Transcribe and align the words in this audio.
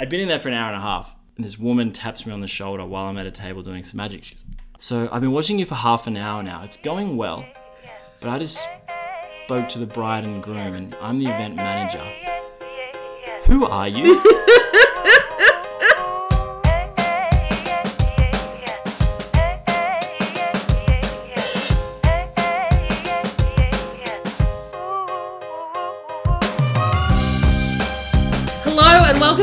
I'd 0.00 0.08
been 0.08 0.20
in 0.20 0.26
there 0.26 0.40
for 0.40 0.48
an 0.48 0.54
hour 0.54 0.68
and 0.68 0.76
a 0.76 0.80
half, 0.80 1.14
and 1.36 1.44
this 1.44 1.56
woman 1.56 1.92
taps 1.92 2.26
me 2.26 2.32
on 2.32 2.40
the 2.40 2.48
shoulder 2.48 2.84
while 2.84 3.04
I'm 3.04 3.16
at 3.16 3.26
a 3.26 3.30
table 3.30 3.62
doing 3.62 3.84
some 3.84 3.98
magic. 3.98 4.24
She's, 4.24 4.44
so 4.76 5.08
I've 5.12 5.20
been 5.20 5.30
watching 5.30 5.58
you 5.58 5.64
for 5.64 5.76
half 5.76 6.08
an 6.08 6.16
hour 6.16 6.42
now. 6.42 6.64
It's 6.64 6.76
going 6.78 7.16
well, 7.16 7.44
but 8.20 8.28
I 8.28 8.40
just 8.40 8.66
spoke 9.44 9.68
to 9.68 9.78
the 9.78 9.86
bride 9.86 10.24
and 10.24 10.42
groom, 10.42 10.74
and 10.74 10.92
I'm 11.00 11.20
the 11.20 11.26
event 11.26 11.56
manager. 11.56 12.04
Who 13.44 13.66
are 13.66 13.86
you? 13.86 14.14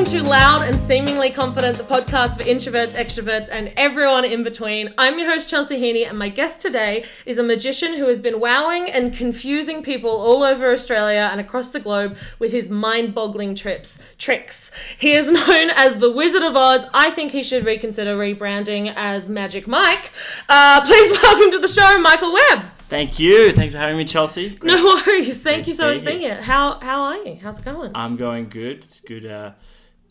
welcome 0.01 0.19
to 0.19 0.27
Loud 0.27 0.63
and 0.63 0.79
Seemingly 0.79 1.29
Confident, 1.29 1.77
the 1.77 1.83
podcast 1.83 2.37
for 2.37 2.43
introverts, 2.43 2.95
extroverts, 2.95 3.49
and 3.51 3.71
everyone 3.77 4.25
in 4.25 4.41
between. 4.41 4.95
I'm 4.97 5.19
your 5.19 5.29
host, 5.29 5.47
Chelsea 5.47 5.79
Heaney, 5.79 6.09
and 6.09 6.17
my 6.17 6.27
guest 6.27 6.59
today 6.59 7.05
is 7.27 7.37
a 7.37 7.43
magician 7.43 7.93
who 7.93 8.07
has 8.07 8.19
been 8.19 8.39
wowing 8.39 8.89
and 8.89 9.13
confusing 9.13 9.83
people 9.83 10.09
all 10.09 10.41
over 10.41 10.71
Australia 10.71 11.29
and 11.31 11.39
across 11.39 11.69
the 11.69 11.79
globe 11.79 12.17
with 12.39 12.51
his 12.51 12.67
mind 12.67 13.13
boggling 13.13 13.53
trips, 13.53 14.01
tricks. 14.17 14.71
He 14.97 15.13
is 15.13 15.29
known 15.47 15.69
as 15.69 15.99
the 15.99 16.11
Wizard 16.11 16.41
of 16.41 16.55
Oz. 16.55 16.87
I 16.95 17.11
think 17.11 17.31
he 17.31 17.43
should 17.43 17.63
reconsider 17.63 18.17
rebranding 18.17 18.91
as 18.95 19.29
Magic 19.29 19.67
Mike. 19.67 20.11
Uh, 20.49 20.81
please 20.83 21.11
welcome 21.21 21.51
to 21.51 21.59
the 21.59 21.67
show, 21.67 21.99
Michael 21.99 22.33
Webb. 22.33 22.65
Thank 22.89 23.19
you. 23.19 23.51
Thanks 23.51 23.75
for 23.75 23.79
having 23.79 23.97
me, 23.97 24.05
Chelsea. 24.05 24.49
Great. 24.49 24.73
No 24.73 24.83
worries. 24.83 25.43
Thank 25.43 25.57
Great 25.57 25.67
you 25.67 25.73
so 25.75 25.89
much 25.89 25.99
for 25.99 26.05
being 26.05 26.21
here. 26.21 26.41
How, 26.41 26.79
how 26.79 27.03
are 27.03 27.17
you? 27.17 27.37
How's 27.39 27.59
it 27.59 27.65
going? 27.65 27.91
I'm 27.93 28.15
going 28.15 28.49
good. 28.49 28.83
It's 28.83 28.99
good 28.99 29.27
uh, 29.27 29.51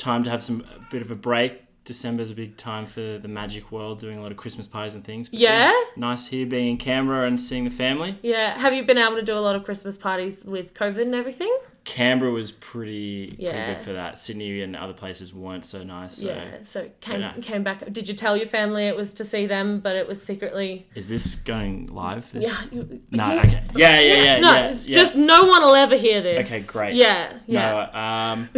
time 0.01 0.25
to 0.25 0.31
have 0.31 0.43
some 0.43 0.65
a 0.75 0.81
bit 0.91 1.03
of 1.03 1.11
a 1.11 1.15
break. 1.17 1.63
December's 1.85 2.31
a 2.31 2.35
big 2.35 2.57
time 2.57 2.85
for 2.87 3.19
the 3.19 3.27
magic 3.27 3.73
world, 3.73 3.99
doing 4.01 4.19
a 4.19 4.23
lot 4.23 4.31
of 4.31 4.37
Christmas 4.37 4.67
parties 4.69 4.95
and 4.95 5.05
things. 5.05 5.29
But 5.31 5.41
Yeah? 5.41 5.73
nice 5.97 6.27
here 6.29 6.47
being 6.47 6.69
in 6.69 6.77
Canberra 6.77 7.27
and 7.27 7.41
seeing 7.41 7.65
the 7.65 7.71
family. 7.71 8.19
Yeah. 8.23 8.57
Have 8.59 8.75
you 8.75 8.85
been 8.85 8.99
able 8.99 9.17
to 9.17 9.23
do 9.23 9.35
a 9.35 9.41
lot 9.41 9.57
of 9.57 9.65
Christmas 9.65 9.97
parties 9.97 10.45
with 10.45 10.75
COVID 10.75 11.01
and 11.03 11.15
everything? 11.15 11.53
Canberra 11.85 12.31
was 12.31 12.53
pretty, 12.53 13.29
pretty 13.29 13.43
good 13.73 13.81
for 13.81 13.95
that. 13.95 14.19
Sydney 14.19 14.61
and 14.61 14.77
other 14.77 14.93
places 14.93 15.33
weren't 15.35 15.65
so 15.65 15.83
nice. 15.83 16.19
So 16.19 16.27
yeah. 16.29 16.45
So 16.63 16.91
came 17.01 17.23
no. 17.23 17.33
came 17.41 17.65
back. 17.65 17.91
Did 17.91 18.07
you 18.07 18.15
tell 18.15 18.37
your 18.37 18.47
family 18.47 18.85
it 18.87 18.95
was 18.95 19.15
to 19.15 19.25
see 19.25 19.47
them, 19.47 19.81
but 19.81 19.97
it 19.97 20.07
was 20.07 20.23
secretly? 20.23 20.87
is 20.95 21.09
this 21.09 21.35
going 21.37 21.87
live? 21.87 22.31
This- 22.33 22.43
Yeah. 22.45 22.79
You, 22.79 23.01
No, 23.11 23.33
yeah. 23.33 23.41
okay. 23.41 23.63
Yeah, 23.75 24.01
yeah, 24.01 24.23
yeah. 24.23 24.39
No, 24.47 24.53
yeah, 24.53 24.69
it's 24.69 24.87
yeah. 24.87 24.95
just 24.95 25.17
no 25.17 25.47
one 25.47 25.63
will 25.63 25.75
ever 25.75 25.97
hear 25.97 26.21
this. 26.21 26.47
Okay, 26.47 26.63
great. 26.67 26.95
Yeah. 26.95 27.33
Yeah. 27.47 27.89
No, 27.93 27.99
um, 27.99 28.49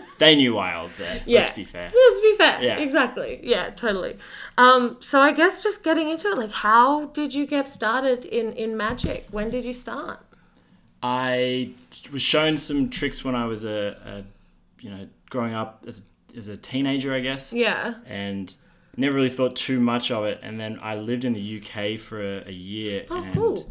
they 0.18 0.34
knew 0.34 0.54
why 0.54 0.72
I 0.72 0.82
was 0.82 0.96
there. 0.96 1.22
Yeah. 1.26 1.40
Let's 1.40 1.50
be 1.50 1.64
fair. 1.64 1.90
Let's 1.94 2.20
be 2.20 2.34
fair. 2.36 2.62
Yeah. 2.62 2.78
Exactly. 2.78 3.40
Yeah, 3.42 3.70
totally. 3.70 4.16
Um, 4.58 4.96
so 5.00 5.20
I 5.20 5.32
guess 5.32 5.62
just 5.62 5.84
getting 5.84 6.08
into 6.08 6.28
it, 6.28 6.38
like, 6.38 6.52
how 6.52 7.06
did 7.06 7.34
you 7.34 7.46
get 7.46 7.68
started 7.68 8.24
in 8.24 8.52
in 8.54 8.76
magic? 8.76 9.26
When 9.30 9.50
did 9.50 9.64
you 9.64 9.72
start? 9.74 10.20
I 11.02 11.70
was 12.12 12.22
shown 12.22 12.56
some 12.56 12.88
tricks 12.88 13.24
when 13.24 13.34
I 13.34 13.46
was 13.46 13.64
a, 13.64 13.96
a 14.04 14.24
you 14.82 14.90
know, 14.90 15.08
growing 15.30 15.54
up 15.54 15.84
as 15.86 16.02
a, 16.34 16.38
as 16.38 16.48
a 16.48 16.56
teenager, 16.56 17.12
I 17.14 17.20
guess. 17.20 17.52
Yeah. 17.52 17.94
and 18.06 18.54
never 18.96 19.14
really 19.16 19.28
thought 19.30 19.54
too 19.56 19.78
much 19.78 20.10
of 20.10 20.24
it. 20.24 20.40
And 20.42 20.58
then 20.58 20.78
I 20.82 20.94
lived 20.96 21.24
in 21.26 21.34
the 21.34 21.60
UK 21.62 21.98
for 22.00 22.20
a, 22.20 22.48
a 22.48 22.52
year, 22.52 23.04
Oh, 23.10 23.22
and 23.22 23.34
cool. 23.34 23.70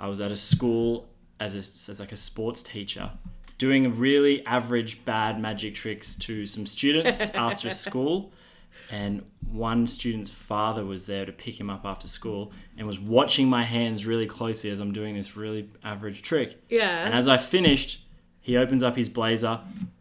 I 0.00 0.08
was 0.08 0.20
at 0.20 0.30
a 0.30 0.36
school 0.36 1.06
as 1.38 1.54
a, 1.54 1.58
as 1.90 2.00
like 2.00 2.12
a 2.12 2.16
sports 2.16 2.62
teacher, 2.62 3.10
doing 3.58 3.98
really 3.98 4.44
average 4.46 5.04
bad 5.04 5.40
magic 5.40 5.74
tricks 5.74 6.14
to 6.16 6.46
some 6.46 6.66
students 6.66 7.30
after 7.34 7.70
school. 7.70 8.32
And 8.90 9.24
one 9.50 9.86
student's 9.86 10.30
father 10.30 10.84
was 10.84 11.06
there 11.06 11.24
to 11.24 11.32
pick 11.32 11.58
him 11.58 11.70
up 11.70 11.84
after 11.84 12.06
school 12.06 12.52
and 12.76 12.86
was 12.86 12.98
watching 12.98 13.48
my 13.48 13.62
hands 13.62 14.06
really 14.06 14.26
closely 14.26 14.70
as 14.70 14.78
I'm 14.78 14.92
doing 14.92 15.14
this 15.14 15.36
really 15.36 15.68
average 15.82 16.22
trick. 16.22 16.62
Yeah. 16.68 17.04
And 17.04 17.14
as 17.14 17.26
I 17.26 17.38
finished, 17.38 18.02
he 18.40 18.56
opens 18.56 18.82
up 18.82 18.94
his 18.94 19.08
blazer, 19.08 19.60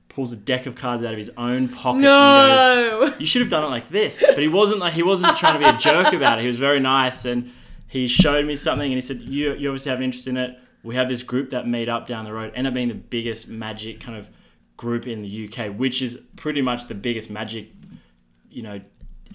pulls 0.10 0.32
a 0.32 0.36
deck 0.36 0.66
of 0.66 0.76
cards 0.76 1.04
out 1.04 1.12
of 1.12 1.18
his 1.18 1.32
own 1.38 1.70
pocket, 1.70 1.96
and 1.96 2.04
no. 2.04 3.08
goes, 3.08 3.20
"You 3.20 3.26
should 3.26 3.42
have 3.42 3.50
done 3.50 3.64
it 3.64 3.70
like 3.70 3.90
this." 3.90 4.24
But 4.28 4.40
he 4.40 4.48
wasn't 4.48 4.80
like 4.80 4.94
he 4.94 5.04
wasn't 5.04 5.38
trying 5.38 5.54
to 5.54 5.60
be 5.60 5.66
a 5.66 5.78
jerk 5.78 6.14
about 6.14 6.40
it. 6.40 6.42
He 6.42 6.48
was 6.48 6.58
very 6.58 6.80
nice, 6.80 7.26
and 7.26 7.52
he 7.88 8.08
showed 8.08 8.46
me 8.46 8.56
something, 8.56 8.86
and 8.86 8.96
he 8.96 9.02
said, 9.02 9.22
"You 9.22 9.54
you 9.54 9.70
obviously 9.70 9.92
have 9.92 10.00
an 10.00 10.06
interest 10.06 10.28
in 10.28 10.38
it. 10.38 10.60
We 10.84 10.96
have 10.96 11.08
this 11.08 11.24
group 11.24 11.50
that 11.52 11.68
meet 11.68 11.88
up 11.90 12.08
down 12.08 12.26
the 12.26 12.34
road, 12.34 12.52
end 12.56 12.68
up 12.68 12.74
being 12.74 12.90
the 12.90 12.94
biggest 12.94 13.48
magic 13.48 14.00
kind 14.02 14.18
of 14.18 14.30
group 14.78 15.08
in 15.08 15.22
the 15.22 15.48
UK, 15.48 15.70
which 15.78 16.02
is 16.02 16.20
pretty 16.36 16.62
much 16.62 16.88
the 16.88 16.96
biggest 16.96 17.30
magic, 17.30 17.70
you 18.50 18.62
know." 18.64 18.82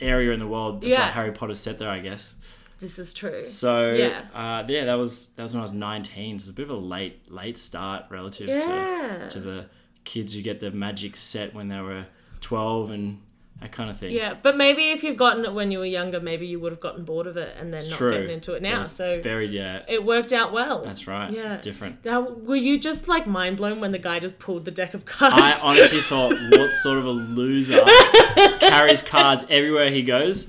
area 0.00 0.30
in 0.30 0.38
the 0.38 0.46
world 0.46 0.80
that's 0.80 0.92
Yeah. 0.92 1.00
why 1.00 1.10
Harry 1.10 1.32
Potter's 1.32 1.58
set 1.58 1.80
there 1.80 1.90
I 1.90 1.98
guess 1.98 2.34
this 2.78 3.00
is 3.00 3.12
true. 3.12 3.44
so 3.44 3.92
Yeah. 3.94 4.22
uh, 4.32 4.64
yeah, 4.68 4.84
that 4.84 4.94
was 4.94 5.30
that 5.34 5.42
was 5.42 5.54
when 5.54 5.58
I 5.58 5.62
was 5.62 5.72
nineteen. 5.72 6.38
So 6.38 6.44
it's 6.44 6.50
a 6.50 6.52
bit 6.52 6.62
of 6.62 6.70
a 6.70 6.76
late 6.76 7.28
late 7.28 7.58
start 7.58 8.04
relative 8.08 8.46
Yeah. 8.46 9.26
to 9.26 9.28
to 9.30 9.40
the 9.40 9.66
kids 10.04 10.34
who 10.34 10.42
get 10.42 10.60
the 10.60 10.70
magic 10.70 11.16
set 11.16 11.52
when 11.52 11.66
they 11.66 11.80
were 11.80 12.06
twelve 12.40 12.92
and 12.92 13.18
that 13.60 13.72
kind 13.72 13.90
of 13.90 13.96
thing. 13.96 14.12
Yeah, 14.12 14.34
but 14.40 14.56
maybe 14.56 14.90
if 14.90 15.02
you've 15.02 15.16
gotten 15.16 15.44
it 15.44 15.52
when 15.52 15.72
you 15.72 15.80
were 15.80 15.84
younger, 15.84 16.20
maybe 16.20 16.46
you 16.46 16.60
would 16.60 16.70
have 16.70 16.80
gotten 16.80 17.04
bored 17.04 17.26
of 17.26 17.36
it 17.36 17.56
and 17.58 17.72
then 17.72 17.78
it's 17.78 17.90
not 17.90 17.96
true. 17.96 18.12
getting 18.12 18.30
into 18.30 18.54
it 18.54 18.62
now. 18.62 18.82
It's 18.82 18.92
so 18.92 19.20
very 19.20 19.46
yeah, 19.46 19.82
it 19.88 20.04
worked 20.04 20.32
out 20.32 20.52
well. 20.52 20.84
that's 20.84 21.08
right. 21.08 21.32
Yeah. 21.32 21.52
it's 21.52 21.60
different. 21.60 22.04
Now, 22.04 22.20
were 22.20 22.56
you 22.56 22.78
just 22.78 23.08
like 23.08 23.26
mind 23.26 23.56
blown 23.56 23.80
when 23.80 23.90
the 23.90 23.98
guy 23.98 24.20
just 24.20 24.38
pulled 24.38 24.64
the 24.64 24.70
deck 24.70 24.94
of 24.94 25.04
cards? 25.04 25.34
I 25.36 25.58
honestly 25.64 26.00
thought, 26.02 26.30
what 26.52 26.72
sort 26.74 26.98
of 26.98 27.04
a 27.06 27.10
loser 27.10 27.84
carries 28.60 29.02
cards 29.02 29.44
everywhere 29.50 29.90
he 29.90 30.02
goes? 30.02 30.48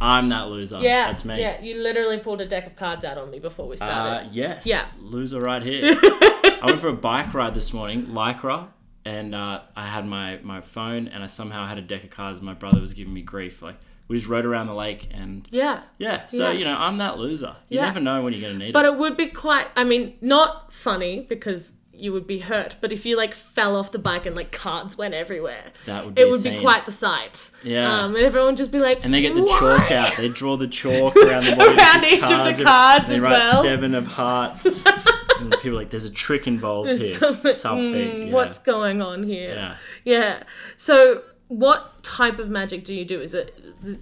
I'm 0.00 0.28
that 0.28 0.48
loser. 0.48 0.78
yeah, 0.80 1.06
that's 1.06 1.24
me. 1.24 1.40
Yeah, 1.40 1.60
you 1.60 1.82
literally 1.82 2.18
pulled 2.18 2.40
a 2.40 2.46
deck 2.46 2.66
of 2.66 2.76
cards 2.76 3.04
out 3.04 3.18
on 3.18 3.30
me 3.30 3.38
before 3.40 3.66
we 3.66 3.76
started. 3.76 4.26
Uh, 4.26 4.28
yes. 4.30 4.66
Yeah. 4.66 4.84
Loser 5.00 5.40
right 5.40 5.62
here. 5.62 5.96
I 6.02 6.62
went 6.64 6.80
for 6.80 6.88
a 6.88 6.92
bike 6.92 7.34
ride 7.34 7.54
this 7.54 7.72
morning, 7.72 8.06
Lycra, 8.06 8.68
and 9.04 9.34
uh, 9.34 9.60
I 9.76 9.86
had 9.86 10.06
my, 10.06 10.38
my 10.42 10.60
phone 10.60 11.08
and 11.08 11.22
I 11.22 11.26
somehow 11.26 11.66
had 11.66 11.78
a 11.78 11.82
deck 11.82 12.04
of 12.04 12.10
cards. 12.10 12.42
My 12.42 12.54
brother 12.54 12.80
was 12.80 12.92
giving 12.92 13.14
me 13.14 13.22
grief. 13.22 13.62
Like, 13.62 13.76
we 14.08 14.16
just 14.16 14.28
rode 14.28 14.44
around 14.46 14.66
the 14.68 14.74
lake 14.74 15.08
and 15.12 15.46
yeah. 15.50 15.82
yeah. 15.98 16.26
So, 16.26 16.50
Yeah. 16.50 16.58
you 16.58 16.64
know, 16.64 16.76
I'm 16.76 16.98
that 16.98 17.18
loser. 17.18 17.56
You 17.68 17.78
Yeah. 17.80 17.86
never 17.86 18.00
know 18.00 18.22
when 18.22 18.32
you're 18.32 18.42
going 18.42 18.58
to 18.58 18.64
need 18.66 18.72
But 18.72 18.84
it. 18.84 18.88
But 18.90 18.94
it 18.94 18.98
would 18.98 19.16
be 19.16 19.26
quite, 19.26 19.66
I 19.76 19.84
mean, 19.84 20.14
not 20.20 20.72
funny 20.72 21.26
because 21.28 21.74
you 21.92 22.12
would 22.12 22.26
be 22.28 22.38
hurt, 22.38 22.76
but 22.80 22.92
if 22.92 23.04
you 23.04 23.16
like 23.16 23.34
fell 23.34 23.74
off 23.74 23.90
the 23.90 23.98
bike 23.98 24.24
and 24.24 24.36
like 24.36 24.52
cards 24.52 24.96
went 24.96 25.14
everywhere, 25.14 25.64
That 25.86 26.04
would 26.04 26.14
be 26.14 26.22
it 26.22 26.30
would 26.30 26.42
be 26.44 26.60
quite 26.60 26.86
the 26.86 26.92
sight. 26.92 27.50
Yeah. 27.64 27.92
Um, 28.04 28.14
and 28.14 28.24
everyone 28.24 28.50
would 28.50 28.56
just 28.56 28.70
be 28.70 28.78
like, 28.78 29.04
And 29.04 29.12
they 29.12 29.20
get 29.20 29.34
the 29.34 29.42
"Why?" 29.42 29.58
chalk 29.78 29.90
out. 29.90 30.16
They 30.16 30.28
draw 30.28 30.56
the 30.56 30.68
chalk 30.68 31.16
around 31.16 31.44
the. 31.44 31.56
Around 31.58 32.04
each 32.04 32.20
just 32.20 32.32
of 32.32 32.56
the 32.56 32.62
cards 32.64 33.08
they 33.08 33.16
as 33.16 33.20
write 33.22 33.30
well. 33.40 33.62
seven 33.64 33.94
of 33.96 34.06
hearts. 34.06 34.82
and 35.40 35.52
people 35.52 35.70
are 35.70 35.74
like, 35.82 35.90
there's 35.90 36.04
a 36.04 36.10
trick 36.10 36.46
involved 36.46 36.88
here. 36.90 36.98
Something- 37.14 37.52
Something. 37.52 37.92
mm, 37.94 38.26
yeah. 38.26 38.32
What's 38.32 38.58
going 38.58 39.02
on 39.02 39.22
here? 39.22 39.54
Yeah. 39.54 39.76
Yeah. 40.04 40.42
So, 40.76 41.22
what 41.48 42.02
type 42.02 42.38
of 42.38 42.50
magic 42.50 42.84
do 42.84 42.94
you 42.94 43.04
do? 43.04 43.20
Is 43.20 43.32
it 43.34 43.54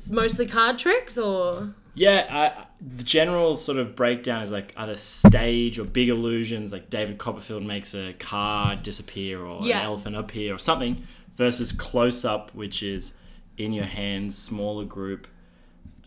mostly 0.08 0.46
card 0.46 0.78
tricks 0.78 1.16
or? 1.18 1.74
Yeah, 1.94 2.26
I, 2.30 2.66
the 2.96 3.02
general 3.04 3.56
sort 3.56 3.78
of 3.78 3.96
breakdown 3.96 4.42
is 4.42 4.52
like 4.52 4.74
either 4.76 4.96
stage 4.96 5.78
or 5.78 5.84
big 5.84 6.08
illusions, 6.10 6.70
like 6.72 6.90
David 6.90 7.16
Copperfield 7.18 7.62
makes 7.62 7.94
a 7.94 8.12
car 8.14 8.76
disappear 8.76 9.40
or 9.42 9.60
Yeah. 9.62 9.78
an 9.78 9.84
elephant 9.86 10.16
appear 10.16 10.54
or 10.54 10.58
something, 10.58 11.06
versus 11.36 11.72
close 11.72 12.24
up, 12.24 12.54
which 12.54 12.82
is 12.82 13.14
in 13.56 13.72
your 13.72 13.86
hands, 13.86 14.36
smaller 14.36 14.84
group. 14.84 15.26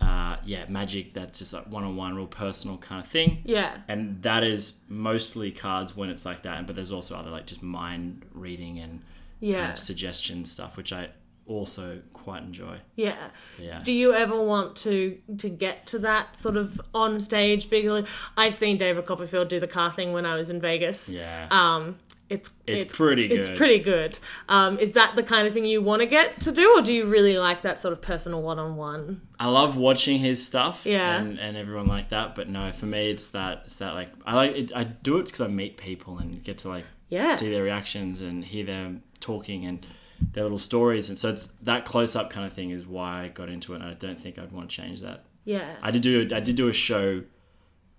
Uh, 0.02 0.38
yeah, 0.46 0.66
magic 0.70 1.14
that's 1.14 1.40
just 1.40 1.54
like 1.54 1.68
one 1.68 1.84
on 1.84 1.96
one, 1.96 2.16
real 2.16 2.26
personal 2.26 2.78
kind 2.78 3.02
of 3.04 3.08
thing. 3.08 3.42
Yeah. 3.46 3.78
And 3.88 4.22
that 4.24 4.44
is 4.44 4.78
mostly 4.88 5.52
cards 5.52 5.96
when 5.96 6.10
it's 6.10 6.26
like 6.26 6.44
that, 6.44 6.66
but 6.68 6.76
there's 6.76 6.92
also 6.92 7.16
other 7.18 7.30
like 7.30 7.46
just 7.48 7.62
mind 7.62 8.26
reading 8.34 8.80
and 8.80 9.00
kind 9.00 9.04
Yeah. 9.42 9.72
of 9.74 9.78
suggestion 9.80 10.46
stuff, 10.46 10.78
which 10.78 10.94
I 10.94 11.10
also 11.46 12.00
quite 12.14 12.44
enjoy. 12.44 12.78
Yeah. 12.96 13.30
Yeah. 13.58 13.82
Do 13.84 13.92
you 13.92 14.14
ever 14.14 14.40
want 14.42 14.76
to 14.78 15.18
to 15.40 15.50
get 15.50 15.86
to 15.88 16.00
that 16.00 16.38
sort 16.38 16.56
of 16.58 16.80
on 16.94 17.20
stage 17.20 17.70
big? 17.70 17.90
I've 18.38 18.56
seen 18.56 18.78
David 18.78 19.06
Copperfield 19.06 19.48
do 19.50 19.60
the 19.60 19.68
car 19.68 19.92
thing 19.92 20.14
when 20.14 20.26
I 20.26 20.36
was 20.36 20.50
in 20.50 20.62
Vegas. 20.62 21.10
Yeah. 21.10 21.48
Um, 21.52 21.98
it's 22.30 22.52
It's 22.68 22.96
pretty 22.96 23.26
It's 23.26 23.48
good. 23.48 23.58
pretty 23.58 23.80
good. 23.80 24.20
Um, 24.48 24.78
is 24.80 24.92
that 24.94 25.16
the 25.16 25.24
kind 25.24 25.48
of 25.48 25.54
thing 25.54 25.66
you 25.66 25.82
want 25.82 26.02
to 26.02 26.06
get 26.06 26.40
to 26.42 26.52
do, 26.52 26.76
or 26.78 26.82
do 26.82 26.94
you 26.94 27.06
really 27.06 27.38
like 27.38 27.62
that 27.64 27.80
sort 27.80 27.92
of 27.92 28.02
personal 28.02 28.42
one 28.42 28.60
on 28.60 28.76
one? 28.76 29.22
I 29.40 29.48
love 29.48 29.76
watching 29.76 30.20
his 30.20 30.46
stuff, 30.46 30.86
Yeah. 30.86 31.16
and, 31.18 31.40
and 31.40 31.58
everyone 31.58 31.88
like 31.88 32.10
that. 32.10 32.36
But 32.36 32.48
no, 32.50 32.72
for 32.72 32.86
me, 32.86 33.10
it's 33.10 33.28
that 33.28 33.64
it's 33.66 33.76
that 33.78 33.94
like 33.96 34.10
I 34.26 34.36
like 34.36 34.52
it, 34.56 34.72
I 34.76 34.84
do 34.84 35.18
it 35.18 35.26
because 35.26 35.42
I 35.42 35.48
meet 35.48 35.78
people 35.78 36.20
and 36.20 36.44
get 36.44 36.60
to 36.60 36.70
like 36.70 36.86
Yeah. 37.10 37.36
see 37.36 37.50
their 37.50 37.64
reactions 37.64 38.22
and 38.22 38.46
hear 38.46 38.66
them 38.66 39.02
talking 39.20 39.66
and 39.66 39.86
their 40.34 40.44
little 40.44 40.58
stories, 40.58 41.10
and 41.10 41.18
so 41.18 41.30
it's 41.30 41.48
that 41.64 41.86
close 41.86 42.16
up 42.16 42.30
kind 42.30 42.46
of 42.46 42.54
thing 42.54 42.70
is 42.72 42.86
why 42.86 43.24
I 43.24 43.28
got 43.30 43.50
into 43.50 43.74
it. 43.74 43.78
And 43.82 43.86
I 43.86 43.94
don't 43.94 44.20
think 44.20 44.38
I'd 44.38 44.52
want 44.52 44.70
to 44.70 44.76
change 44.76 45.02
that. 45.02 45.24
Yeah. 45.46 45.78
I 45.82 45.90
did 45.92 46.02
do 46.04 46.28
I 46.34 46.40
did 46.42 46.56
do 46.58 46.68
a 46.68 46.74
show 46.74 47.24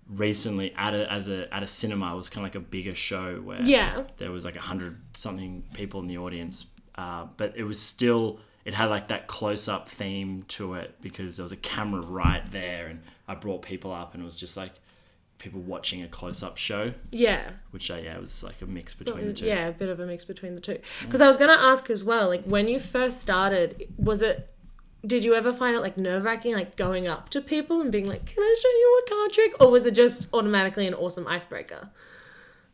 recently 0.09 0.73
at 0.75 0.93
a 0.93 1.11
as 1.11 1.27
a 1.29 1.53
at 1.53 1.63
a 1.63 1.67
cinema. 1.67 2.13
It 2.13 2.17
was 2.17 2.29
kind 2.29 2.45
of 2.45 2.53
like 2.53 2.61
a 2.61 2.65
bigger 2.65 2.95
show 2.95 3.35
where 3.41 3.61
Yeah. 3.61 4.03
there 4.17 4.31
was 4.31 4.45
like 4.45 4.55
a 4.55 4.61
hundred 4.61 5.01
something 5.17 5.63
people 5.73 6.01
in 6.01 6.07
the 6.07 6.17
audience. 6.17 6.67
uh, 6.95 7.25
but 7.37 7.53
it 7.55 7.63
was 7.63 7.79
still 7.79 8.39
it 8.65 8.73
had 8.73 8.89
like 8.89 9.07
that 9.07 9.25
close 9.25 9.67
up 9.69 9.87
theme 9.87 10.43
to 10.49 10.73
it 10.75 10.95
because 11.01 11.37
there 11.37 11.43
was 11.43 11.51
a 11.53 11.57
camera 11.57 12.01
right 12.01 12.43
there, 12.51 12.87
and 12.87 13.01
I 13.27 13.33
brought 13.35 13.61
people 13.63 13.91
up, 13.93 14.13
and 14.13 14.21
it 14.21 14.25
was 14.25 14.39
just 14.39 14.55
like 14.57 14.73
people 15.39 15.59
watching 15.61 16.03
a 16.03 16.07
close 16.07 16.43
up 16.43 16.57
show, 16.57 16.93
Yeah. 17.11 17.49
which 17.71 17.89
uh, 17.89 17.95
yeah, 17.95 18.15
it 18.17 18.21
was 18.21 18.43
like 18.43 18.61
a 18.61 18.67
mix 18.67 18.93
between 18.93 19.25
the 19.25 19.33
two. 19.33 19.45
Yeah, 19.45 19.67
a 19.69 19.71
bit 19.71 19.89
of 19.89 19.99
a 19.99 20.05
mix 20.05 20.25
between 20.25 20.53
the 20.53 20.61
two. 20.61 20.77
Because 21.01 21.21
I 21.21 21.27
was 21.27 21.37
going 21.37 21.49
to 21.49 21.59
ask 21.59 21.89
as 21.89 22.03
well, 22.03 22.27
like 22.27 22.43
when 22.43 22.67
you 22.67 22.77
first 22.79 23.19
started, 23.21 23.87
was 23.97 24.21
it, 24.21 24.53
did 25.05 25.23
you 25.23 25.33
ever 25.33 25.51
find 25.51 25.75
it 25.75 25.79
like 25.79 25.97
nerve 25.97 26.23
wracking, 26.23 26.53
like 26.53 26.75
going 26.75 27.07
up 27.07 27.29
to 27.29 27.41
people 27.41 27.81
and 27.81 27.91
being 27.91 28.07
like, 28.07 28.25
can 28.25 28.43
I 28.43 28.55
show 28.61 28.69
you 28.69 29.03
a 29.05 29.09
card 29.09 29.31
trick? 29.31 29.61
Or 29.61 29.71
was 29.71 29.85
it 29.85 29.95
just 29.95 30.27
automatically 30.33 30.87
an 30.87 30.93
awesome 30.93 31.27
icebreaker? 31.27 31.89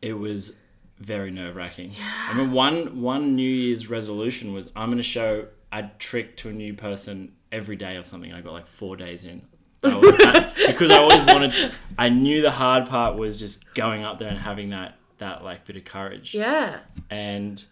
it 0.02 0.12
was 0.12 0.58
very 0.98 1.30
nerve 1.30 1.56
wracking. 1.56 1.94
I 2.28 2.34
mean, 2.34 2.52
one 2.52 3.00
one 3.00 3.36
New 3.36 3.48
Year's 3.48 3.88
resolution 3.88 4.52
was 4.52 4.70
I'm 4.74 4.88
going 4.88 4.98
to 4.98 5.02
show 5.02 5.46
a 5.72 5.90
trick 5.98 6.36
to 6.38 6.48
a 6.48 6.52
new 6.52 6.74
person 6.74 7.32
every 7.52 7.76
day 7.76 7.96
or 7.96 8.04
something. 8.04 8.32
I 8.32 8.40
got 8.40 8.52
like 8.52 8.66
four 8.66 8.96
days 8.96 9.24
in. 9.24 9.42
That 9.82 10.00
was 10.00 10.16
that, 10.18 10.54
because 10.66 10.90
I 10.90 10.98
always 10.98 11.24
wanted. 11.24 11.74
I 11.96 12.08
knew 12.08 12.42
the 12.42 12.50
hard 12.50 12.88
part 12.88 13.16
was 13.16 13.38
just 13.38 13.72
going 13.74 14.04
up 14.04 14.18
there 14.18 14.28
and 14.28 14.38
having 14.38 14.70
that 14.70 14.96
that 15.18 15.44
like 15.44 15.64
bit 15.64 15.76
of 15.76 15.84
courage. 15.84 16.34
Yeah. 16.34 16.80
And 17.10 17.64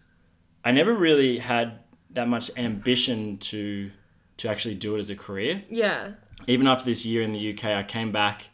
I 0.65 0.73
never 0.73 0.93
really 0.93 1.39
had 1.39 1.81
that 2.11 2.29
much 2.29 2.51
ambition 2.57 3.39
to 3.39 3.91
to 4.39 4.49
actually 4.51 4.75
do 4.75 4.95
it 4.97 4.99
as 4.99 5.11
a 5.11 5.17
career 5.17 5.63
Yeah. 5.71 6.13
even 6.47 6.67
after 6.67 6.85
this 6.85 7.05
year 7.07 7.23
in 7.23 7.33
the 7.33 7.53
UK, 7.53 7.65
I 7.67 7.83
came 7.83 8.13
back 8.13 8.49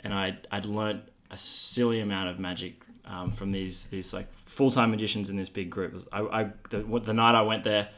and 0.00 0.12
I 0.14 0.38
I'd 0.50 0.66
learnt 0.66 1.02
a 1.30 1.36
silly 1.36 2.00
amount 2.00 2.28
of 2.30 2.38
magic 2.38 2.82
um, 3.06 3.30
from 3.30 3.50
these 3.50 3.84
these 3.86 4.14
like 4.14 4.28
full 4.44 4.70
time 4.70 4.90
magicians 4.90 5.30
in 5.30 5.36
this 5.36 5.48
big 5.48 5.70
group. 5.70 6.00
I, 6.12 6.20
I 6.20 6.50
the, 6.70 6.82
the 7.00 7.12
night 7.14 7.34
I 7.34 7.42
went 7.42 7.64
there, 7.64 7.88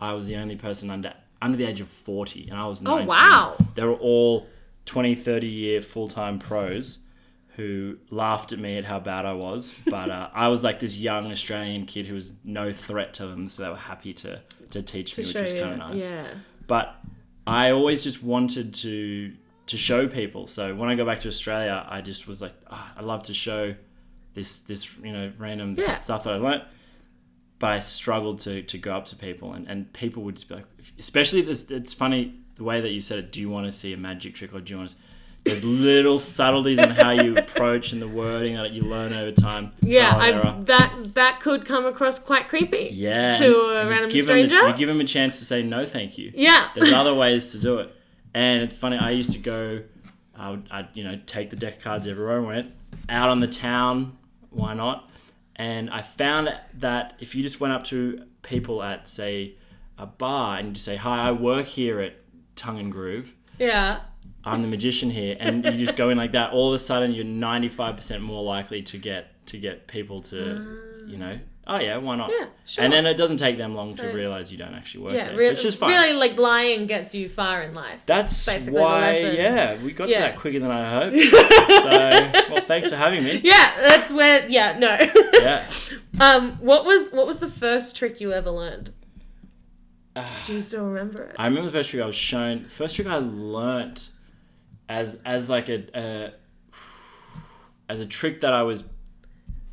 I 0.00 0.12
was 0.12 0.28
the 0.28 0.36
only 0.36 0.56
person 0.56 0.90
under 0.90 1.12
under 1.42 1.56
the 1.56 1.64
age 1.64 1.80
of 1.80 1.88
forty, 1.88 2.48
and 2.48 2.58
I 2.58 2.66
was 2.66 2.80
19. 2.82 3.06
wow. 3.08 3.56
They 3.74 3.84
were 3.84 3.94
all 3.94 4.46
20, 4.86 5.14
30 5.16 5.46
year 5.48 5.80
full 5.80 6.08
time 6.08 6.38
pros 6.38 7.00
who 7.56 7.96
laughed 8.10 8.52
at 8.52 8.58
me 8.58 8.76
at 8.76 8.84
how 8.84 9.00
bad 9.00 9.24
I 9.24 9.32
was, 9.32 9.78
but 9.86 10.10
uh, 10.10 10.28
I 10.34 10.48
was 10.48 10.62
like 10.62 10.78
this 10.78 10.96
young 10.98 11.30
Australian 11.30 11.86
kid 11.86 12.04
who 12.06 12.14
was 12.14 12.34
no 12.44 12.70
threat 12.70 13.14
to 13.14 13.26
them, 13.26 13.48
so 13.48 13.62
they 13.62 13.68
were 13.70 13.76
happy 13.76 14.12
to 14.14 14.40
to 14.70 14.82
teach 14.82 15.12
To 15.14 15.22
me, 15.22 15.26
which 15.26 15.34
was 15.42 15.52
kind 15.52 15.72
of 15.72 15.78
nice 15.78 16.10
Yeah. 16.10 16.26
But 16.66 16.94
I 17.46 17.70
always 17.70 18.02
just 18.04 18.22
wanted 18.22 18.74
to 18.74 19.32
to 19.66 19.76
show 19.76 20.06
people. 20.06 20.46
So 20.46 20.74
when 20.74 20.88
I 20.88 20.94
go 20.94 21.04
back 21.04 21.18
to 21.20 21.28
Australia, 21.28 21.84
I 21.88 22.00
just 22.00 22.28
was 22.28 22.40
like, 22.40 22.54
"Ah, 22.70 22.94
I 22.96 23.02
love 23.02 23.24
to 23.24 23.34
show 23.34 23.74
this 24.34 24.60
this 24.60 24.96
you 24.98 25.12
know 25.12 25.32
random 25.38 25.74
Yeah. 25.78 25.98
stuff 25.98 26.24
that 26.24 26.34
I 26.34 26.36
learnt. 26.36 26.64
But 27.58 27.70
I 27.70 27.78
struggled 27.78 28.40
to, 28.40 28.62
to 28.62 28.76
go 28.78 28.94
up 28.94 29.06
to 29.06 29.16
people, 29.16 29.54
and, 29.54 29.66
and 29.66 29.90
people 29.94 30.22
would 30.24 30.34
just 30.36 30.46
be 30.48 30.56
like, 30.56 30.66
especially 30.98 31.40
this. 31.40 31.70
It's 31.70 31.94
funny 31.94 32.34
the 32.56 32.64
way 32.64 32.82
that 32.82 32.90
you 32.90 33.00
said 33.00 33.18
it. 33.18 33.32
Do 33.32 33.40
you 33.40 33.48
want 33.48 33.64
to 33.64 33.72
see 33.72 33.94
a 33.94 33.96
magic 33.96 34.34
trick, 34.34 34.52
or 34.54 34.60
do 34.60 34.74
you 34.74 34.78
want 34.78 34.90
to? 34.90 34.96
There's 35.46 35.64
little 35.64 36.18
subtleties 36.18 36.80
in 36.80 36.90
how 36.90 37.10
you 37.10 37.36
approach 37.36 37.92
and 37.92 38.02
the 38.02 38.08
wording 38.08 38.56
that 38.56 38.72
you 38.72 38.82
learn 38.82 39.12
over 39.12 39.30
time. 39.30 39.72
Yeah, 39.80 40.16
I, 40.16 40.32
that 40.64 41.14
that 41.14 41.40
could 41.40 41.64
come 41.64 41.86
across 41.86 42.18
quite 42.18 42.48
creepy. 42.48 42.90
yeah, 42.92 43.30
to 43.30 43.44
a 43.44 43.80
and 43.80 43.84
you 43.88 43.90
random 43.90 44.10
give 44.10 44.26
them 44.26 44.40
the- 44.42 44.48
stranger? 44.48 44.68
you 44.68 44.76
give 44.76 44.88
them 44.88 45.00
a 45.00 45.04
chance 45.04 45.38
to 45.38 45.44
say 45.44 45.62
no, 45.62 45.86
thank 45.86 46.18
you. 46.18 46.32
Yeah. 46.34 46.68
There's 46.74 46.92
other 46.92 47.14
ways 47.22 47.52
to 47.52 47.58
do 47.60 47.78
it. 47.78 47.94
And 48.34 48.62
it's 48.64 48.74
funny, 48.76 48.98
I 48.98 49.10
used 49.12 49.32
to 49.32 49.38
go, 49.38 49.82
I 50.34 50.50
would, 50.50 50.68
I'd, 50.70 50.88
you 50.94 51.04
know, 51.04 51.18
take 51.26 51.50
the 51.50 51.56
deck 51.56 51.76
of 51.78 51.82
cards 51.82 52.06
everywhere 52.06 52.36
I 52.38 52.40
went, 52.40 52.72
out 53.08 53.30
on 53.30 53.40
the 53.40 53.46
town, 53.48 54.18
why 54.50 54.74
not? 54.74 55.10
And 55.54 55.88
I 55.88 56.02
found 56.02 56.52
that 56.74 57.14
if 57.18 57.34
you 57.34 57.42
just 57.42 57.60
went 57.60 57.72
up 57.72 57.84
to 57.84 58.24
people 58.42 58.82
at, 58.82 59.08
say, 59.08 59.54
a 59.96 60.04
bar 60.04 60.58
and 60.58 60.68
you 60.68 60.74
just 60.74 60.84
say, 60.84 60.96
hi, 60.96 61.28
I 61.28 61.32
work 61.32 61.64
here 61.64 62.00
at 62.00 62.16
Tongue 62.56 62.78
and 62.78 62.92
Groove, 62.92 63.34
yeah. 63.58 64.00
I'm 64.46 64.62
the 64.62 64.68
magician 64.68 65.10
here, 65.10 65.36
and 65.40 65.64
you 65.64 65.72
just 65.72 65.96
go 65.96 66.10
in 66.10 66.16
like 66.18 66.32
that, 66.32 66.52
all 66.52 66.68
of 66.68 66.74
a 66.74 66.78
sudden 66.78 67.12
you're 67.12 67.24
95% 67.24 68.20
more 68.20 68.42
likely 68.44 68.82
to 68.82 68.98
get, 68.98 69.46
to 69.46 69.58
get 69.58 69.86
people 69.88 70.20
to, 70.22 71.04
you 71.06 71.16
know, 71.18 71.38
oh 71.66 71.78
yeah, 71.80 71.96
why 71.98 72.14
not? 72.16 72.30
Yeah, 72.30 72.46
sure. 72.64 72.84
And 72.84 72.92
then 72.92 73.06
it 73.06 73.14
doesn't 73.14 73.38
take 73.38 73.58
them 73.58 73.74
long 73.74 73.96
So- 73.96 74.04
to 74.04 74.14
realize 74.16 74.52
you 74.52 74.58
don't 74.58 74.74
actually 74.74 75.04
work 75.04 75.14
Yeah, 75.14 75.28
there, 75.28 75.36
re- 75.36 75.48
which 75.50 75.64
is 75.64 75.74
fine. 75.74 75.90
really, 75.90 76.12
like 76.12 76.38
lying 76.38 76.86
gets 76.86 77.14
you 77.14 77.28
far 77.28 77.62
in 77.62 77.74
life. 77.74 78.04
That's 78.06 78.46
basically 78.46 78.80
why, 78.80 79.18
yeah, 79.18 79.82
we 79.82 79.92
got 79.92 80.06
to 80.06 80.12
that 80.12 80.36
quicker 80.36 80.60
than 80.60 80.70
I 80.70 80.90
hoped. 80.90 81.20
so, 82.46 82.52
well, 82.54 82.62
thanks 82.64 82.90
for 82.90 82.96
having 82.96 83.24
me. 83.24 83.40
Yeah, 83.42 83.72
that's 83.80 84.12
where. 84.12 84.48
Yeah, 84.48 84.78
no. 84.78 84.96
Yeah. 85.34 85.66
um, 86.20 86.52
what 86.60 86.84
was 86.84 87.10
what 87.10 87.26
was 87.26 87.40
the 87.40 87.48
first 87.48 87.96
trick 87.96 88.20
you 88.20 88.32
ever 88.32 88.50
learned? 88.50 88.92
Do 90.44 90.54
you 90.54 90.62
still 90.62 90.86
remember 90.88 91.24
it? 91.24 91.36
I 91.38 91.46
remember 91.46 91.66
the 91.70 91.76
first 91.76 91.90
trick 91.90 92.02
I 92.02 92.06
was 92.06 92.16
shown. 92.16 92.62
The 92.62 92.68
first 92.70 92.96
trick 92.96 93.06
I 93.06 93.16
learnt 93.16 94.10
as 94.88 95.20
as 95.24 95.48
like 95.50 95.68
a, 95.68 95.84
a 95.94 96.32
as 97.88 98.00
a 98.00 98.06
trick 98.06 98.40
that 98.42 98.52
I 98.52 98.62
was 98.62 98.84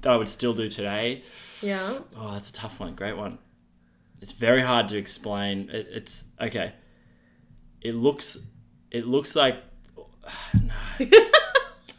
that 0.01 0.12
I 0.12 0.18
would 0.18 0.30
still 0.30 0.54
do 0.54 0.69
today. 0.69 1.24
yeah. 1.62 2.00
Oh, 2.15 2.33
that's 2.33 2.50
a 2.50 2.54
tough 2.54 2.80
one. 2.80 2.94
Great 2.95 3.18
one. 3.18 3.38
It's 4.21 4.31
very 4.33 4.62
hard 4.62 4.88
to 4.89 4.98
explain. 4.98 5.69
It, 5.71 5.88
it's 5.92 6.30
okay. 6.39 6.74
It 7.81 7.94
looks. 7.95 8.38
It 8.92 9.06
looks 9.07 9.36
like. 9.36 9.57
No. 10.54 10.74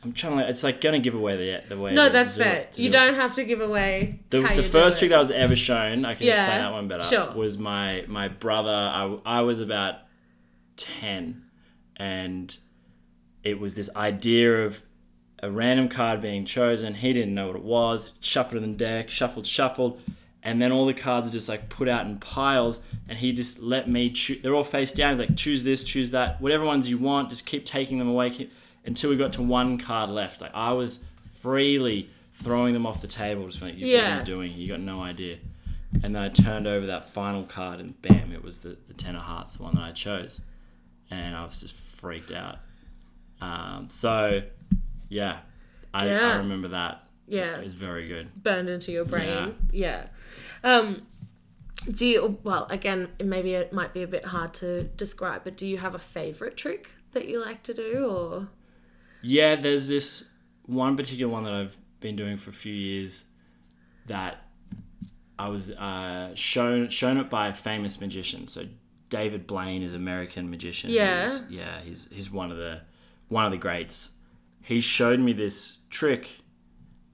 I'm 0.04 0.12
trying 0.12 0.36
to. 0.38 0.48
It's 0.48 0.62
like 0.62 0.80
gonna 0.82 0.98
give 0.98 1.14
away 1.14 1.36
the 1.66 1.74
the 1.74 1.80
way. 1.80 1.94
No, 1.94 2.06
to 2.08 2.12
that's 2.12 2.36
it- 2.36 2.42
fair. 2.42 2.68
to 2.72 2.82
You 2.82 2.88
do 2.90 2.92
don't 2.98 3.14
have 3.14 3.34
to 3.36 3.44
give 3.44 3.60
away 3.62 4.20
The, 4.30 4.42
the 4.42 4.62
first 4.62 4.98
trick 4.98 5.10
that 5.10 5.18
was 5.18 5.30
ever 5.30 5.56
shown, 5.56 6.04
I 6.04 6.14
can 6.14 6.26
Yeah, 6.26 6.34
explain 6.42 6.58
that 6.60 6.72
one 6.72 6.88
better. 6.88 7.04
sure. 7.04 7.32
Was 7.34 7.56
my 7.56 8.04
my 8.06 8.28
brother. 8.28 8.70
I, 8.70 9.18
I 9.24 9.40
was 9.42 9.60
about 9.60 9.96
ten, 10.76 11.44
and 11.96 12.54
it 13.44 13.60
was 13.60 13.74
this 13.74 13.90
idea 13.94 14.64
of 14.64 14.82
a 15.42 15.50
random 15.50 15.88
card 15.88 16.22
being 16.22 16.44
chosen. 16.46 16.94
He 16.94 17.12
didn't 17.12 17.34
know 17.34 17.48
what 17.48 17.56
it 17.56 17.62
was. 17.62 18.12
Shuffled 18.20 18.62
in 18.62 18.72
the 18.72 18.76
deck, 18.78 19.10
shuffled, 19.10 19.46
shuffled, 19.46 20.00
and 20.42 20.60
then 20.60 20.72
all 20.72 20.86
the 20.86 20.94
cards 20.94 21.28
are 21.28 21.32
just 21.32 21.48
like 21.48 21.68
put 21.68 21.86
out 21.88 22.06
in 22.06 22.18
piles. 22.18 22.80
And 23.08 23.18
he 23.18 23.32
just 23.32 23.60
let 23.60 23.88
me 23.88 24.10
choose. 24.10 24.40
They're 24.42 24.54
all 24.54 24.64
face 24.64 24.92
down. 24.92 25.10
He's 25.10 25.18
like, 25.20 25.36
choose 25.36 25.62
this, 25.62 25.84
choose 25.84 26.10
that, 26.12 26.40
whatever 26.40 26.64
ones 26.64 26.88
you 26.88 26.96
want. 26.98 27.28
Just 27.30 27.44
keep 27.46 27.66
taking 27.66 27.98
them 27.98 28.08
away 28.08 28.30
keep, 28.30 28.52
until 28.86 29.10
we 29.10 29.16
got 29.16 29.32
to 29.34 29.42
one 29.42 29.76
card 29.78 30.08
left. 30.10 30.40
Like 30.40 30.54
I 30.54 30.72
was 30.72 31.06
freely 31.40 32.08
throwing 32.32 32.72
them 32.72 32.86
off 32.86 33.00
the 33.02 33.06
table. 33.08 33.46
Just 33.46 33.60
like, 33.62 33.74
what 33.74 33.82
are 33.82 33.86
Yeah. 33.86 34.18
you 34.20 34.24
doing? 34.24 34.52
You 34.54 34.68
got 34.68 34.80
no 34.80 35.00
idea. 35.00 35.36
And 36.02 36.14
then 36.16 36.22
I 36.22 36.28
turned 36.28 36.66
over 36.66 36.86
that 36.86 37.10
final 37.10 37.44
card, 37.44 37.78
and 37.80 38.00
bam! 38.02 38.32
It 38.32 38.42
was 38.42 38.60
the, 38.60 38.76
the 38.88 38.94
ten 38.94 39.14
of 39.14 39.22
hearts, 39.22 39.56
the 39.58 39.62
one 39.62 39.74
that 39.76 39.82
I 39.84 39.92
chose, 39.92 40.40
and 41.10 41.36
I 41.36 41.44
was 41.44 41.60
just 41.60 41.74
freaked 41.74 42.32
out. 42.32 42.58
Um, 43.44 43.90
so, 43.90 44.42
yeah, 45.08 45.38
I, 45.92 46.08
Yeah. 46.08 46.32
I 46.32 46.36
remember 46.36 46.68
that. 46.68 47.08
Yeah, 47.26 47.56
It 47.56 47.64
was 47.64 47.72
very 47.74 48.06
good. 48.08 48.30
burned 48.42 48.68
into 48.68 48.92
your 48.92 49.04
brain. 49.04 49.54
Yeah. 49.72 50.06
Um, 50.62 51.06
do 51.90 52.06
you? 52.06 52.38
Well, 52.42 52.66
again, 52.70 53.08
maybe 53.22 53.54
it 53.54 53.72
might 53.72 53.92
be 53.94 54.02
a 54.02 54.06
bit 54.06 54.24
hard 54.24 54.54
to 54.54 54.84
describe, 54.84 55.42
but 55.44 55.56
do 55.56 55.66
you 55.66 55.78
have 55.78 55.94
a 55.94 55.98
favorite 55.98 56.56
trick 56.56 56.90
that 57.12 57.26
you 57.28 57.40
like 57.40 57.62
to 57.64 57.74
do, 57.74 58.06
or? 58.06 58.48
Yeah, 59.22 59.56
there's 59.56 59.86
this 59.88 60.30
one 60.66 60.96
particular 60.96 61.30
one 61.32 61.44
that 61.44 61.52
I've 61.54 61.76
been 62.00 62.16
doing 62.16 62.36
for 62.36 62.50
a 62.50 62.54
few 62.54 62.72
years 62.74 63.24
that 64.06 64.36
I 65.38 65.48
was 65.48 65.70
uh, 65.72 66.34
shown 66.34 66.88
shown 66.90 67.16
it 67.18 67.28
by 67.30 67.48
a 67.48 67.52
famous 67.54 68.00
magician. 68.00 68.46
So 68.48 68.66
David 69.08 69.46
Blaine 69.46 69.82
is 69.82 69.92
American 69.94 70.50
magician. 70.50 70.90
Yeah. 70.90 71.22
He's- 71.22 71.42
yeah, 71.50 71.80
he's 71.82 72.08
he's 72.12 72.30
one 72.30 72.50
of 72.50 72.56
the 72.58 72.82
one 73.28 73.46
of 73.46 73.52
the 73.52 73.58
greats. 73.58 74.12
He 74.62 74.80
showed 74.80 75.20
me 75.20 75.32
this 75.32 75.78
trick, 75.90 76.30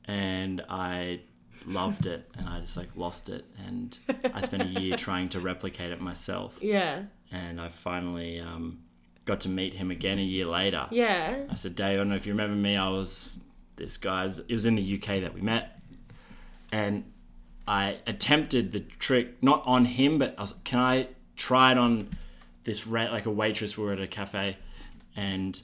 and 0.07 0.63
I 0.69 1.21
loved 1.67 2.07
it, 2.07 2.29
and 2.37 2.49
I 2.49 2.61
just 2.61 2.77
like 2.77 2.97
lost 2.97 3.29
it, 3.29 3.45
and 3.67 3.97
I 4.33 4.41
spent 4.41 4.63
a 4.63 4.81
year 4.81 4.97
trying 4.99 5.29
to 5.31 5.41
replicate 5.41 5.91
it 5.93 6.01
myself, 6.01 6.59
Yeah. 6.63 7.03
and 7.31 7.61
I 7.61 7.69
finally 7.69 8.41
um, 8.41 8.81
got 9.25 9.41
to 9.41 9.49
meet 9.49 9.75
him 9.75 9.91
again 9.91 10.19
a 10.19 10.23
year 10.23 10.47
later. 10.47 10.87
Yeah. 10.91 11.45
I 11.51 11.55
said, 11.55 11.75
Dave, 11.75 11.95
I 11.95 11.97
don't 11.97 12.09
know 12.09 12.15
if 12.17 12.27
you 12.27 12.33
remember 12.33 12.57
me. 12.57 12.77
I 12.77 12.89
was 12.89 13.41
this 13.77 13.97
guy's. 13.97 14.39
It 14.39 14.53
was 14.53 14.65
in 14.65 14.75
the 14.77 14.95
UK 14.95 15.21
that 15.23 15.35
we 15.35 15.41
met, 15.41 15.81
and 16.73 17.05
I 17.67 17.99
attempted 18.07 18.73
the 18.73 18.81
trick 18.81 19.43
not 19.43 19.63
on 19.67 19.85
him, 19.87 20.19
but 20.19 20.35
I 20.39 20.43
was, 20.43 20.55
can 20.65 20.79
I 20.79 21.09
try 21.37 21.73
it 21.73 21.79
on 21.79 22.09
this 22.65 22.87
ra- 22.87 23.11
like 23.11 23.27
a 23.27 23.31
waitress? 23.31 23.77
We 23.77 23.85
were 23.85 23.93
at 23.93 24.01
a 24.01 24.07
cafe, 24.07 24.57
and 25.17 25.61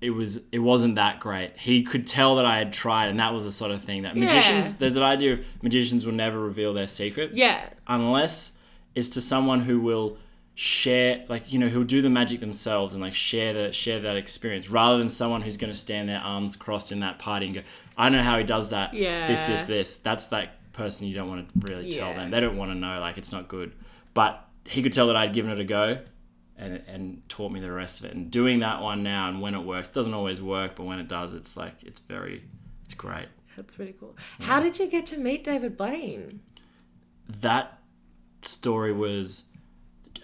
it 0.00 0.10
was 0.10 0.42
it 0.52 0.60
wasn't 0.60 0.94
that 0.94 1.18
great. 1.20 1.52
He 1.58 1.82
could 1.82 2.06
tell 2.06 2.36
that 2.36 2.46
I 2.46 2.58
had 2.58 2.72
tried, 2.72 3.08
and 3.08 3.18
that 3.20 3.34
was 3.34 3.44
the 3.44 3.50
sort 3.52 3.70
of 3.72 3.82
thing 3.82 4.02
that 4.02 4.16
Yeah. 4.16 4.24
magicians. 4.26 4.76
There's 4.76 4.96
an 4.96 5.02
idea 5.02 5.32
of 5.34 5.44
magicians 5.62 6.06
will 6.06 6.12
never 6.14 6.38
reveal 6.40 6.72
their 6.72 6.86
secret 6.86 7.32
Yeah. 7.34 7.68
unless 7.86 8.52
it's 8.94 9.08
to 9.10 9.20
someone 9.20 9.60
who 9.60 9.80
will 9.80 10.16
share 10.54 11.24
like 11.28 11.52
you 11.52 11.58
know 11.58 11.68
who'll 11.68 11.84
do 11.84 12.02
the 12.02 12.10
magic 12.10 12.40
themselves 12.40 12.92
and 12.92 13.00
like 13.00 13.14
share 13.14 13.52
the 13.52 13.72
share 13.72 14.00
that 14.00 14.16
experience 14.16 14.68
rather 14.68 14.98
than 14.98 15.08
someone 15.08 15.40
who's 15.40 15.56
going 15.56 15.72
to 15.72 15.78
stand 15.78 16.08
their 16.08 16.18
arms 16.20 16.56
crossed 16.56 16.90
in 16.90 16.98
that 16.98 17.16
party 17.16 17.46
and 17.46 17.54
go 17.54 17.60
i 17.96 18.08
know 18.08 18.20
how 18.20 18.36
he 18.36 18.42
does 18.42 18.70
that 18.70 18.92
Yeah. 18.92 19.28
this 19.28 19.42
this 19.42 19.62
this 19.64 19.96
that's 19.98 20.26
that 20.26 20.54
person 20.72 21.06
you 21.06 21.14
don't 21.14 21.28
want 21.28 21.48
to 21.48 21.72
really 21.72 21.92
tell 21.92 22.12
them. 22.14 22.30
They 22.30 22.38
don't 22.40 22.56
want 22.56 22.70
to 22.70 22.76
know, 22.76 23.00
like 23.00 23.18
it's 23.18 23.32
not 23.32 23.48
good. 23.48 23.72
But 24.14 24.44
he 24.64 24.80
could 24.80 24.92
tell 24.92 25.08
that 25.08 25.16
I'd 25.16 25.32
given 25.32 25.50
it 25.50 25.58
a 25.58 25.64
go, 25.64 25.98
and 26.58 26.82
and 26.86 27.22
taught 27.28 27.52
me 27.52 27.60
the 27.60 27.72
rest 27.72 28.00
of 28.00 28.06
it. 28.06 28.14
And 28.14 28.30
doing 28.30 28.58
that 28.60 28.82
one 28.82 29.02
now, 29.02 29.28
and 29.28 29.40
when 29.40 29.54
it 29.54 29.60
works, 29.64 29.88
doesn't 29.88 30.12
always 30.14 30.40
work, 30.42 30.74
but 30.76 30.84
when 30.84 30.98
it 30.98 31.08
does, 31.08 31.32
it's 31.32 31.56
like 31.56 31.82
it's 31.84 32.00
very, 32.00 32.42
it's 32.84 32.94
great. 32.94 33.28
That's 33.56 33.78
really 33.78 33.94
cool. 33.98 34.16
How 34.40 34.60
did 34.60 34.78
you 34.78 34.86
get 34.88 35.06
to 35.06 35.18
meet 35.18 35.42
David 35.44 35.76
Blaine? 35.76 36.40
That 37.28 37.78
story 38.42 38.92
was. 38.92 39.44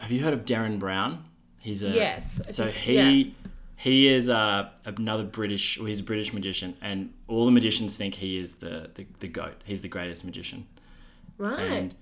Have 0.00 0.10
you 0.10 0.20
heard 0.22 0.34
of 0.34 0.44
Derren 0.44 0.78
Brown? 0.78 1.24
He's 1.58 1.82
a 1.82 1.88
Yes, 1.88 2.40
So 2.48 2.64
think- 2.64 2.76
he 2.76 2.94
yeah. 3.22 3.30
he 3.76 4.08
is 4.08 4.28
uh, 4.28 4.68
another 4.84 5.24
British. 5.24 5.78
Well, 5.78 5.86
he's 5.86 6.00
a 6.00 6.04
British 6.04 6.32
magician, 6.32 6.76
and 6.82 7.12
all 7.28 7.44
the 7.46 7.52
magicians 7.52 7.96
think 7.96 8.14
he 8.16 8.36
is 8.38 8.56
the, 8.56 8.90
the 8.94 9.06
the 9.20 9.28
goat. 9.28 9.62
He's 9.64 9.82
the 9.82 9.88
greatest 9.88 10.24
magician. 10.24 10.66
Right. 11.38 11.58
and 11.60 11.94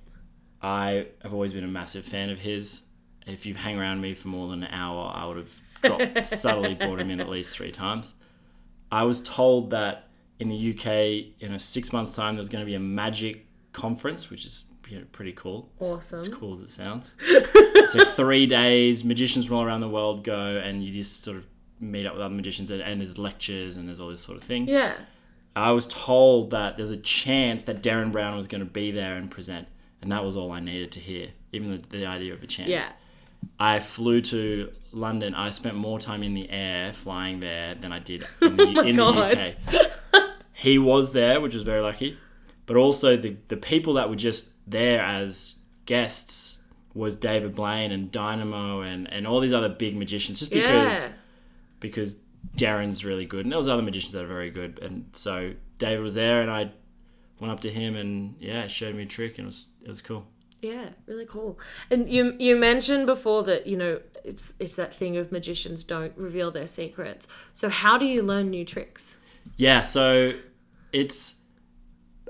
I 0.61 1.07
have 1.23 1.33
always 1.33 1.53
been 1.55 1.65
a 1.65 1.69
massive 1.69 2.05
fan 2.05 2.29
of 2.31 2.39
his. 2.41 2.83
If 3.27 3.47
you 3.47 3.55
hang 3.55 3.79
around 3.79 4.01
me 4.01 4.15
for 4.15 4.29
more 4.29 4.49
than 4.49 4.63
an 4.65 4.73
hour, 4.73 5.13
I 5.15 5.25
would 5.27 5.37
have 5.37 5.61
dropped, 5.83 6.25
subtly 6.27 6.75
brought 6.75 7.01
him 7.01 7.11
in 7.11 7.21
at 7.21 7.29
least 7.29 7.57
three 7.57 7.71
times. 7.71 8.15
I 8.91 9.05
was 9.05 9.21
told 9.21 9.71
that 9.71 10.09
in 10.39 10.49
the 10.49 10.71
UK, 10.73 11.41
in 11.41 11.55
a 11.55 11.59
six 11.59 11.93
months' 11.93 12.15
time, 12.15 12.35
there's 12.35 12.49
going 12.49 12.63
to 12.65 12.67
be 12.67 12.75
a 12.75 12.81
magic 12.81 13.47
conference, 13.73 14.29
which 14.31 14.45
is 14.45 14.65
you 14.89 14.99
know, 14.99 15.05
pretty 15.13 15.33
cool. 15.33 15.71
It's- 15.81 15.95
It's, 15.99 16.13
Awesome. 16.13 16.33
cool 16.35 16.53
as 16.55 16.61
it 16.61 16.69
sounds. 16.71 17.15
so 17.89 18.05
three 18.05 18.47
days, 18.47 19.05
magicians 19.05 19.47
from 19.47 19.57
all 19.57 19.65
around 19.65 19.81
the 19.81 19.89
world 19.89 20.25
go, 20.25 20.61
and 20.63 20.85
you 20.85 20.93
just 20.93 21.23
sort 21.25 21.37
of 21.39 21.47
meet 21.81 22.05
up 22.07 22.15
with 22.15 22.23
other 22.23 22.35
magicians, 22.35 22.71
and, 22.71 22.83
and 22.83 23.01
there's 23.01 23.17
lectures, 23.19 23.77
and 23.77 23.87
there's 23.89 24.01
all 24.01 24.09
this 24.11 24.21
sort 24.21 24.37
of 24.37 24.45
thing. 24.45 24.69
yeah. 24.69 24.95
I 25.55 25.73
was 25.73 25.87
told 25.87 26.51
that 26.53 26.77
there 26.79 26.83
was 26.85 26.91
a 26.93 26.97
chance 26.97 27.65
that 27.65 27.83
Derren 27.83 28.11
Brown 28.11 28.35
was 28.37 28.49
going 28.49 28.65
to 28.65 28.71
be 28.71 28.91
there 28.91 29.17
and 29.17 29.31
present, 29.31 29.69
and 30.01 30.11
that 30.11 30.25
was 30.25 30.35
all 30.35 30.51
I 30.51 30.61
needed 30.61 30.93
to 30.93 31.01
hear, 31.01 31.29
even 31.53 31.71
the, 31.77 31.99
the 31.99 32.07
idea 32.07 32.33
of 32.33 32.43
a 32.43 32.47
chance. 32.47 32.71
Yeah. 32.71 32.89
I 33.59 33.79
flew 33.81 34.21
to 34.23 34.71
London. 34.93 35.35
I 35.35 35.51
spent 35.51 35.77
more 35.77 35.99
time 36.01 36.23
in 36.23 36.35
the 36.35 36.51
air 36.51 36.93
flying 36.93 37.41
there 37.41 37.75
than 37.75 37.93
I 37.93 37.99
did 37.99 38.27
in 38.41 38.57
the, 38.57 38.63
oh 38.79 38.83
in 38.83 38.97
the 38.97 39.03
Oh. 39.05 39.13
UK. 40.21 40.31
he 40.53 40.79
was 40.79 41.13
there, 41.13 41.41
which 41.41 41.55
was 41.55 41.63
very 41.63 41.81
lucky, 41.81 42.19
but 42.67 42.77
also 42.77 43.17
the 43.17 43.37
the 43.49 43.57
people 43.57 43.95
that 43.95 44.09
were 44.11 44.17
just 44.17 44.53
there 44.67 45.01
as 45.03 45.61
guests 45.87 46.59
was 46.95 47.17
David 47.17 47.55
Blaine 47.57 47.91
and 47.91 48.13
Dynamo 48.13 48.83
and, 48.83 49.11
and 49.11 49.27
all 49.27 49.41
these 49.41 49.55
other 49.55 49.69
big 49.71 49.97
magicians, 49.97 50.41
just 50.41 50.53
because 50.53 51.05
Yeah. 51.05 51.11
because 51.81 52.17
Derren's 52.57 53.05
really 53.05 53.25
good, 53.25 53.47
and 53.47 53.53
there 53.53 53.59
was 53.59 53.69
other 53.69 53.83
magicians 53.83 54.13
that 54.13 54.25
are 54.25 54.29
very 54.29 54.51
good, 54.51 54.79
and 54.83 55.07
so 55.13 55.55
David 55.79 56.03
was 56.03 56.15
there, 56.15 56.43
and 56.43 56.51
I 56.51 56.71
went 57.41 57.51
up 57.53 57.61
to 57.61 57.71
him, 57.71 57.97
and 57.97 58.35
yeah, 58.41 58.67
showed 58.67 58.95
me 58.95 59.05
a 59.05 59.07
trick, 59.07 59.39
and 59.39 59.47
it 59.47 59.49
was 59.49 59.67
it 59.83 59.89
was 59.89 60.03
cool. 60.03 60.27
Yeah, 60.63 60.91
really 61.07 61.27
cool. 61.27 61.59
And 61.91 62.09
you 62.09 62.37
you 62.39 62.57
mentioned 62.57 63.07
before 63.07 63.43
that 63.43 63.67
you 63.67 63.77
know 63.77 64.01
it's 64.25 64.55
it's 64.61 64.77
that 64.77 64.95
thing 64.95 65.17
of 65.17 65.33
magicians 65.33 65.83
don't 65.83 66.17
reveal 66.17 66.51
their 66.53 66.69
secrets. 66.69 67.27
So 67.53 67.69
how 67.69 67.99
do 67.99 68.07
you 68.07 68.23
learn 68.23 68.49
new 68.51 68.65
tricks? 68.65 69.19
Yeah, 69.57 69.83
so 69.83 70.35
it's 70.93 71.35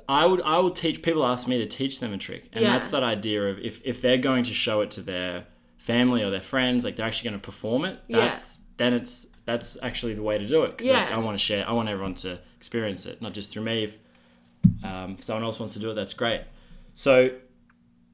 I 0.09 0.25
would 0.27 0.41
I 0.43 0.59
would 0.59 0.75
teach 0.75 1.03
people 1.03 1.25
ask 1.27 1.47
me 1.47 1.59
to 1.59 1.67
teach 1.67 2.01
them 2.01 2.13
a 2.15 2.19
trick, 2.19 2.49
and 2.55 2.63
Yeah. 2.65 2.73
that's 2.73 2.89
that 2.89 3.03
idea 3.03 3.49
of 3.51 3.59
if 3.59 3.83
if 3.85 4.01
they're 4.01 4.17
going 4.19 4.45
to 4.45 4.55
show 4.55 4.81
it 4.81 4.91
to 4.93 5.03
their 5.03 5.47
family 5.77 6.23
or 6.23 6.31
their 6.31 6.41
friends, 6.41 6.85
like 6.85 6.97
they're 6.97 7.07
actually 7.07 7.31
going 7.31 7.41
to 7.41 7.45
perform 7.45 7.85
it. 7.85 8.01
Yeah. 8.09 8.17
That's 8.19 8.61
then 8.79 8.95
it's 8.95 9.27
that's 9.45 9.77
actually 9.83 10.15
the 10.15 10.23
way 10.23 10.39
to 10.39 10.47
do 10.47 10.63
it 10.63 10.71
because 10.77 10.91
like, 10.91 11.13
I 11.13 11.19
want 11.19 11.39
to 11.39 11.45
share. 11.45 11.69
I 11.69 11.73
want 11.73 11.89
everyone 11.91 12.15
to 12.17 12.39
experience 12.57 13.05
it, 13.05 13.21
not 13.21 13.33
just 13.35 13.51
through 13.51 13.65
me. 13.65 13.85
If, 13.85 13.99
um, 14.85 15.17
if 15.19 15.25
someone 15.25 15.45
else 15.45 15.59
wants 15.59 15.75
to 15.75 15.81
do 15.81 15.91
it, 15.91 15.95
that's 15.95 16.15
great. 16.15 16.43
So 16.95 17.31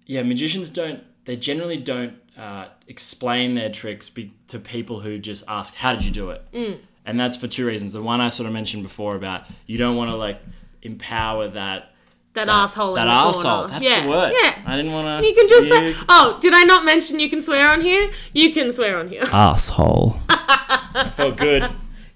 yeah, 0.08 0.22
magicians 0.24 0.70
don't. 0.70 1.04
They 1.26 1.36
generally 1.36 1.76
don't 1.76 2.14
uh, 2.36 2.68
explain 2.88 3.54
their 3.54 3.68
tricks 3.70 4.08
be- 4.10 4.32
to 4.48 4.58
people 4.58 4.98
who 5.00 5.18
just 5.20 5.44
ask, 5.46 5.74
"How 5.76 5.94
did 5.94 6.04
you 6.04 6.10
do 6.10 6.30
it?" 6.30 6.42
Mm. 6.52 6.78
And 7.06 7.20
that's 7.20 7.36
for 7.36 7.46
two 7.46 7.64
reasons. 7.66 7.92
The 7.92 8.02
one 8.02 8.20
I 8.20 8.28
sort 8.28 8.46
of 8.48 8.52
mentioned 8.52 8.82
before 8.82 9.14
about 9.14 9.44
you 9.66 9.78
don't 9.78 9.96
want 9.96 10.10
to 10.10 10.16
like 10.16 10.40
empower 10.82 11.48
that 11.48 11.92
That, 12.34 12.48
asshole. 12.48 12.94
that 12.94 13.02
in 13.02 13.08
the 13.08 13.12
asshole. 13.14 13.42
corner. 13.60 13.68
That's 13.72 13.84
yeah. 13.84 14.02
the 14.02 14.08
word. 14.08 14.32
Yeah. 14.42 14.62
I 14.66 14.76
didn't 14.76 14.92
want 14.92 15.22
to. 15.22 15.28
You 15.28 15.34
can 15.34 15.48
just 15.48 15.68
say, 15.68 15.94
"Oh, 16.08 16.38
did 16.40 16.52
I 16.54 16.64
not 16.64 16.84
mention 16.84 17.20
you 17.20 17.28
can 17.30 17.40
swear 17.40 17.68
on 17.72 17.80
here? 17.80 18.10
You 18.32 18.52
can 18.52 18.70
swear 18.72 18.98
on 18.98 19.08
here." 19.08 19.22
asshole. 19.32 20.16
that 20.28 21.12
felt 21.14 21.36
good. 21.36 21.66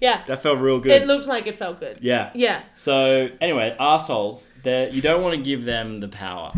yeah. 0.01 0.23
That 0.25 0.41
felt 0.41 0.59
real 0.59 0.79
good. 0.79 0.91
It 0.91 1.07
looked 1.07 1.27
like 1.27 1.45
it 1.47 1.55
felt 1.55 1.79
good. 1.79 1.99
yeah. 2.01 2.31
Yeah. 2.33 2.61
So 2.73 3.29
anyway, 3.41 3.75
assholes. 3.79 4.51
They 4.63 4.89
you 4.91 5.01
don't 5.01 5.21
want 5.23 5.35
to 5.37 5.41
give 5.41 5.65
them 5.65 5.99
the 5.99 6.07
power. 6.07 6.53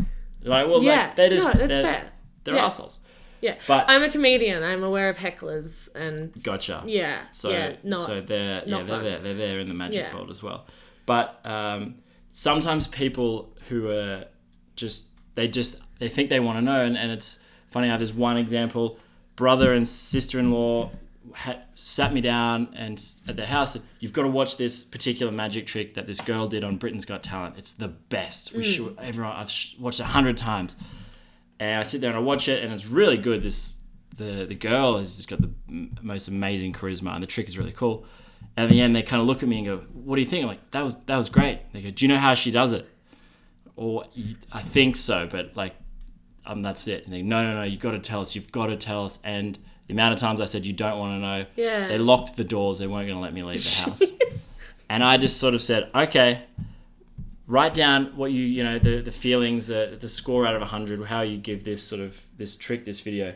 Like, 0.46 0.68
well, 0.68 0.82
Yeah. 0.84 1.08
like, 1.08 1.16
they're 1.16 1.30
just 1.30 1.48
no, 1.54 1.54
that's 1.68 1.82
they're, 1.82 1.84
fair. 1.94 2.12
they're 2.44 2.56
Yeah. 2.56 2.66
assholes. 2.66 3.00
Yeah. 3.42 3.56
But- 3.68 3.86
I'm 3.90 4.02
a 4.04 4.10
comedian. 4.10 4.64
I'm 4.64 4.84
aware 4.84 5.10
of 5.10 5.18
hecklers 5.18 5.94
and 5.96 6.32
Gotcha. 6.44 6.84
yeah. 6.86 7.24
So 7.32 7.50
yeah, 7.52 7.74
not 7.84 8.00
so 8.06 8.22
they're 8.22 8.64
yeah 8.66 8.78
they're 8.78 8.86
fun. 8.86 9.04
there 9.04 9.20
they're 9.20 9.34
there 9.34 9.60
in 9.60 9.68
the 9.68 9.74
magic 9.74 10.04
Yeah. 10.04 10.16
world 10.16 10.32
as 10.32 10.42
well. 10.42 10.66
But 11.06 11.40
um, 11.46 11.96
sometimes 12.32 12.88
people 12.88 13.54
who 13.70 13.90
are 13.90 14.26
just 14.76 15.08
they 15.36 15.48
just 15.48 15.78
they 16.00 16.10
think 16.10 16.30
they 16.30 16.40
want 16.40 16.58
to 16.58 16.62
know, 16.64 16.82
and, 16.84 16.98
and 16.98 17.12
it's 17.12 17.40
funny 17.68 17.88
how 17.90 17.98
there's 17.98 18.14
one 18.14 18.38
example: 18.38 18.98
brother 19.36 19.74
and 19.74 19.88
sister-in-law 19.88 20.92
ha- 21.36 21.60
sat 21.76 22.14
me 22.14 22.22
down 22.22 22.70
and 22.76 23.04
at 23.28 23.36
their 23.36 23.46
house. 23.46 23.74
said, 23.74 23.84
You've 24.00 24.14
got 24.14 24.24
to 24.24 24.30
watch 24.30 24.58
this 24.58 24.84
particular 24.84 25.32
magic 25.32 25.68
trick 25.68 25.94
that 25.94 26.08
this 26.08 26.20
girl 26.20 26.48
did 26.48 26.64
on 26.64 26.78
Britain's 26.78 27.06
Got 27.06 27.22
Talent. 27.22 27.56
It's 27.58 27.74
the 27.74 27.90
best. 27.90 28.54
Mm. 28.54 28.58
We 28.58 28.64
should 28.64 28.98
everyone. 29.00 29.36
I've 29.36 29.52
sh- 29.52 29.76
watched 29.78 30.00
it 30.00 30.04
a 30.04 30.08
hundred 30.08 30.38
times 30.38 30.76
and 31.60 31.80
I 31.80 31.84
sit 31.84 32.02
there 32.02 32.10
and 32.10 32.18
I 32.18 32.22
watch 32.22 32.48
it, 32.48 32.64
and 32.64 32.74
it's 32.74 32.88
really 32.88 33.18
good. 33.18 33.44
This 33.44 33.76
the 34.18 34.46
the 34.46 34.56
girl 34.56 34.98
has 34.98 35.16
just 35.16 35.30
got 35.30 35.42
the 35.42 35.52
m- 35.70 35.98
most 36.02 36.28
amazing 36.28 36.74
charisma, 36.74 37.14
and 37.14 37.24
the 37.24 37.28
trick 37.28 37.48
is 37.48 37.58
really 37.58 37.72
cool. 37.72 38.06
And 38.58 38.66
at 38.66 38.70
the 38.70 38.82
end, 38.82 38.96
they 38.96 39.04
kind 39.04 39.22
of 39.22 39.28
look 39.28 39.44
at 39.44 39.50
me 39.50 39.58
and 39.58 39.66
go, 39.66 39.78
"What 39.94 40.16
do 40.16 40.22
you 40.22 40.28
think?" 40.28 40.44
I'm 40.44 40.50
like, 40.50 40.72
"That 40.72 40.84
was 40.84 40.96
that 41.06 41.18
was 41.18 41.30
great." 41.30 41.60
They 41.74 41.82
go, 41.82 41.92
"Do 41.92 42.06
you 42.06 42.10
know 42.10 42.18
how 42.20 42.34
she 42.34 42.52
does 42.52 42.74
it?" 42.74 42.88
Or 43.76 44.06
I 44.52 44.62
think 44.62 44.96
so, 44.96 45.28
but 45.30 45.56
like, 45.56 45.76
um, 46.46 46.62
that's 46.62 46.88
it. 46.88 47.04
And 47.04 47.14
they, 47.14 47.22
go, 47.22 47.28
no, 47.28 47.44
no, 47.44 47.56
no, 47.56 47.64
you've 47.64 47.82
got 47.82 47.92
to 47.92 48.00
tell 48.00 48.22
us. 48.22 48.34
You've 48.36 48.52
got 48.52 48.68
to 48.68 48.78
tell 48.78 49.06
us. 49.06 49.20
And 49.22 49.60
the 49.88 49.94
amount 49.94 50.14
of 50.14 50.20
times 50.20 50.42
I 50.42 50.46
said 50.46 50.66
you 50.66 50.74
don't 50.74 50.98
want 51.00 51.18
to 51.18 51.20
know, 51.20 51.46
Yeah. 51.56 51.88
they 51.88 51.98
locked 51.98 52.36
the 52.36 52.44
doors. 52.44 52.80
They 52.80 52.88
weren't 52.88 53.08
going 53.08 53.18
to 53.18 53.22
let 53.22 53.34
me 53.34 53.44
leave 53.44 53.64
the 53.64 53.82
house. 53.90 54.02
and 54.90 55.04
I 55.04 55.18
just 55.18 55.38
sort 55.40 55.54
of 55.54 55.62
said, 55.62 55.90
okay, 55.94 56.42
write 57.48 57.74
down 57.74 58.06
what 58.18 58.32
you 58.32 58.42
you 58.42 58.64
know 58.64 58.80
the 58.80 59.02
the 59.02 59.12
feelings 59.12 59.70
uh, 59.70 59.96
the 60.00 60.10
score 60.10 60.48
out 60.48 60.56
of 60.56 60.62
100 60.62 61.06
how 61.06 61.22
you 61.22 61.38
give 61.38 61.64
this 61.64 61.84
sort 61.84 62.02
of 62.02 62.20
this 62.38 62.56
trick 62.58 62.86
this 62.86 63.02
video 63.02 63.36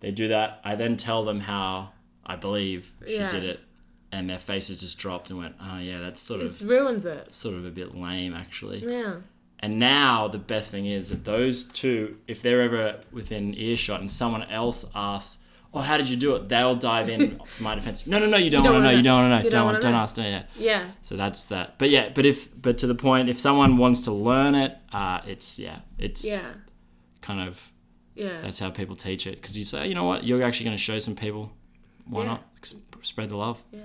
they 0.00 0.10
do 0.10 0.28
that 0.28 0.60
i 0.62 0.74
then 0.74 0.94
tell 0.94 1.24
them 1.24 1.40
how 1.40 1.90
i 2.26 2.36
believe 2.36 2.92
she 3.06 3.16
Yeah. 3.16 3.30
did 3.30 3.44
it 3.44 3.60
and 4.12 4.28
their 4.28 4.38
faces 4.38 4.78
just 4.80 4.98
dropped 4.98 5.30
and 5.30 5.38
went 5.38 5.54
oh 5.58 5.78
yeah 5.78 6.00
that's 6.00 6.20
sort 6.20 6.42
of. 6.42 6.50
It 6.60 6.66
ruins 6.66 7.06
it. 7.06 7.32
sort 7.32 7.54
of 7.54 7.64
a 7.64 7.70
bit 7.70 7.94
lame 7.96 8.34
actually 8.34 8.84
Yeah. 8.86 9.16
and 9.60 9.78
now 9.78 10.28
the 10.28 10.38
best 10.38 10.70
thing 10.70 10.84
is 10.84 11.08
that 11.08 11.24
those 11.24 11.64
two 11.64 12.18
if 12.28 12.42
they're 12.42 12.60
ever 12.60 13.00
within 13.10 13.54
earshot 13.54 14.00
and 14.00 14.10
someone 14.12 14.42
else 14.42 14.84
asks 14.94 15.44
oh 15.76 15.80
how 15.80 15.96
did 15.98 16.08
you 16.08 16.16
do 16.16 16.34
it 16.36 16.48
they'll 16.48 16.74
dive 16.74 17.08
in 17.08 17.38
for 17.46 17.62
my 17.62 17.74
defense 17.74 18.06
no 18.06 18.18
no 18.18 18.26
no 18.26 18.36
you 18.38 18.48
don't 18.50 18.64
want 18.64 18.76
to 18.76 18.82
know 18.82 18.90
you 18.90 19.02
don't 19.02 19.20
want 19.30 19.42
to 19.42 19.44
know 19.44 19.50
don't 19.72 19.80
don't, 19.82 19.94
ask 19.94 20.16
yeah 20.16 20.44
Yeah. 20.58 20.84
so 21.02 21.16
that's 21.16 21.44
that. 21.46 21.78
But 21.78 21.90
yeah, 21.90 22.08
but 22.14 22.24
if 22.24 22.38
but 22.60 22.78
to 22.78 22.86
the 22.86 22.94
point, 22.94 23.28
if 23.28 23.38
someone 23.38 23.76
wants 23.76 24.00
to 24.02 24.12
learn 24.12 24.54
it, 24.54 24.72
uh, 24.92 25.20
it's 25.26 25.58
yeah, 25.58 25.80
it's 25.98 26.24
Yeah. 26.24 26.48
kind 27.20 27.40
of 27.48 27.70
Yeah. 28.14 28.40
that's 28.40 28.58
how 28.58 28.70
people 28.70 28.96
teach 28.96 29.26
it 29.26 29.36
because 29.40 29.56
you 29.58 29.64
say, 29.66 29.86
you 29.88 29.94
know 29.94 30.04
what, 30.04 30.24
you're 30.24 30.42
actually 30.42 30.64
going 30.64 30.76
to 30.76 30.82
show 30.82 30.98
some 30.98 31.14
people. 31.14 31.52
Why 32.08 32.22
Yeah. 32.22 32.28
not 32.28 32.42
spread 33.02 33.28
the 33.28 33.36
love? 33.36 33.62
Yeah. 33.72 33.80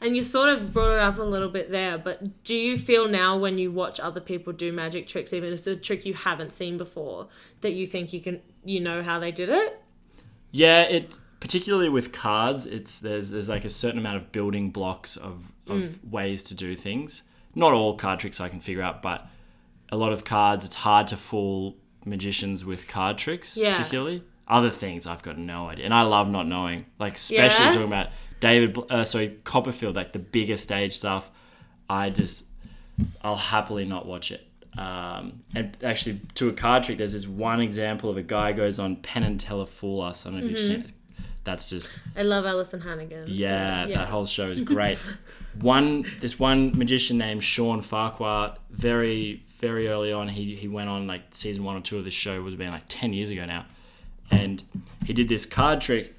And 0.00 0.16
you 0.16 0.22
sort 0.22 0.48
of 0.48 0.72
brought 0.72 0.94
it 0.94 1.00
up 1.00 1.18
a 1.18 1.22
little 1.34 1.48
bit 1.58 1.70
there, 1.70 1.98
but 1.98 2.16
do 2.44 2.54
you 2.54 2.78
feel 2.78 3.08
now 3.08 3.36
when 3.36 3.58
you 3.58 3.70
watch 3.72 3.98
other 4.00 4.20
people 4.20 4.52
do 4.52 4.72
magic 4.72 5.06
tricks, 5.08 5.32
even 5.32 5.52
if 5.52 5.58
it's 5.58 5.66
a 5.66 5.76
trick 5.76 6.06
you 6.06 6.14
haven't 6.14 6.52
seen 6.52 6.78
before, 6.78 7.28
that 7.62 7.72
you 7.74 7.86
think 7.86 8.12
you 8.12 8.20
can 8.20 8.40
you 8.64 8.80
know 8.80 9.02
how 9.02 9.18
they 9.18 9.32
did 9.32 9.48
it? 9.48 9.80
Yeah, 10.52 10.82
it 10.82 11.18
particularly 11.44 11.90
with 11.90 12.10
cards, 12.10 12.64
it's 12.64 12.98
there's 13.00 13.28
there's 13.30 13.50
like 13.50 13.66
a 13.66 13.70
certain 13.70 13.98
amount 13.98 14.16
of 14.16 14.32
building 14.32 14.70
blocks 14.70 15.16
of 15.16 15.52
of 15.66 15.80
Mm. 15.82 16.10
ways 16.10 16.42
to 16.44 16.54
do 16.54 16.74
things. 16.74 17.22
Not 17.54 17.72
all 17.74 17.96
card 17.96 18.18
tricks 18.18 18.40
I 18.40 18.48
can 18.48 18.60
figure 18.60 18.82
out, 18.82 19.02
but 19.02 19.26
a 19.90 19.96
lot 19.96 20.12
of 20.12 20.24
cards, 20.24 20.64
it's 20.64 20.74
hard 20.76 21.06
to 21.08 21.16
fool 21.18 21.76
magicians 22.06 22.64
with 22.64 22.88
card 22.88 23.18
tricks, 23.18 23.56
Yeah. 23.58 23.76
particularly. 23.76 24.22
Other 24.48 24.70
things 24.70 25.06
I've 25.06 25.22
got 25.22 25.36
no 25.38 25.68
idea, 25.68 25.84
and 25.84 25.92
I 25.94 26.02
love 26.02 26.28
not 26.30 26.46
knowing. 26.48 26.86
Like 26.98 27.16
especially 27.16 27.66
Yeah? 27.66 27.72
talking 27.72 27.86
about 27.88 28.08
David, 28.40 28.78
uh, 28.90 29.04
sorry 29.04 29.36
Copperfield, 29.44 29.96
like 29.96 30.12
the 30.12 30.18
bigger 30.18 30.56
stage 30.56 30.94
stuff. 30.94 31.30
I 31.90 32.08
just 32.10 32.46
I'll 33.22 33.36
happily 33.36 33.84
not 33.84 34.06
watch 34.06 34.30
it. 34.32 34.46
Um, 34.78 35.42
and 35.54 35.76
actually, 35.84 36.20
to 36.34 36.48
a 36.48 36.52
card 36.52 36.82
trick, 36.84 36.98
there's 36.98 37.12
this 37.12 37.26
one 37.28 37.60
example 37.60 38.08
of 38.10 38.16
a 38.16 38.22
guy 38.22 38.52
goes 38.52 38.78
on 38.78 38.96
Penn 38.96 39.22
and 39.22 39.38
Teller 39.38 39.66
Fool 39.66 40.00
Us. 40.00 40.26
I 40.26 40.30
don't 40.30 40.40
know 40.40 40.46
if 40.46 40.50
you've 40.52 40.60
seen 40.60 40.80
it. 40.80 40.90
That's 41.44 41.68
just 41.70 41.92
I 42.16 42.22
love 42.22 42.44
Alyson 42.46 42.80
Hannigan. 42.82 43.26
so, 43.26 43.32
yeah, 43.32 43.86
that 43.86 44.08
whole 44.08 44.24
show 44.26 44.46
is 44.48 44.60
great. 44.74 44.98
one 45.60 46.06
this 46.20 46.38
one 46.38 46.76
magician 46.76 47.18
named 47.18 47.44
Shawn 47.44 47.80
Farquhar, 47.80 48.56
very 48.70 49.42
very 49.58 49.88
early 49.88 50.12
on. 50.12 50.28
He 50.28 50.54
he 50.56 50.68
went 50.68 50.88
on 50.88 51.06
like 51.06 51.22
season 51.32 51.64
one 51.64 51.76
or 51.76 51.80
two 51.80 51.98
of 51.98 52.04
this 52.04 52.14
show 52.14 52.40
was 52.42 52.54
been 52.54 52.70
like 52.70 52.84
ten 52.88 53.12
years 53.12 53.30
ago 53.30 53.44
now, 53.44 53.66
and 54.30 54.62
he 55.04 55.12
did 55.12 55.28
this 55.28 55.44
card 55.44 55.82
trick, 55.82 56.14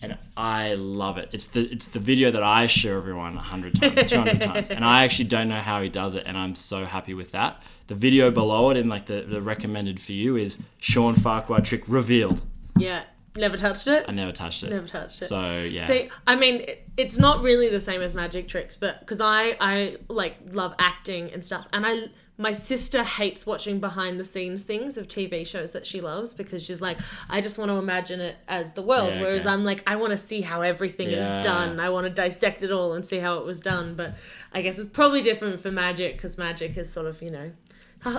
and 0.00 0.16
I 0.34 0.74
love 0.74 1.18
it. 1.18 1.28
It's 1.32 1.46
the 1.46 1.70
it's 1.70 1.88
the 1.88 1.98
video 2.00 2.30
that 2.30 2.42
I 2.42 2.66
share 2.66 2.96
everyone 2.96 3.36
a 3.36 3.40
hundred 3.40 3.78
times, 3.78 4.10
two 4.10 4.16
hundred 4.16 4.40
times, 4.50 4.70
and 4.70 4.82
I 4.84 5.04
actually 5.04 5.28
don't 5.28 5.48
know 5.50 5.60
how 5.60 5.82
he 5.82 5.90
does 5.90 6.14
it, 6.14 6.24
and 6.26 6.38
I'm 6.38 6.54
so 6.54 6.86
happy 6.86 7.12
with 7.12 7.32
that. 7.32 7.62
The 7.88 7.94
video 7.94 8.30
below 8.30 8.70
it, 8.70 8.78
in 8.78 8.88
like 8.88 9.06
the, 9.06 9.20
the 9.22 9.42
recommended 9.42 10.00
for 10.00 10.12
you, 10.12 10.36
is 10.36 10.58
Shawn 10.78 11.14
Farquhar 11.14 11.60
trick 11.60 11.82
revealed. 11.86 12.40
Yeah. 12.78 13.02
Never 13.36 13.56
touched 13.56 13.86
it. 13.86 14.04
I 14.08 14.12
never 14.12 14.32
touched 14.32 14.62
it. 14.62 14.70
Never 14.70 14.86
touched 14.86 15.22
it. 15.22 15.26
So 15.26 15.58
yeah, 15.60 15.86
See, 15.86 16.10
I 16.26 16.36
mean, 16.36 16.56
it, 16.56 16.86
it's 16.98 17.18
not 17.18 17.40
really 17.42 17.68
the 17.70 17.80
same 17.80 18.02
as 18.02 18.14
magic 18.14 18.46
tricks, 18.48 18.76
but 18.76 19.00
because 19.00 19.20
I 19.20 19.56
I 19.60 19.96
like 20.08 20.36
love 20.50 20.74
acting 20.78 21.30
and 21.32 21.42
stuff, 21.44 21.66
and 21.72 21.86
I 21.86 22.04
my 22.38 22.52
sister 22.52 23.04
hates 23.04 23.46
watching 23.46 23.78
behind 23.78 24.18
the 24.18 24.24
scenes 24.24 24.64
things 24.64 24.96
of 24.96 25.06
TV 25.06 25.46
shows 25.46 25.72
that 25.74 25.86
she 25.86 26.00
loves 26.00 26.34
because 26.34 26.62
she's 26.62 26.80
like, 26.80 26.98
I 27.30 27.40
just 27.40 27.56
want 27.58 27.70
to 27.70 27.76
imagine 27.76 28.20
it 28.20 28.36
as 28.48 28.72
the 28.72 28.82
world, 28.82 29.10
Yeah, 29.10 29.20
whereas 29.20 29.42
okay. 29.46 29.52
I'm 29.52 29.64
like, 29.64 29.82
I 29.88 29.96
want 29.96 30.10
to 30.12 30.16
see 30.16 30.40
how 30.40 30.62
everything 30.62 31.10
Yeah. 31.10 31.38
is 31.38 31.44
done. 31.44 31.78
I 31.78 31.90
want 31.90 32.06
to 32.06 32.10
dissect 32.10 32.62
it 32.62 32.72
all 32.72 32.94
and 32.94 33.04
see 33.06 33.18
how 33.18 33.38
it 33.38 33.44
was 33.46 33.60
done. 33.60 33.94
But 33.94 34.14
I 34.52 34.60
guess 34.62 34.78
it's 34.78 34.88
probably 34.88 35.20
different 35.22 35.60
for 35.60 35.70
magic 35.70 36.16
because 36.16 36.36
magic 36.36 36.76
is 36.76 36.92
sort 36.92 37.06
of 37.06 37.22
you 37.22 37.30
know. 37.30 37.52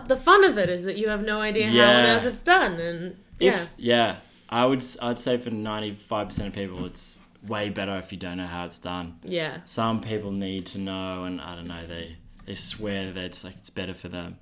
The 0.08 0.16
fun 0.16 0.44
of 0.46 0.58
it 0.58 0.70
is 0.70 0.86
that 0.86 0.96
you 0.98 1.10
have 1.10 1.24
no 1.24 1.42
idea 1.42 1.68
how 1.68 1.82
on 1.82 2.06
earth 2.06 2.24
it's 2.26 2.44
done, 2.44 2.80
and 2.80 3.18
yeah, 3.40 3.66
yeah, 3.78 4.16
I 4.54 4.66
would 4.66 4.84
I'd 5.02 5.20
say 5.20 5.38
for 5.38 5.50
ninety 5.50 5.94
five 5.94 6.28
percent 6.30 6.48
of 6.50 6.54
people, 6.54 6.86
it's 6.86 7.20
way 7.48 7.70
better 7.70 7.98
if 7.98 8.12
you 8.12 8.18
don't 8.18 8.38
know 8.38 8.48
how 8.48 8.66
it's 8.66 8.80
done. 8.80 9.18
yeah, 9.24 9.58
Some 9.66 10.00
people 10.00 10.32
need 10.32 10.66
to 10.68 10.78
know, 10.80 11.26
and 11.26 11.42
I 11.42 11.56
don't 11.56 11.68
know 11.68 11.86
they 11.88 12.16
they 12.46 12.54
swear 12.54 13.12
that 13.12 13.24
it's 13.24 13.44
like 13.44 13.56
it's 13.56 13.70
better 13.70 13.94
for 13.94 14.10
them. 14.10 14.38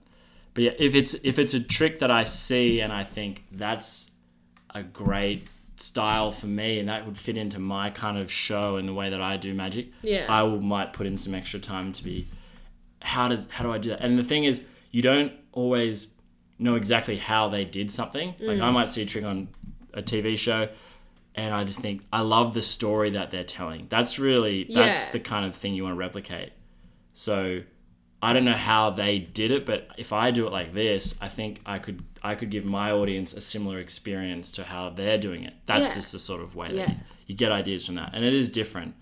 But 0.53 0.63
yeah, 0.65 0.71
if 0.77 0.93
it's 0.95 1.13
if 1.23 1.39
it's 1.39 1.53
a 1.53 1.59
trick 1.61 1.99
that 1.99 2.11
I 2.11 2.23
see 2.23 2.81
and 2.81 2.91
I 2.91 3.03
think 3.03 3.43
that's 3.51 4.11
a 4.75 4.83
great 4.83 5.47
style 5.77 6.31
for 6.31 6.47
me 6.47 6.79
and 6.79 6.89
that 6.89 7.05
would 7.05 7.17
fit 7.17 7.37
into 7.37 7.57
my 7.57 7.89
kind 7.89 8.17
of 8.17 8.31
show 8.31 8.75
and 8.75 8.87
the 8.87 8.93
way 8.93 9.09
that 9.09 9.21
I 9.21 9.37
do 9.37 9.53
magic, 9.53 9.87
Yeah. 10.03 10.25
I 10.29 10.43
will 10.43 10.61
might 10.61 10.93
put 10.93 11.07
in 11.07 11.17
some 11.17 11.33
extra 11.33 11.59
time 11.59 11.91
to 11.93 12.03
be 12.03 12.27
how 13.01 13.27
does 13.29 13.47
how 13.49 13.63
do 13.63 13.71
I 13.71 13.77
do 13.79 13.89
that? 13.89 14.01
And 14.01 14.19
the 14.19 14.23
thing 14.23 14.43
is, 14.43 14.63
you 14.91 15.01
don't 15.01 15.31
always 15.53 16.07
know 16.59 16.75
exactly 16.75 17.17
how 17.17 17.49
they 17.49 17.65
did 17.65 17.91
something. 17.91 18.35
Like 18.39 18.57
Mm. 18.59 18.63
I 18.63 18.69
might 18.71 18.89
see 18.89 19.01
a 19.01 19.05
trick 19.05 19.25
on 19.25 19.47
a 19.93 20.01
TV 20.01 20.37
show 20.37 20.69
and 21.35 21.53
I 21.53 21.63
just 21.63 21.79
think 21.79 22.01
I 22.11 22.21
love 22.21 22.53
the 22.53 22.61
story 22.61 23.11
that 23.11 23.31
they're 23.31 23.43
telling. 23.45 23.87
That's 23.89 24.19
really 24.19 24.65
that's 24.65 25.05
Yeah. 25.07 25.11
the 25.13 25.19
kind 25.21 25.45
of 25.45 25.55
thing 25.55 25.73
you 25.73 25.83
want 25.83 25.93
to 25.95 25.99
replicate. 25.99 26.51
So 27.13 27.61
I 28.23 28.33
don't 28.33 28.45
know 28.45 28.51
how 28.53 28.91
they 28.91 29.17
did 29.19 29.49
it, 29.51 29.65
but 29.65 29.87
if 29.97 30.13
I 30.13 30.29
do 30.31 30.45
it 30.45 30.51
like 30.51 30.73
this, 30.73 31.15
I 31.21 31.27
think 31.29 31.61
I 31.65 31.79
could 31.79 32.03
I 32.23 32.35
could 32.35 32.51
give 32.51 32.65
my 32.65 32.91
audience 32.91 33.33
a 33.33 33.41
similar 33.41 33.79
experience 33.79 34.51
to 34.53 34.63
how 34.63 34.89
they're 34.91 35.17
doing 35.17 35.43
it. 35.43 35.53
That's 35.65 35.89
Yeah. 35.89 35.95
just 35.95 36.11
the 36.11 36.19
sort 36.19 36.41
of 36.41 36.55
way 36.55 36.69
Yeah. 36.71 36.85
that 36.85 36.89
you, 36.89 36.95
you 37.27 37.35
get 37.35 37.51
ideas 37.51 37.85
from 37.85 37.95
that, 37.95 38.11
and 38.13 38.23
it 38.23 38.33
is 38.33 38.49
different. 38.49 38.93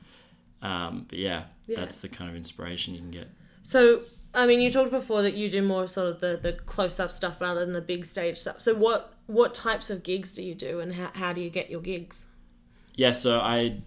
Um, 0.61 1.05
but 1.09 1.17
yeah, 1.19 1.43
Yeah. 1.67 1.79
that's 1.81 1.99
the 1.99 2.07
kind 2.09 2.29
of 2.29 2.35
inspiration 2.35 2.93
you 2.93 2.99
can 3.01 3.11
get. 3.11 3.27
So, 3.61 4.01
I 4.33 4.45
mean, 4.45 4.61
you 4.61 4.71
talked 4.71 4.91
before 4.91 5.21
that 5.23 5.33
you 5.33 5.49
do 5.49 5.61
more 5.61 5.85
sort 5.87 6.07
of 6.07 6.19
the, 6.21 6.39
the 6.41 6.53
close 6.53 6.99
up 6.99 7.11
stuff 7.11 7.41
rather 7.41 7.59
than 7.61 7.73
the 7.73 7.81
big 7.81 8.05
stage 8.05 8.37
stuff. 8.37 8.61
So, 8.61 8.73
what 8.75 9.13
what 9.29 9.53
types 9.53 9.89
of 9.89 10.03
gigs 10.03 10.33
do 10.33 10.41
you 10.43 10.55
do, 10.55 10.79
and 10.79 10.93
how, 10.93 11.11
how 11.13 11.33
do 11.33 11.39
you 11.41 11.49
get 11.49 11.69
your 11.69 11.81
gigs? 11.81 12.27
Yeah, 12.95 13.11
so 13.11 13.39
I. 13.39 13.77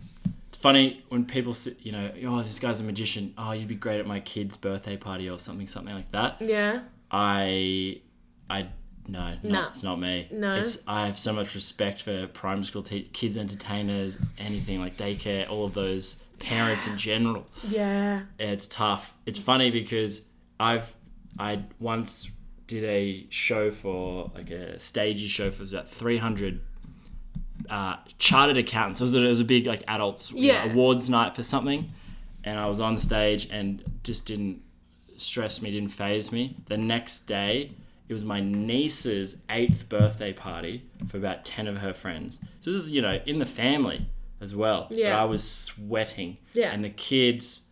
Funny 0.58 1.02
when 1.08 1.24
people 1.24 1.52
sit, 1.52 1.78
you 1.84 1.90
know, 1.90 2.12
oh, 2.24 2.40
this 2.42 2.60
guy's 2.60 2.78
a 2.78 2.84
magician. 2.84 3.34
Oh, 3.36 3.50
you'd 3.50 3.66
be 3.66 3.74
great 3.74 3.98
at 3.98 4.06
my 4.06 4.20
kid's 4.20 4.56
birthday 4.56 4.96
party 4.96 5.28
or 5.28 5.36
something, 5.40 5.66
something 5.66 5.92
like 5.92 6.08
that. 6.12 6.36
Yeah, 6.40 6.82
I, 7.10 8.00
I, 8.48 8.68
no, 9.08 9.34
not, 9.42 9.44
No. 9.44 9.66
it's 9.66 9.82
not 9.82 9.98
me. 9.98 10.28
No? 10.30 10.54
It's, 10.54 10.78
I 10.86 11.06
have 11.06 11.18
so 11.18 11.32
much 11.32 11.56
respect 11.56 12.02
for 12.02 12.28
primary 12.28 12.64
school 12.64 12.82
te- 12.84 13.08
kids 13.12 13.36
entertainers, 13.36 14.18
anything 14.38 14.78
like 14.78 14.96
daycare, 14.96 15.50
all 15.50 15.64
of 15.64 15.74
those 15.74 16.22
parents 16.38 16.86
in 16.86 16.96
general. 16.96 17.44
yeah, 17.66 18.20
It's 18.38 18.68
tough. 18.68 19.14
It's 19.26 19.40
funny 19.40 19.72
because 19.72 20.22
I've, 20.60 20.94
I 21.40 21.64
once 21.80 22.30
did 22.72 22.84
a 22.84 23.26
show 23.30 23.70
for 23.70 24.30
like 24.34 24.50
a 24.50 24.78
stagey 24.78 25.28
show 25.28 25.50
for 25.50 25.62
about 25.64 25.88
300 25.88 26.60
uh, 27.68 27.96
chartered 28.18 28.56
accountants. 28.56 29.00
It 29.00 29.04
was, 29.04 29.14
a, 29.14 29.24
it 29.24 29.28
was 29.28 29.40
a 29.40 29.44
big 29.44 29.66
like 29.66 29.82
adults 29.86 30.32
you 30.32 30.52
know, 30.52 30.64
awards 30.64 31.08
night 31.08 31.36
for 31.36 31.42
something, 31.42 31.90
and 32.44 32.58
I 32.58 32.66
was 32.66 32.80
on 32.80 32.96
stage 32.96 33.48
and 33.50 33.82
just 34.02 34.26
didn't 34.26 34.62
stress 35.16 35.62
me, 35.62 35.70
didn't 35.70 35.90
phase 35.90 36.32
me. 36.32 36.56
The 36.66 36.76
next 36.76 37.20
day, 37.20 37.72
it 38.08 38.12
was 38.12 38.24
my 38.24 38.40
niece's 38.40 39.42
eighth 39.50 39.88
birthday 39.88 40.32
party 40.32 40.84
for 41.08 41.18
about 41.18 41.44
ten 41.44 41.66
of 41.68 41.78
her 41.78 41.92
friends. 41.92 42.40
So 42.60 42.70
this 42.70 42.80
is 42.80 42.90
you 42.90 43.02
know 43.02 43.20
in 43.26 43.38
the 43.38 43.46
family 43.46 44.06
as 44.40 44.56
well. 44.56 44.86
But 44.88 44.98
Yeah. 44.98 45.20
I 45.20 45.24
was 45.24 45.48
sweating. 45.48 46.38
Yeah. 46.54 46.72
And 46.72 46.84
the 46.84 46.90
kids, 46.90 47.62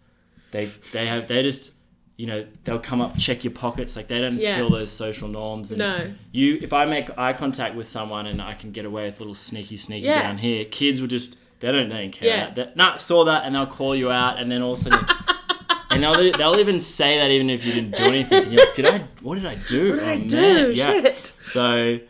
they 0.52 0.66
they 0.92 1.06
have 1.06 1.26
they 1.26 1.42
just. 1.42 1.74
You 2.20 2.26
know, 2.26 2.46
they'll 2.64 2.78
come 2.90 3.00
up, 3.00 3.16
check 3.18 3.44
your 3.44 3.52
pockets. 3.52 3.96
Like 3.96 4.09
they 4.09 4.20
don't 4.20 4.38
Yeah. 4.38 4.56
feel 4.56 4.68
those 4.70 4.92
social 4.92 5.26
norms. 5.28 5.70
And 5.70 5.78
No. 5.78 6.11
you 6.33 6.59
if 6.61 6.72
I 6.72 6.85
make 6.85 7.06
eye 7.16 7.33
contact 7.33 7.74
with 7.74 7.87
someone 7.87 8.26
and 8.26 8.42
I 8.42 8.52
can 8.54 8.72
get 8.72 8.85
away 8.85 9.04
with 9.06 9.16
a 9.16 9.22
little 9.22 9.35
sneaky 9.35 9.76
sneaky 9.78 10.06
Yeah. 10.06 10.22
down 10.22 10.38
here, 10.38 10.64
kids 10.66 11.00
will 11.00 11.09
just 11.09 11.37
they 11.61 11.72
don't, 11.72 11.88
they 11.88 11.96
don't 12.02 12.11
care. 12.12 12.52
Yeah. 12.56 12.66
Nah, 12.74 12.96
saw 12.96 13.24
that 13.24 13.44
and 13.44 13.54
they'll 13.54 13.66
call 13.66 13.94
you 13.96 14.11
out 14.11 14.38
and 14.38 14.50
then 14.52 14.61
all 14.62 14.72
of 14.74 14.78
a 14.80 14.83
sudden 14.83 15.06
and 15.90 16.02
they'll 16.02 16.33
they'll 16.33 16.59
even 16.61 16.78
say 16.80 17.18
that 17.18 17.30
even 17.30 17.48
if 17.48 17.64
you 17.64 17.72
didn't 17.72 17.94
do 17.96 18.04
anything. 18.04 18.50
You're 18.52 18.64
like, 18.66 18.74
did 18.74 18.87
I 18.87 18.98
what 19.22 19.37
did 19.37 19.46
I 19.46 19.54
do? 19.54 19.90
what 19.92 20.00
did 20.00 20.04
Oh, 20.04 20.11
I 20.12 20.16
man. 20.18 20.26
do? 20.26 20.72
Yeah. 20.74 20.90
Shit. 20.92 21.33
So 21.42 22.00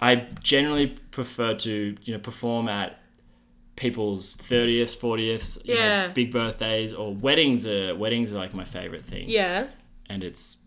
I 0.00 0.26
generally 0.42 0.86
prefer 1.10 1.54
to, 1.54 1.96
you 2.04 2.12
know, 2.14 2.18
perform 2.20 2.68
at 2.68 2.99
people's 3.80 4.36
30th, 4.36 4.98
40th, 5.00 5.64
you 5.66 5.74
know, 5.74 6.10
big 6.14 6.30
birthdays 6.30 6.92
or 6.92 7.14
weddings 7.14 7.66
are 7.66 7.96
weddings 7.96 8.30
are 8.32 8.36
like 8.36 8.52
my 8.54 8.64
favorite 8.64 9.04
thing 9.04 9.24
Yeah, 9.26 9.68
and 10.10 10.22
it's 10.22 10.58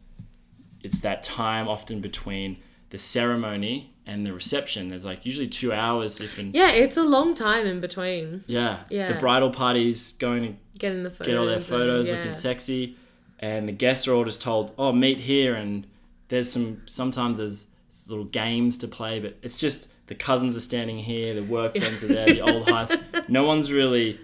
it's 0.81 0.99
that 1.01 1.23
time 1.23 1.67
often 1.67 2.01
between 2.01 2.57
the 2.89 2.97
ceremony 2.97 3.93
and 4.05 4.25
the 4.25 4.33
reception. 4.33 4.89
There's 4.89 5.05
like 5.05 5.25
usually 5.25 5.47
two 5.47 5.71
hours. 5.71 6.19
You 6.19 6.27
can 6.27 6.51
yeah. 6.53 6.71
It's 6.71 6.97
a 6.97 7.03
long 7.03 7.35
time 7.35 7.65
in 7.67 7.79
between 7.79 8.43
yeah. 8.47 8.79
Yeah. 8.89 9.13
The 9.13 9.19
bridal 9.19 9.51
party's 9.51 10.13
going 10.13 10.41
to 10.43 10.53
getting 10.79 11.03
the 11.03 11.09
photos. 11.11 11.27
get 11.27 11.37
all 11.37 11.45
their 11.45 11.55
and- 11.55 11.63
photos 11.63 12.09
yeah. 12.09 12.15
looking 12.17 12.33
sexy, 12.33 12.97
and 13.39 13.67
the 13.67 13.71
guests 13.73 14.07
are 14.07 14.13
all 14.15 14.25
just 14.25 14.41
told, 14.41 14.73
"Oh, 14.77 14.91
meet 14.91 15.19
here." 15.19 15.53
And 15.53 15.85
there's 16.29 16.51
some 16.51 16.81
sometimes 16.85 17.37
there's 17.37 17.67
little 18.09 18.25
games 18.25 18.77
to 18.79 18.87
play, 18.87 19.19
but 19.19 19.37
it's 19.43 19.59
just 19.59 19.87
the 20.07 20.15
cousins 20.15 20.55
are 20.55 20.59
standing 20.61 20.97
here, 20.97 21.33
the 21.33 21.43
work 21.43 21.77
friends 21.77 22.03
are 22.03 22.07
there, 22.07 22.25
the 22.27 22.41
old 22.41 22.67
high. 22.69 22.85
school- 22.85 23.03
No 23.27 23.43
one's 23.45 23.71
really 23.71 24.19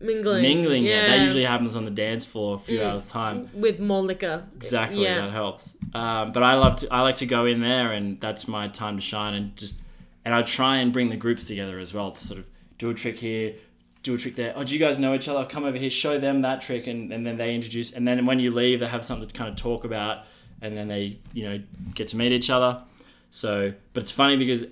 mingling. 0.00 0.42
mingling 0.42 0.84
Yeah. 0.84 0.94
yet. 1.02 1.08
That 1.08 1.20
usually 1.22 1.44
happens 1.44 1.76
on 1.76 1.84
the 1.84 1.90
dance 1.90 2.26
floor 2.26 2.56
a 2.56 2.58
few 2.58 2.82
hours 2.82 3.08
time. 3.08 3.48
with 3.54 3.78
more 3.78 4.00
liquor. 4.02 4.44
Exactly, 4.54 5.02
Yeah. 5.04 5.20
that 5.22 5.30
helps. 5.32 5.76
Um, 5.94 6.32
but 6.32 6.42
I 6.42 6.54
love 6.54 6.76
to. 6.76 6.88
I 6.92 7.02
like 7.02 7.16
to 7.16 7.26
go 7.26 7.46
in 7.46 7.60
there, 7.60 7.92
and 7.92 8.20
that's 8.20 8.48
my 8.48 8.68
time 8.68 8.96
to 8.96 9.02
shine. 9.02 9.34
And 9.34 9.56
just, 9.56 9.80
and 10.24 10.34
I 10.34 10.42
try 10.42 10.78
and 10.78 10.92
bring 10.92 11.08
the 11.10 11.16
groups 11.16 11.46
together 11.46 11.78
as 11.78 11.94
well 11.94 12.10
to 12.10 12.20
sort 12.20 12.40
of 12.40 12.46
do 12.78 12.90
a 12.90 12.94
trick 12.94 13.18
here, 13.18 13.54
do 14.02 14.14
a 14.14 14.18
trick 14.18 14.34
there. 14.34 14.52
Oh, 14.56 14.64
do 14.64 14.72
you 14.74 14.80
guys 14.80 14.98
know 14.98 15.14
each 15.14 15.28
other? 15.28 15.44
Come 15.44 15.64
over 15.64 15.76
here, 15.78 15.90
show 15.90 16.18
them 16.18 16.40
that 16.42 16.60
trick, 16.62 16.88
and, 16.88 17.12
and 17.12 17.24
then 17.24 17.36
they 17.36 17.54
introduce. 17.54 17.92
And 17.92 18.06
then 18.08 18.26
when 18.26 18.40
you 18.40 18.50
leave, 18.50 18.80
they 18.80 18.86
have 18.88 19.04
something 19.04 19.28
to 19.28 19.34
kind 19.34 19.48
of 19.50 19.54
talk 19.56 19.84
about, 19.84 20.24
and 20.60 20.76
then 20.76 20.88
they, 20.88 21.18
you 21.32 21.44
know, 21.44 21.62
get 21.94 22.08
to 22.08 22.16
meet 22.16 22.32
each 22.32 22.50
other. 22.50 22.82
So, 23.30 23.72
but 23.94 24.02
it's 24.02 24.10
funny 24.10 24.36
because 24.36 24.64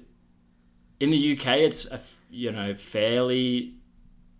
in 1.00 1.10
the 1.10 1.32
UK, 1.38 1.46
it's 1.58 1.86
a 1.90 2.00
you 2.30 2.52
know 2.52 2.74
fairly 2.74 3.74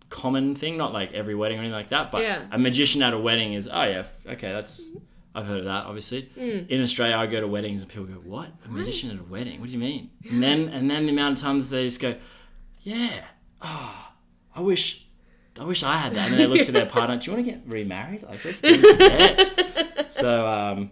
common 0.09 0.55
thing, 0.55 0.77
not 0.77 0.93
like 0.93 1.13
every 1.13 1.35
wedding 1.35 1.57
or 1.57 1.61
anything 1.61 1.73
like 1.75 1.89
that. 1.89 2.11
But 2.11 2.21
Yeah. 2.23 2.45
a 2.51 2.57
magician 2.57 3.01
at 3.01 3.13
a 3.13 3.19
wedding 3.19 3.53
is 3.53 3.67
oh 3.71 3.83
yeah, 3.83 4.03
okay, 4.27 4.49
that's 4.49 4.87
I've 5.33 5.45
heard 5.47 5.59
of 5.59 5.65
that. 5.65 5.85
Obviously, 5.85 6.29
Hmm. 6.35 6.65
in 6.69 6.81
Australia, 6.81 7.15
I 7.15 7.25
go 7.25 7.39
to 7.39 7.47
weddings 7.47 7.81
and 7.81 7.89
people 7.89 8.05
go, 8.05 8.15
"What? 8.15 8.49
A 8.65 8.69
magician 8.69 9.11
at 9.11 9.19
a 9.19 9.23
wedding? 9.23 9.59
What 9.61 9.67
do 9.67 9.73
you 9.73 9.79
mean?" 9.79 10.09
And 10.29 10.43
then 10.43 10.67
and 10.69 10.89
then 10.91 11.05
the 11.05 11.11
amount 11.11 11.37
of 11.37 11.43
times 11.43 11.69
they 11.69 11.85
just 11.85 11.99
go, 12.01 12.15
"Yeah, 12.81 13.09
oh, 13.61 14.09
I 14.55 14.61
wish." 14.61 15.05
I 15.59 15.65
wish 15.65 15.83
I 15.83 15.97
had 15.97 16.13
that. 16.15 16.31
And 16.31 16.33
then 16.33 16.39
they 16.39 16.47
look 16.57 16.65
to 16.65 16.71
their 16.71 16.85
partner. 16.97 17.17
Do 17.17 17.29
you 17.29 17.35
want 17.35 17.45
to 17.45 17.51
get 17.51 17.61
remarried? 17.67 18.23
Like, 18.23 18.43
let's 18.45 18.61
do 18.61 18.77
that. 18.81 20.07
so, 20.09 20.47
um, 20.47 20.91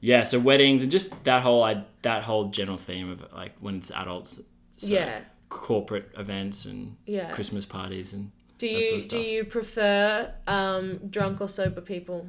yeah. 0.00 0.22
So 0.24 0.38
weddings 0.38 0.82
and 0.82 0.90
just 0.90 1.24
that 1.24 1.42
whole 1.42 1.62
I, 1.64 1.82
that 2.02 2.22
whole 2.22 2.46
general 2.46 2.76
theme 2.78 3.10
of 3.10 3.24
like 3.34 3.52
when 3.60 3.76
it's 3.78 3.90
adults. 3.90 4.40
So 4.80 4.94
Yeah. 4.94 5.20
Corporate 5.50 6.10
events 6.16 6.64
and 6.64 6.96
Yeah. 7.06 7.30
Christmas 7.32 7.66
parties 7.66 8.12
and 8.12 8.30
Do 8.58 8.66
you 8.68 8.82
sort 9.00 9.04
of 9.04 9.10
do 9.10 9.18
you 9.18 9.44
prefer 9.44 10.32
um, 10.46 10.96
drunk 11.10 11.40
or 11.40 11.48
sober 11.48 11.80
people? 11.80 12.26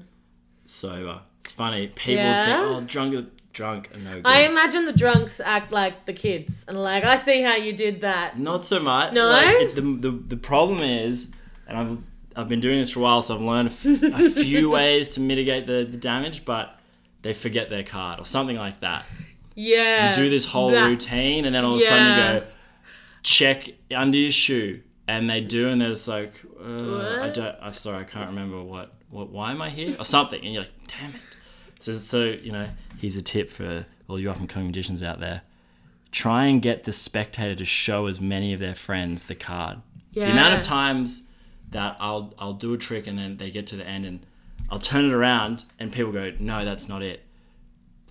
sober. 0.66 1.22
It's 1.42 1.52
funny. 1.52 1.88
People 1.88 2.24
Yeah? 2.24 2.46
think, 2.46 2.58
oh, 2.78 2.82
drunk, 2.88 3.30
drunk, 3.52 3.90
and 3.94 4.04
no 4.06 4.16
good. 4.16 4.26
I 4.26 4.42
imagine 4.44 4.86
the 4.86 4.94
drunks 4.94 5.40
act 5.40 5.72
like 5.72 6.06
the 6.06 6.14
kids 6.14 6.66
and 6.68 6.82
like 6.82 7.04
I 7.04 7.16
see 7.18 7.42
how 7.42 7.56
you 7.56 7.74
did 7.74 8.02
that. 8.02 8.38
Not 8.40 8.64
so 8.66 8.80
much. 8.80 9.12
No? 9.14 9.28
Like, 9.30 9.48
it, 9.48 9.76
the, 9.76 9.82
the, 9.82 10.12
the 10.12 10.38
problem 10.38 10.80
is, 10.80 11.32
and 11.68 11.78
I've, 11.78 11.98
I've 12.36 12.50
been 12.50 12.62
doing 12.62 12.78
this 12.80 12.92
for 12.92 13.00
a 13.00 13.04
while, 13.04 13.22
so 13.22 13.36
I've 13.36 13.42
learned 13.42 13.70
a, 13.70 13.72
f- 13.72 14.04
a 14.20 14.30
few 14.44 14.70
ways 14.70 15.10
to 15.10 15.20
mitigate 15.20 15.68
the, 15.68 15.88
the 15.90 15.98
damage, 15.98 16.46
but 16.46 16.80
they 17.24 17.34
forget 17.34 17.70
their 17.70 17.84
card 17.84 18.20
or 18.20 18.26
something 18.26 18.56
like 18.58 18.80
that. 18.82 19.06
Yeah. 19.62 20.10
You 20.10 20.16
do 20.16 20.30
this 20.30 20.46
whole 20.46 20.72
routine, 20.72 21.46
and 21.46 21.54
then 21.54 21.64
all 21.66 21.76
of 21.76 21.82
a 21.82 21.86
sudden 21.86 22.08
you 22.08 22.40
go 22.40 22.48
check 23.24 23.70
under 23.96 24.18
your 24.18 24.32
shoe, 24.32 24.82
and 25.08 25.30
they 25.30 25.42
do, 25.42 25.70
and 25.70 25.80
they're 25.80 25.90
just 25.90 26.08
like, 26.08 26.34
uh, 26.60 27.22
I 27.22 27.30
don't. 27.30 27.56
I'm 27.62 27.74
sorry, 27.74 28.00
I 28.00 28.04
can't 28.04 28.30
remember 28.30 28.62
what. 28.64 28.94
What? 29.10 29.30
Why 29.30 29.52
am 29.52 29.62
I 29.62 29.70
here? 29.70 29.96
Or 30.00 30.06
something, 30.06 30.42
and 30.44 30.54
you're 30.54 30.64
like, 30.64 30.72
damn 30.88 31.12
it. 31.12 31.22
So, 31.80 31.92
so 31.94 32.24
you 32.26 32.52
know, 32.52 32.68
here's 32.98 33.18
a 33.18 33.22
tip 33.22 33.50
for 33.50 33.86
all 34.08 34.20
you 34.20 34.32
up 34.32 34.38
and 34.38 34.48
coming 34.48 34.68
magicians 34.68 35.04
out 35.04 35.20
there: 35.20 35.42
try 36.12 36.46
and 36.46 36.62
get 36.62 36.86
the 36.86 36.92
spectator 36.92 37.56
to 37.56 37.66
show 37.66 38.08
as 38.08 38.20
many 38.20 38.54
of 38.54 38.60
their 38.60 38.76
friends 38.76 39.26
the 39.26 39.36
card. 39.36 39.80
The 40.14 40.32
amount 40.32 40.56
of 40.56 40.62
times 40.62 41.24
that 41.70 41.98
I'll 42.00 42.34
I'll 42.40 42.54
do 42.54 42.74
a 42.74 42.78
trick 42.78 43.08
and 43.08 43.18
then 43.18 43.38
they 43.38 43.50
get 43.52 43.68
to 43.68 43.76
the 43.76 43.88
end 43.88 44.06
and 44.06 44.26
I'll 44.70 44.80
turn 44.80 45.06
it 45.06 45.12
around 45.14 45.64
and 45.80 45.92
people 45.92 46.12
go, 46.12 46.34
no, 46.40 46.66
that's 46.66 46.88
not 46.90 47.02
it. 47.02 47.24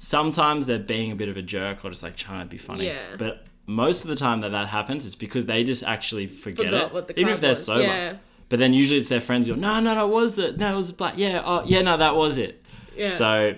Sometimes 0.03 0.65
they're 0.65 0.79
being 0.79 1.13
a 1.13 1.15
bit 1.15 1.29
of 1.29 1.37
a 1.37 1.43
jerk 1.43 1.85
or 1.85 1.91
just 1.91 2.03
like 2.03 2.17
trying 2.17 2.41
to 2.41 2.47
be 2.49 2.57
funny. 2.57 2.87
Yeah. 2.87 3.03
But 3.19 3.45
most 3.67 4.03
of 4.03 4.09
the 4.09 4.17
time 4.17 4.41
that 4.41 4.51
that 4.51 4.69
happens, 4.69 5.05
it's 5.05 5.15
because 5.15 5.45
they 5.45 5.63
just 5.63 5.83
actually 5.85 6.27
forget 6.27 6.73
Forgot 6.73 7.11
it, 7.11 7.19
even 7.19 7.35
if 7.35 7.43
they're 7.43 7.51
was, 7.51 7.67
sober. 7.67 7.83
yeah. 7.83 8.17
But 8.49 8.61
then 8.61 8.73
usually 8.73 8.97
it's 8.97 9.11
their 9.11 9.21
friends 9.21 9.47
go, 9.47 9.55
no, 9.55 9.79
no, 9.79 9.95
no, 9.95 10.09
was 10.09 10.39
it? 10.39 10.57
No, 10.57 10.73
it 10.73 10.77
was 10.77 10.91
black. 10.93 11.19
Yeah, 11.19 11.43
oh, 11.45 11.65
yeah, 11.67 11.83
no, 11.83 11.99
that 11.99 12.17
was 12.17 12.39
it. 12.39 12.65
Yeah. 12.97 13.13
So 13.13 13.57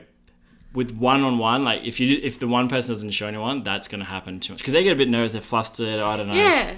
with 0.74 0.98
one 0.98 1.22
on 1.22 1.38
one, 1.38 1.62
like 1.62 1.84
if 1.84 2.00
you 2.00 2.18
if 2.20 2.40
the 2.40 2.48
one 2.48 2.68
person 2.68 2.92
doesn't 2.92 3.12
show 3.12 3.28
anyone, 3.28 3.62
that's 3.62 3.86
gonna 3.86 4.04
happen 4.04 4.40
too 4.40 4.54
much 4.54 4.58
because 4.58 4.72
they 4.72 4.82
get 4.82 4.94
a 4.94 4.96
bit 4.96 5.08
nervous, 5.08 5.30
they're 5.30 5.40
flustered. 5.40 6.00
I 6.00 6.16
don't 6.16 6.26
know. 6.26 6.34
yeah. 6.34 6.74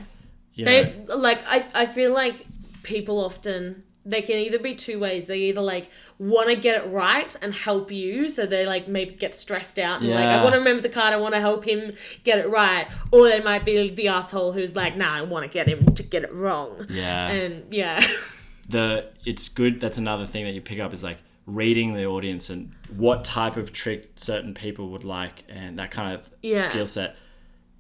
You 0.53 0.67
know. 0.67 0.71
They 0.83 1.15
like 1.17 1.43
I 1.49 1.65
I 1.75 1.87
feel 1.87 2.13
like 2.13 2.47
people 2.83 3.25
often 3.25 3.83
they 4.07 4.21
can 4.23 4.37
either 4.37 4.59
be 4.59 4.75
two 4.75 4.99
ways. 4.99 5.27
They 5.27 5.39
either 5.39 5.61
like 5.63 5.91
want 6.19 6.49
to 6.51 6.57
get 6.57 6.85
it 6.85 6.89
right 6.91 7.35
and 7.41 7.55
help 7.55 7.91
you, 7.91 8.29
so 8.29 8.45
they 8.47 8.67
like 8.67 8.87
maybe 8.89 9.15
get 9.15 9.35
stressed 9.35 9.79
out 9.79 10.01
and 10.03 10.11
like 10.11 10.27
I 10.27 10.43
want 10.43 10.53
to 10.55 10.59
remember 10.59 10.83
the 10.83 10.89
card, 10.89 11.13
I 11.13 11.17
want 11.17 11.35
to 11.35 11.41
help 11.41 11.65
him 11.65 11.93
get 12.23 12.39
it 12.39 12.49
right, 12.49 12.87
or 13.13 13.29
they 13.29 13.41
might 13.41 13.65
be 13.65 13.89
the 13.91 14.09
asshole 14.09 14.53
who's 14.53 14.77
like, 14.77 14.97
nah, 14.97 15.15
I 15.15 15.23
want 15.23 15.45
to 15.45 15.49
get 15.53 15.67
him 15.69 15.95
to 15.95 16.03
get 16.03 16.23
it 16.25 16.33
wrong. 16.35 16.87
yeah. 16.91 17.29
And 17.31 17.65
yeah, 17.73 18.05
the 18.69 19.07
it's 19.25 19.49
good 19.49 19.81
that's 19.81 19.99
another 19.99 20.27
thing 20.27 20.45
that 20.45 20.53
you 20.53 20.61
pick 20.61 20.81
up 20.81 20.93
is 20.93 21.03
like 21.03 21.19
reading 21.47 21.93
the 21.95 22.07
audience 22.07 22.49
and 22.49 22.73
what 22.97 23.23
type 23.25 23.57
of 23.59 23.73
trick 23.73 24.07
certain 24.17 24.55
people 24.55 24.89
would 24.89 25.05
like 25.05 25.45
and 25.49 25.79
that 25.79 25.91
kind 25.91 26.15
of 26.15 26.29
Yeah. 26.41 26.61
skill 26.63 26.87
set 26.87 27.17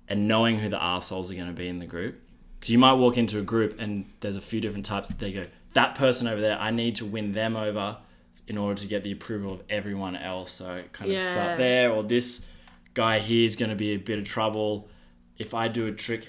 and 0.09 0.29
knowing 0.29 0.59
who 0.59 0.69
the 0.69 0.83
assholes 0.83 1.31
are 1.31 1.35
going 1.35 1.47
to 1.47 1.55
be 1.55 1.69
in 1.69 1.79
the 1.79 1.87
group 1.87 2.21
because 2.61 2.69
you 2.71 2.79
might 2.79 2.93
walk 2.93 3.17
into 3.17 3.39
a 3.39 3.43
group 3.43 3.81
and 3.81 4.05
there's 4.21 4.37
a 4.37 4.41
few 4.43 4.61
different 4.61 4.85
types 4.85 5.09
that 5.09 5.19
they 5.19 5.33
go 5.33 5.47
that 5.75 5.95
person 5.95 6.27
over 6.27 6.41
there 6.41 6.59
i 6.59 6.71
need 6.71 6.95
to 6.95 7.05
win 7.05 7.33
them 7.33 7.55
over 7.57 7.99
in 8.47 8.59
order 8.59 8.81
to 8.81 8.87
get 8.87 9.03
the 9.05 9.11
approval 9.13 9.55
of 9.55 9.63
everyone 9.71 10.15
else. 10.17 10.53
So 10.53 10.83
kind 10.93 11.11
of 11.11 11.17
Yeah. 11.17 11.31
start 11.31 11.57
there 11.57 11.91
or 11.91 12.03
this 12.03 12.51
guy 12.93 13.19
here 13.19 13.47
is 13.47 13.57
going 13.57 13.71
to 13.71 13.75
be 13.77 13.93
a 13.93 13.97
bit 13.97 14.19
of 14.19 14.25
trouble. 14.27 14.89
If 15.39 15.55
i 15.55 15.67
do 15.69 15.87
a 15.87 15.93
trick 15.93 16.29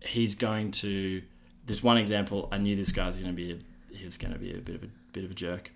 he's 0.00 0.34
going 0.36 0.70
to 0.70 1.22
this 1.64 1.82
one 1.82 1.96
example 1.98 2.48
i 2.52 2.58
knew 2.58 2.76
this 2.76 2.92
guy's 2.92 3.16
going 3.16 3.30
to 3.30 3.36
be 3.36 3.50
a, 3.52 3.56
he 3.94 4.04
was 4.04 4.16
going 4.16 4.32
to 4.32 4.38
be 4.38 4.52
a 4.54 4.58
bit 4.58 4.76
of 4.76 4.84
a 4.84 4.88
bit 5.12 5.24
of 5.24 5.30
a 5.32 5.34
jerk. 5.34 5.70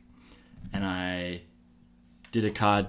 And 0.73 0.85
i 0.87 1.41
did 2.31 2.45
a 2.45 2.51
card 2.51 2.87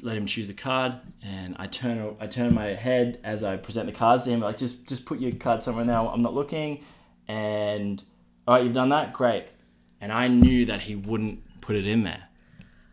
let 0.00 0.16
him 0.16 0.26
choose 0.26 0.48
a 0.50 0.54
card 0.54 0.94
and 1.22 1.56
i 1.58 1.66
turn 1.66 2.14
i 2.20 2.26
turn 2.26 2.54
my 2.54 2.66
head 2.66 3.18
as 3.24 3.42
i 3.42 3.56
present 3.56 3.86
the 3.86 3.92
cards 3.92 4.24
to 4.24 4.30
him 4.30 4.40
like 4.40 4.56
just 4.56 4.86
just 4.86 5.04
put 5.06 5.18
your 5.18 5.32
card 5.32 5.64
somewhere 5.64 5.84
now. 5.84 6.08
I'm 6.08 6.22
not 6.22 6.34
looking. 6.34 6.84
And 7.26 8.02
all 8.46 8.54
right 8.54 8.64
you've 8.64 8.72
done 8.72 8.90
that 8.90 9.12
great 9.12 9.46
and 10.00 10.12
i 10.12 10.28
knew 10.28 10.66
that 10.66 10.80
he 10.80 10.94
wouldn't 10.94 11.40
put 11.60 11.76
it 11.76 11.86
in 11.86 12.02
there 12.04 12.24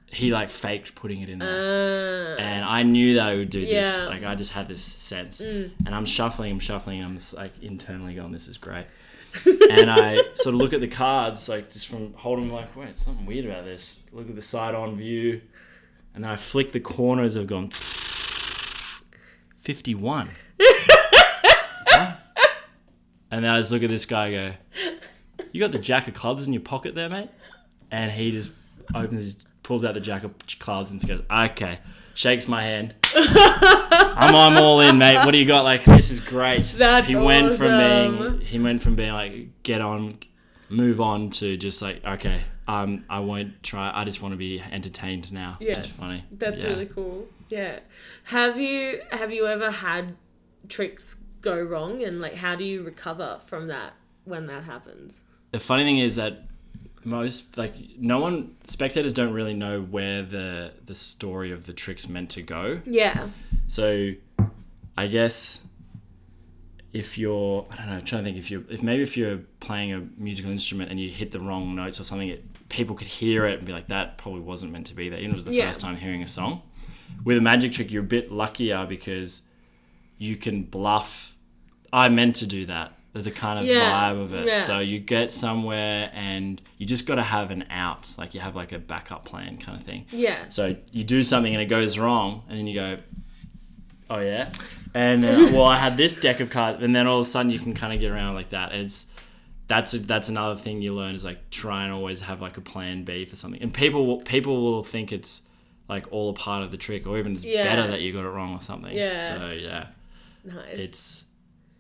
he 0.08 0.32
like 0.32 0.50
faked 0.50 0.94
putting 0.96 1.22
it 1.22 1.30
in 1.30 1.40
there 1.40 2.38
uh, 2.38 2.42
and 2.42 2.66
I 2.66 2.84
knew 2.84 3.16
that 3.16 3.30
I 3.30 3.36
would 3.36 3.50
do 3.50 3.62
this. 3.62 3.70
Yeah. 3.72 4.06
Mm. 4.06 4.08
Like 4.08 4.24
I 4.24 4.36
just 4.36 4.52
had 4.52 4.68
this 4.68 4.84
sense, 4.84 5.40
and 5.42 5.74
I'm 5.86 6.06
shuffling, 6.06 6.52
I'm 6.52 6.60
shuffling, 6.60 7.04
I'm 7.04 7.16
just 7.16 7.34
like 7.34 7.64
internally 7.64 8.16
going, 8.16 8.32
"This 8.32 8.48
is 8.48 8.58
great." 8.58 8.86
and 9.46 9.90
I 9.90 10.18
sort 10.34 10.54
of 10.54 10.56
look 10.56 10.74
at 10.74 10.82
the 10.82 10.88
cards, 10.90 11.48
like 11.48 11.70
just 11.70 11.88
from 11.88 12.14
holding, 12.14 12.48
them, 12.48 12.56
like, 12.56 12.76
"Wait, 12.76 12.98
something 12.98 13.26
weird 13.26 13.46
about 13.46 13.64
this." 13.64 14.02
Look 14.12 14.28
at 14.30 14.36
the 14.36 14.42
side-on 14.42 14.98
view, 14.98 15.42
and 16.14 16.26
then 16.26 16.32
I 16.32 16.36
flick 16.36 16.74
the 16.74 16.82
corners. 16.82 17.38
I've 17.38 17.48
gone 17.48 17.70
fifty-one, 19.60 20.30
Huh? 20.60 22.16
and 23.32 23.46
then 23.46 23.56
I 23.56 23.58
just 23.60 23.72
look 23.72 23.84
at 23.84 23.90
this 23.90 24.06
guy, 24.06 24.32
go, 24.32 24.54
"You 25.52 25.60
got 25.62 25.72
the 25.72 25.80
jack 25.80 26.08
of 26.08 26.14
clubs 26.14 26.48
in 26.48 26.54
your 26.54 26.62
pocket 26.62 26.96
there, 26.96 27.10
mate?" 27.10 27.30
And 27.92 28.12
he 28.12 28.32
just 28.32 28.54
opens 28.96 29.20
his, 29.20 29.36
pulls 29.64 29.84
out 29.84 29.94
the 29.94 30.00
jack 30.00 30.24
of 30.24 30.34
clubs 30.60 30.92
and 30.92 31.08
goes, 31.08 31.22
"Okay." 31.32 31.80
Shakes 32.14 32.46
my 32.48 32.62
hand. 32.62 32.94
I'm, 33.16 34.36
I'm 34.36 34.58
all 34.62 34.82
in, 34.82 34.98
mate. 34.98 35.24
What 35.26 35.32
do 35.32 35.38
you 35.38 35.46
got? 35.46 35.64
Like 35.64 35.84
this 35.86 36.12
is 36.12 36.20
great. 36.20 36.64
That's 36.78 37.08
he 37.08 37.16
went 37.16 37.54
from 37.58 37.78
being 37.78 38.42
he 38.42 38.60
went 38.60 38.82
from 38.82 38.96
being 38.96 39.14
like 39.14 39.64
get 39.64 39.80
on, 39.82 40.14
move 40.70 41.00
on 41.00 41.30
to 41.32 41.56
just 41.56 41.82
like 41.82 42.04
okay, 42.06 42.42
um, 42.68 43.06
I 43.10 43.22
won't 43.22 43.64
try. 43.64 43.92
I 43.96 44.04
just 44.04 44.22
want 44.22 44.34
to 44.34 44.38
be 44.38 44.62
entertained 44.72 45.32
now. 45.32 45.56
Yeah. 45.62 45.74
Just 45.74 45.88
funny. 45.88 46.26
that's 46.32 46.64
Yeah. 46.64 46.70
really 46.72 46.86
cool. 46.88 47.28
Yeah. 47.50 47.80
Have 48.26 48.60
you 48.60 49.02
have 49.12 49.32
you 49.32 49.48
ever 49.48 49.72
had 49.72 50.16
tricks 50.68 51.16
go 51.40 51.60
wrong 51.62 52.04
and 52.04 52.20
like 52.20 52.36
how 52.36 52.56
do 52.56 52.64
you 52.66 52.84
recover 52.84 53.40
from 53.46 53.68
that 53.68 53.94
when 54.26 54.48
that 54.48 54.66
happens? 54.66 55.24
The 55.52 55.60
funny 55.60 55.84
thing 55.84 55.98
is 56.00 56.16
that 56.18 56.46
most 57.04 57.58
like 57.58 57.74
no 57.98 58.20
one 58.20 58.56
spectators 58.64 59.12
don't 59.14 59.34
really 59.34 59.54
know 59.56 59.82
where 59.82 60.22
the 60.22 60.72
the 60.86 60.94
story 60.96 61.52
of 61.52 61.66
the 61.66 61.74
trick's 61.74 62.08
meant 62.08 62.30
to 62.32 62.42
go. 62.42 62.82
Yeah. 62.86 63.28
So, 63.68 64.12
I 64.98 65.08
guess 65.08 65.66
if 66.94 67.18
you're, 67.18 67.66
I 67.72 67.76
don't 67.78 67.88
know, 67.88 67.94
I'm 67.94 68.04
trying 68.04 68.24
to 68.26 68.30
think 68.30 68.38
if 68.38 68.52
you're, 68.52 68.64
if 68.70 68.84
maybe 68.84 69.02
if 69.02 69.16
you're 69.16 69.40
playing 69.62 69.94
a 69.94 70.06
musical 70.18 70.52
instrument 70.52 70.92
and 70.92 71.00
you 71.00 71.10
hit 71.10 71.32
the 71.32 71.40
wrong 71.40 71.74
notes 71.74 72.00
or 72.02 72.04
something, 72.04 72.28
it, 72.28 72.68
people 72.68 72.96
could 72.98 73.08
hear 73.08 73.46
it 73.46 73.60
and 73.60 73.66
be 73.66 73.72
like, 73.72 73.88
that 73.88 74.18
probably 74.18 74.42
wasn't 74.42 74.74
meant 74.74 74.88
to 74.88 74.94
be 74.94 75.08
there. 75.08 75.18
Even 75.20 75.30
if 75.32 75.36
it 75.36 75.36
was 75.36 75.46
the 75.46 75.54
Yeah. 75.54 75.68
first 75.68 75.80
time 75.80 75.96
hearing 75.96 76.22
a 76.22 76.28
song. 76.28 76.62
With 77.24 77.38
a 77.38 77.42
magic 77.42 77.72
trick, 77.72 77.92
you're 77.92 78.04
a 78.04 78.06
bit 78.06 78.30
luckier 78.32 78.86
because 78.86 79.42
you 80.18 80.36
can 80.36 80.64
bluff. 80.64 81.38
I 81.94 82.10
meant 82.10 82.36
to 82.38 82.46
do 82.46 82.66
that. 82.66 82.92
There's 83.13 83.28
a 83.28 83.32
kind 83.32 83.60
of 83.60 83.65
Yeah, 83.65 83.91
vibe 84.13 84.21
of 84.21 84.34
it. 84.34 84.47
yeah. 84.47 84.62
So 84.62 84.80
you 84.80 85.00
get 85.00 85.34
somewhere 85.34 86.10
and 86.13 86.62
you 86.78 86.86
just 86.86 87.06
got 87.06 87.15
to 87.15 87.24
have 87.24 87.52
an 87.52 87.65
out. 87.69 88.15
Like 88.17 88.34
you 88.34 88.39
have 88.39 88.56
like 88.56 88.71
a 88.71 88.80
backup 88.80 89.26
plan 89.26 89.58
kind 89.58 89.78
of 89.78 89.84
thing. 89.86 90.06
Yeah. 90.12 90.47
So 90.50 90.76
you 90.93 91.04
do 91.04 91.21
something 91.21 91.54
and 91.54 91.62
it 91.62 91.65
goes 91.65 91.97
wrong, 92.00 92.43
and 92.47 92.58
then 92.58 92.67
you 92.67 92.74
go, 92.74 92.97
"Oh 94.10 94.19
yeah," 94.19 94.50
and 94.93 95.26
uh, 95.26 95.50
well, 95.52 95.65
I 95.65 95.78
had 95.78 95.97
this 95.97 96.15
deck 96.19 96.39
of 96.39 96.50
cards, 96.50 96.82
and 96.84 96.95
then 96.95 97.06
all 97.08 97.19
of 97.19 97.26
a 97.28 97.30
sudden 97.30 97.52
you 97.52 97.60
can 97.60 97.74
kind 97.74 97.93
of 97.93 98.00
get 98.00 98.12
around 98.12 98.36
like 98.36 98.50
that. 98.50 98.74
It's 98.74 99.08
that's 99.67 99.91
that's 99.91 100.30
another 100.30 100.56
thing 100.56 100.82
you 100.82 100.93
learn 100.93 101.15
is 101.15 101.26
like 101.26 101.50
try 101.50 101.84
and 101.84 101.93
always 101.93 102.21
have 102.21 102.41
like 102.41 102.58
a 102.58 102.62
plan 102.62 103.04
B 103.04 103.26
for 103.26 103.36
something. 103.36 103.62
And 103.62 103.74
people 103.74 104.06
will, 104.06 104.19
people 104.21 104.62
will 104.62 104.84
think 104.84 105.12
it's 105.12 105.41
like 105.89 106.06
all 106.12 106.30
a 106.30 106.34
part 106.34 106.63
of 106.63 106.71
the 106.71 106.78
trick, 106.78 107.06
or 107.08 107.17
even 107.17 107.36
it's 107.36 107.43
Yeah. 107.43 107.63
better 107.63 107.88
that 107.91 108.00
you 108.02 108.13
got 108.13 108.24
it 108.26 108.30
wrong 108.30 108.54
or 108.56 108.62
something. 108.62 108.95
Yeah. 108.95 109.19
So 109.19 109.50
yeah, 109.50 109.88
Nice. 110.45 110.65
it's 110.71 111.26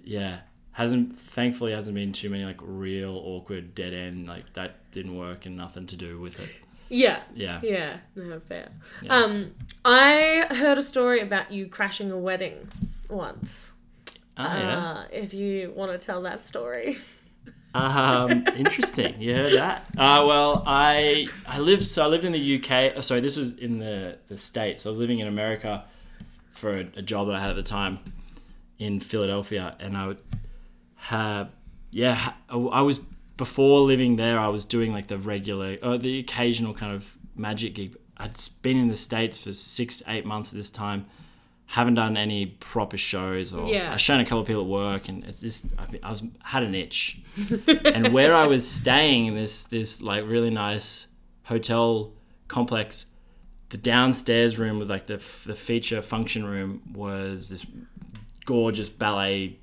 yeah 0.03 0.39
hasn't 0.73 1.17
thankfully 1.17 1.73
hasn't 1.73 1.95
been 1.95 2.11
too 2.13 2.29
many 2.29 2.45
like 2.45 2.59
real 2.61 3.15
awkward 3.25 3.75
dead 3.75 3.93
end 3.93 4.27
like 4.27 4.53
that 4.53 4.89
didn't 4.91 5.15
work 5.17 5.45
and 5.45 5.57
nothing 5.57 5.85
to 5.87 5.95
do 5.95 6.19
with 6.19 6.39
it. 6.39 6.49
yeah. 6.89 7.21
Yeah. 7.35 7.59
Yeah, 7.61 7.97
no, 8.15 8.39
fair. 8.39 8.69
Um, 9.09 9.53
I 9.83 10.45
heard 10.49 10.77
a 10.77 10.83
story 10.83 11.19
about 11.21 11.51
you 11.51 11.67
crashing 11.67 12.11
a 12.11 12.17
wedding 12.17 12.67
once. 13.09 13.73
Oh, 14.37 14.43
yeah. 14.43 14.77
Uh, 14.79 15.03
if 15.11 15.33
you 15.33 15.71
want 15.75 15.91
to 15.91 15.97
tell 15.97 16.21
that 16.23 16.39
story. 16.43 16.97
Um, 17.73 18.45
interesting. 18.55 19.21
You 19.21 19.35
heard 19.35 19.53
that? 19.53 19.85
Uh, 19.97 20.25
well, 20.27 20.63
I 20.65 21.27
I 21.47 21.59
lived 21.59 21.83
so 21.83 22.03
I 22.03 22.07
lived 22.07 22.23
in 22.25 22.31
the 22.31 22.55
UK. 22.57 22.93
oh, 22.95 23.01
Sorry, 23.01 23.19
this 23.21 23.37
was 23.37 23.57
in 23.57 23.79
the 23.79 24.17
the 24.29 24.37
states. 24.37 24.85
I 24.85 24.89
was 24.89 24.99
living 24.99 25.19
in 25.19 25.27
America 25.27 25.83
for 26.51 26.77
a, 26.77 26.87
a 26.97 27.01
job 27.01 27.27
that 27.27 27.35
I 27.35 27.39
had 27.39 27.49
at 27.49 27.55
the 27.55 27.63
time 27.63 27.99
in 28.79 28.99
Philadelphia, 28.99 29.75
and 29.79 29.95
I 29.95 30.07
would 30.07 30.17
have 31.05 31.49
yeah. 31.89 32.33
I 32.49 32.81
was 32.81 32.99
before 33.37 33.81
living 33.81 34.15
there. 34.17 34.39
I 34.39 34.47
was 34.47 34.65
doing 34.65 34.93
like 34.93 35.07
the 35.07 35.17
regular, 35.17 35.77
uh, 35.81 35.97
the 35.97 36.19
occasional 36.19 36.73
kind 36.73 36.93
of 36.93 37.17
magic 37.35 37.75
gig. 37.75 37.95
I'd 38.17 38.39
been 38.61 38.77
in 38.77 38.87
the 38.87 38.95
states 38.95 39.37
for 39.37 39.51
six 39.53 39.97
to 39.99 40.11
eight 40.11 40.25
months 40.25 40.51
at 40.51 40.57
this 40.57 40.69
time. 40.69 41.07
Haven't 41.65 41.95
done 41.95 42.17
any 42.17 42.45
proper 42.45 42.97
shows, 42.97 43.53
or 43.53 43.65
Yeah. 43.67 43.93
I've 43.93 44.01
shown 44.01 44.19
a 44.19 44.25
couple 44.25 44.41
of 44.41 44.47
people 44.47 44.61
at 44.63 44.67
work, 44.67 45.07
and 45.09 45.23
it's 45.23 45.39
just 45.41 45.65
I 46.03 46.09
was 46.09 46.21
had 46.43 46.63
an 46.63 46.75
itch 46.75 47.19
and 47.85 48.13
where 48.13 48.35
I 48.35 48.45
was 48.45 48.67
staying 48.67 49.27
in 49.27 49.35
this 49.35 49.63
this 49.63 50.01
like 50.01 50.25
really 50.27 50.49
nice 50.49 51.07
hotel 51.43 52.11
complex, 52.47 53.05
the 53.69 53.77
downstairs 53.77 54.59
room 54.59 54.79
with 54.79 54.89
like 54.89 55.07
the 55.07 55.15
f- 55.15 55.45
the 55.47 55.55
feature 55.55 56.01
function 56.01 56.45
room 56.45 56.81
was 56.93 57.49
this 57.49 57.65
gorgeous 58.45 58.89
ballet, 58.89 59.57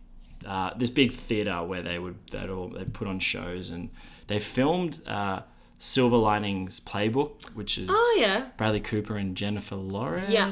uh, 0.49 0.71
this 0.77 0.91
big 0.91 1.13
theater 1.13 1.63
where 1.63 1.83
they 1.83 1.99
would 1.99 2.17
they'd 2.33 2.49
all 2.51 2.69
they'd 2.71 2.93
put 2.95 3.07
on 3.07 3.19
shows 3.21 3.71
and 3.71 3.91
they 4.29 4.39
filmed 4.41 5.01
uh, 5.07 5.41
Silver 5.79 6.17
Linings 6.17 6.81
Playbook, 6.81 7.45
which 7.55 7.79
is 7.79 7.89
Oh, 7.93 8.17
yeah. 8.21 8.47
Bradley 8.57 8.81
Cooper 8.81 9.17
and 9.17 9.37
Jennifer 9.37 9.77
Lawrence. 9.77 10.31
Yeah. 10.33 10.51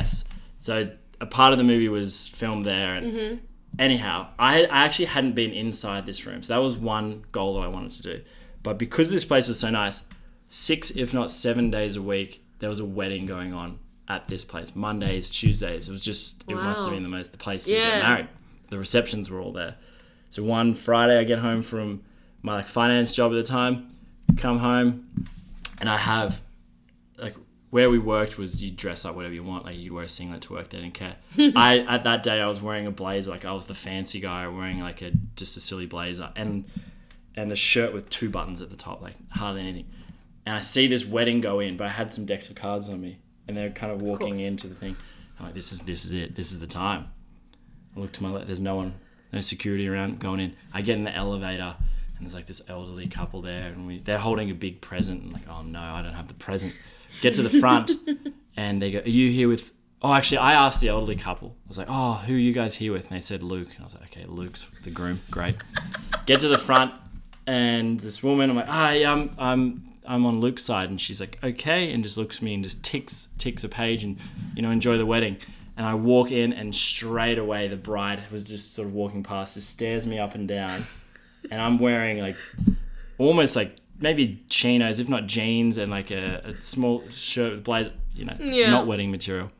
Yes. 0.00 0.24
So 0.60 0.90
a 1.20 1.26
part 1.26 1.52
of 1.52 1.58
the 1.58 1.64
movie 1.64 1.88
was 1.88 2.28
filmed 2.28 2.64
there, 2.64 2.94
and 2.94 3.06
Mm-hmm. 3.12 3.36
anyhow, 3.78 4.28
I, 4.38 4.64
I 4.64 4.84
actually 4.84 5.06
hadn't 5.06 5.32
been 5.34 5.52
inside 5.52 6.06
this 6.06 6.24
room, 6.26 6.42
so 6.42 6.52
that 6.54 6.60
was 6.62 6.76
one 6.76 7.24
goal 7.32 7.54
that 7.54 7.60
I 7.66 7.68
wanted 7.68 7.92
to 7.92 8.02
do. 8.02 8.20
But 8.62 8.78
because 8.78 9.10
this 9.10 9.24
place 9.24 9.48
was 9.48 9.58
so 9.58 9.70
nice, 9.70 10.04
six 10.48 10.90
if 10.90 11.12
not 11.14 11.30
seven 11.30 11.70
days 11.70 11.96
a 11.96 12.02
week, 12.02 12.44
there 12.60 12.68
was 12.70 12.80
a 12.80 12.84
wedding 12.84 13.26
going 13.26 13.52
on 13.52 13.78
at 14.08 14.26
this 14.28 14.44
place. 14.44 14.74
Mondays, 14.74 15.28
Tuesdays. 15.30 15.88
It 15.88 15.92
was 15.92 16.00
just 16.00 16.44
it 16.48 16.54
must 16.54 16.82
have 16.84 16.92
been 16.94 17.02
the 17.02 17.08
most 17.08 17.32
the 17.32 17.38
place 17.38 17.66
to 17.66 17.72
Yeah. 17.74 17.90
get 17.90 18.02
married. 18.02 18.28
The 18.68 18.78
receptions 18.78 19.30
were 19.30 19.40
all 19.40 19.52
there. 19.52 19.76
So 20.30 20.42
one 20.42 20.74
Friday, 20.74 21.18
I 21.18 21.24
get 21.24 21.38
home 21.38 21.62
from 21.62 22.02
my 22.42 22.56
like 22.56 22.66
finance 22.66 23.14
job 23.14 23.32
at 23.32 23.36
the 23.36 23.42
time, 23.42 23.94
come 24.36 24.58
home, 24.58 25.08
and 25.80 25.88
I 25.88 25.96
have 25.96 26.40
like 27.16 27.34
where 27.70 27.90
we 27.90 27.98
worked 27.98 28.38
was 28.38 28.62
you 28.62 28.70
dress 28.70 29.04
up 29.04 29.14
whatever 29.14 29.34
you 29.34 29.42
want. 29.42 29.64
Like 29.64 29.76
you'd 29.76 29.92
wear 29.92 30.04
a 30.04 30.08
singlet 30.08 30.42
to 30.42 30.54
work. 30.54 30.70
They 30.70 30.80
didn't 30.80 30.94
care. 30.94 31.16
I 31.56 31.78
at 31.80 32.04
that 32.04 32.22
day 32.22 32.40
I 32.40 32.48
was 32.48 32.60
wearing 32.60 32.86
a 32.86 32.90
blazer. 32.90 33.30
Like 33.30 33.44
I 33.44 33.52
was 33.52 33.66
the 33.66 33.74
fancy 33.74 34.20
guy 34.20 34.46
wearing 34.48 34.80
like 34.80 35.02
a 35.02 35.12
just 35.36 35.56
a 35.56 35.60
silly 35.60 35.86
blazer 35.86 36.30
and 36.36 36.64
and 37.36 37.52
a 37.52 37.56
shirt 37.56 37.92
with 37.92 38.10
two 38.10 38.30
buttons 38.30 38.60
at 38.60 38.70
the 38.70 38.76
top, 38.76 39.00
like 39.00 39.14
hardly 39.30 39.62
anything. 39.62 39.86
And 40.44 40.56
I 40.56 40.60
see 40.60 40.86
this 40.86 41.04
wedding 41.04 41.40
go 41.40 41.60
in, 41.60 41.76
but 41.76 41.86
I 41.86 41.90
had 41.90 42.12
some 42.12 42.24
decks 42.24 42.48
of 42.48 42.56
cards 42.56 42.88
on 42.88 43.00
me, 43.00 43.18
and 43.46 43.56
they're 43.56 43.70
kind 43.70 43.92
of 43.92 44.00
walking 44.00 44.28
course. 44.28 44.40
into 44.40 44.66
the 44.66 44.74
thing. 44.74 44.96
I'm 45.38 45.46
like, 45.46 45.54
this 45.54 45.72
is 45.72 45.82
this 45.82 46.04
is 46.04 46.12
it. 46.12 46.34
This 46.34 46.52
is 46.52 46.60
the 46.60 46.66
time. 46.66 47.10
I 47.98 48.00
look 48.02 48.12
to 48.12 48.22
my 48.22 48.30
left. 48.30 48.46
There's 48.46 48.60
no 48.60 48.76
one, 48.76 48.94
no 49.32 49.40
security 49.40 49.88
around 49.88 50.20
going 50.20 50.40
in. 50.40 50.56
I 50.72 50.82
get 50.82 50.96
in 50.96 51.04
the 51.04 51.14
elevator, 51.14 51.74
and 52.16 52.20
there's 52.20 52.34
like 52.34 52.46
this 52.46 52.62
elderly 52.68 53.08
couple 53.08 53.42
there, 53.42 53.66
and 53.68 53.86
we 53.86 53.98
they're 53.98 54.18
holding 54.18 54.50
a 54.50 54.54
big 54.54 54.80
present. 54.80 55.24
I'm 55.24 55.32
like, 55.32 55.48
oh 55.48 55.62
no, 55.62 55.80
I 55.80 56.02
don't 56.02 56.14
have 56.14 56.28
the 56.28 56.34
present. 56.34 56.74
Get 57.20 57.34
to 57.34 57.42
the 57.42 57.60
front, 57.60 57.92
and 58.56 58.80
they 58.80 58.90
go, 58.90 59.00
are 59.00 59.08
you 59.08 59.30
here 59.30 59.48
with? 59.48 59.72
Oh, 60.00 60.12
actually, 60.12 60.38
I 60.38 60.52
asked 60.52 60.80
the 60.80 60.88
elderly 60.88 61.16
couple. 61.16 61.56
I 61.66 61.68
was 61.68 61.78
like, 61.78 61.88
oh, 61.90 62.14
who 62.26 62.34
are 62.34 62.38
you 62.38 62.52
guys 62.52 62.76
here 62.76 62.92
with? 62.92 63.10
And 63.10 63.16
they 63.16 63.20
said 63.20 63.42
Luke. 63.42 63.70
And 63.70 63.80
I 63.80 63.84
was 63.84 63.94
like, 63.94 64.16
okay, 64.16 64.26
Luke's 64.28 64.64
the 64.84 64.90
groom. 64.90 65.22
Great. 65.28 65.56
Get 66.24 66.38
to 66.40 66.48
the 66.48 66.58
front, 66.58 66.92
and 67.46 67.98
this 67.98 68.22
woman, 68.22 68.50
I'm 68.50 68.56
like, 68.56 68.68
ah, 68.68 68.90
I'm, 68.90 69.30
I'm, 69.38 69.82
I'm 70.06 70.24
on 70.24 70.40
Luke's 70.40 70.62
side, 70.62 70.90
and 70.90 71.00
she's 71.00 71.20
like, 71.20 71.38
okay, 71.42 71.92
and 71.92 72.04
just 72.04 72.16
looks 72.16 72.36
at 72.36 72.42
me 72.42 72.54
and 72.54 72.62
just 72.62 72.84
ticks, 72.84 73.28
ticks 73.38 73.64
a 73.64 73.68
page, 73.68 74.04
and 74.04 74.18
you 74.54 74.62
know, 74.62 74.70
enjoy 74.70 74.98
the 74.98 75.06
wedding. 75.06 75.38
And 75.78 75.86
I 75.86 75.94
walk 75.94 76.30
in, 76.32 76.52
and 76.52 76.74
straight 76.74 77.38
away 77.38 77.68
the 77.68 77.76
bride 77.76 78.20
was 78.32 78.42
just 78.42 78.74
sort 78.74 78.88
of 78.88 78.94
walking 78.94 79.22
past, 79.22 79.54
just 79.54 79.70
stares 79.70 80.06
me 80.06 80.18
up 80.18 80.34
and 80.34 80.46
down, 80.48 80.82
and 81.50 81.60
I'm 81.60 81.78
wearing 81.78 82.18
like 82.18 82.36
almost 83.16 83.56
like 83.56 83.76
maybe 84.00 84.42
chinos, 84.48 84.98
if 85.00 85.08
not 85.08 85.26
jeans, 85.26 85.76
and 85.78 85.90
like 85.90 86.10
a, 86.10 86.42
a 86.44 86.54
small 86.54 87.02
shirt 87.10 87.52
with 87.52 87.64
blazer, 87.64 87.92
you 88.14 88.24
know, 88.24 88.36
Yeah. 88.40 88.70
not 88.70 88.86
wedding 88.86 89.10
material. 89.10 89.50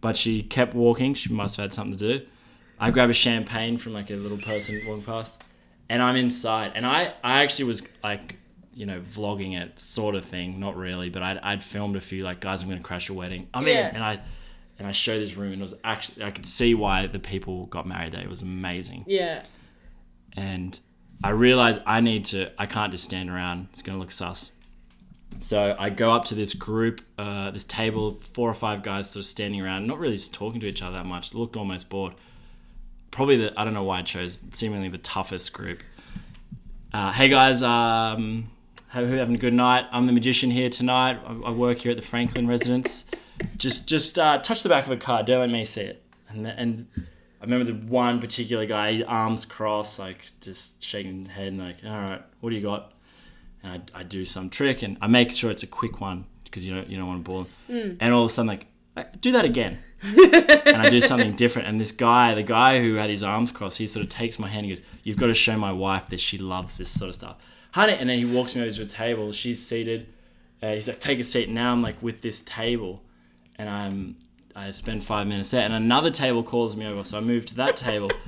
But 0.00 0.16
she 0.16 0.42
kept 0.42 0.74
walking. 0.74 1.14
She 1.14 1.32
must 1.32 1.56
have 1.56 1.64
had 1.64 1.74
something 1.74 1.96
to 1.96 2.18
do. 2.18 2.26
I 2.78 2.90
grab 2.90 3.08
a 3.10 3.14
champagne 3.14 3.76
from 3.76 3.92
like 3.94 4.10
a 4.10 4.14
little 4.16 4.38
person 4.38 4.80
walking 4.86 5.04
past, 5.04 5.42
and 5.88 6.02
I'm 6.02 6.16
inside. 6.16 6.72
And 6.74 6.84
I, 6.86 7.14
I 7.22 7.42
actually 7.42 7.64
was 7.66 7.82
like, 8.02 8.36
you 8.74 8.84
know, 8.86 9.00
vlogging 9.00 9.56
it 9.60 9.78
sort 9.78 10.14
of 10.14 10.24
thing. 10.24 10.60
Not 10.60 10.76
really, 10.76 11.08
but 11.08 11.22
I'd, 11.22 11.38
I'd 11.38 11.62
filmed 11.62 11.96
a 11.96 12.00
few 12.00 12.22
like, 12.24 12.40
guys, 12.40 12.62
I'm 12.62 12.68
gonna 12.68 12.80
crash 12.80 13.08
a 13.08 13.14
wedding. 13.14 13.48
I'm 13.54 13.66
Yeah. 13.66 13.88
in, 13.90 13.94
and 13.96 14.04
I, 14.04 14.20
and 14.78 14.86
I 14.88 14.92
show 14.92 15.18
this 15.18 15.36
room, 15.36 15.52
and 15.52 15.60
it 15.60 15.62
was 15.62 15.74
actually 15.84 16.24
I 16.24 16.30
could 16.30 16.46
see 16.46 16.74
why 16.74 17.06
the 17.06 17.18
people 17.18 17.66
got 17.66 17.86
married 17.86 18.12
there. 18.12 18.22
It 18.22 18.28
was 18.28 18.42
amazing 18.42 19.04
Yeah. 19.06 19.42
and 20.36 20.78
I 21.22 21.30
realized 21.30 21.80
I 21.86 22.00
need 22.00 22.24
to. 22.26 22.50
I 22.58 22.66
can't 22.66 22.90
just 22.92 23.04
stand 23.04 23.30
around. 23.30 23.68
It's 23.72 23.82
gonna 23.82 23.98
look 23.98 24.10
sus. 24.10 24.50
So 25.40 25.74
I 25.78 25.90
go 25.90 26.12
up 26.12 26.24
to 26.26 26.34
this 26.34 26.54
group, 26.54 27.00
uh, 27.18 27.50
this 27.50 27.64
table, 27.64 28.14
four 28.14 28.48
or 28.48 28.54
five 28.54 28.82
guys 28.82 29.10
sort 29.10 29.22
of 29.22 29.26
standing 29.26 29.60
around, 29.60 29.86
not 29.86 29.98
really 29.98 30.18
talking 30.18 30.60
to 30.60 30.66
each 30.66 30.82
other 30.82 30.96
that 30.98 31.06
much. 31.06 31.34
Looked 31.34 31.56
almost 31.56 31.88
bored. 31.88 32.14
Probably 33.10 33.36
the 33.36 33.52
I 33.58 33.64
don't 33.64 33.74
know 33.74 33.84
why 33.84 33.98
I 34.00 34.02
chose 34.02 34.42
seemingly 34.52 34.88
the 34.88 34.98
toughest 34.98 35.52
group. 35.52 35.82
Uh, 36.92 37.12
hey 37.12 37.28
guys, 37.28 37.62
um, 37.62 38.50
hope 38.90 39.08
you're 39.08 39.18
having 39.18 39.34
a 39.34 39.38
good 39.38 39.54
night. 39.54 39.86
I'm 39.92 40.06
the 40.06 40.12
magician 40.12 40.50
here 40.50 40.68
tonight. 40.70 41.18
I, 41.26 41.32
I 41.46 41.50
work 41.50 41.78
here 41.78 41.90
at 41.92 41.96
the 41.96 42.02
Franklin 42.06 42.46
residence. 42.46 43.04
Just 43.56 43.88
just 43.88 44.18
uh, 44.18 44.38
touch 44.38 44.62
the 44.62 44.68
back 44.68 44.84
of 44.86 44.92
a 44.92 44.96
card. 44.96 45.26
Don't 45.26 45.40
let 45.40 45.50
me 45.50 45.64
see 45.64 45.82
it. 45.82 46.02
And 46.28 46.46
the, 46.46 46.50
and 46.58 46.86
I 47.40 47.44
remember 47.44 47.64
the 47.64 47.74
one 47.74 48.20
particular 48.20 48.64
guy, 48.66 49.02
arms 49.06 49.44
crossed, 49.44 49.98
like 49.98 50.30
just 50.40 50.82
shaking 50.82 51.24
his 51.26 51.34
head, 51.34 51.48
and 51.48 51.58
like, 51.58 51.76
all 51.84 51.90
right, 51.90 52.22
what 52.40 52.50
do 52.50 52.56
you 52.56 52.62
got? 52.62 52.92
And 53.62 53.90
I, 53.94 54.00
I 54.00 54.02
do 54.02 54.24
some 54.24 54.50
trick, 54.50 54.82
and 54.82 54.96
I 55.00 55.06
make 55.08 55.32
sure 55.32 55.50
it's 55.50 55.62
a 55.62 55.66
quick 55.68 56.00
one 56.00 56.26
because 56.44 56.66
you 56.66 56.74
don't 56.74 56.88
you 56.88 56.96
don't 56.96 57.08
want 57.08 57.24
to 57.24 57.30
bore 57.30 57.46
them. 57.68 57.96
And 58.00 58.14
all 58.14 58.24
of 58.24 58.30
a 58.30 58.32
sudden, 58.32 58.46
like, 58.48 58.66
"Uh, 58.96 59.04
do 59.20 59.32
that 59.32 59.44
again, 59.44 59.78
and 60.02 60.76
I 60.76 60.88
do 60.90 61.00
something 61.00 61.34
different. 61.34 61.66
And 61.68 61.80
this 61.80 61.90
guy, 61.92 62.34
the 62.34 62.42
guy 62.42 62.80
who 62.80 62.94
had 62.94 63.10
his 63.10 63.22
arms 63.22 63.50
crossed, 63.50 63.78
he 63.78 63.86
sort 63.86 64.04
of 64.04 64.10
takes 64.10 64.38
my 64.38 64.48
hand. 64.48 64.66
and 64.66 64.76
goes, 64.76 64.82
"You've 65.02 65.16
got 65.16 65.26
to 65.26 65.34
show 65.34 65.56
my 65.56 65.72
wife 65.72 66.08
that 66.10 66.20
she 66.20 66.38
loves 66.38 66.78
this 66.78 66.90
sort 66.90 67.08
of 67.08 67.14
stuff, 67.14 67.36
honey." 67.72 67.94
And 67.94 68.08
then 68.08 68.18
he 68.18 68.24
walks 68.24 68.54
me 68.54 68.62
over 68.62 68.70
to 68.70 68.82
a 68.82 68.86
table. 68.86 69.32
She's 69.32 69.64
seated. 69.64 70.06
Uh, 70.62 70.74
he's 70.74 70.88
like, 70.88 71.00
"Take 71.00 71.18
a 71.18 71.24
seat." 71.24 71.48
Now 71.48 71.72
I'm 71.72 71.82
like 71.82 72.00
with 72.02 72.22
this 72.22 72.40
table, 72.42 73.02
and 73.56 73.68
I'm 73.68 74.16
I 74.56 74.70
spend 74.70 75.02
five 75.04 75.26
minutes 75.26 75.50
there, 75.50 75.62
and 75.62 75.74
another 75.74 76.10
table 76.10 76.42
calls 76.42 76.76
me 76.76 76.86
over, 76.86 77.02
so 77.04 77.18
I 77.18 77.20
move 77.20 77.46
to 77.46 77.54
that 77.56 77.76
table. 77.76 78.10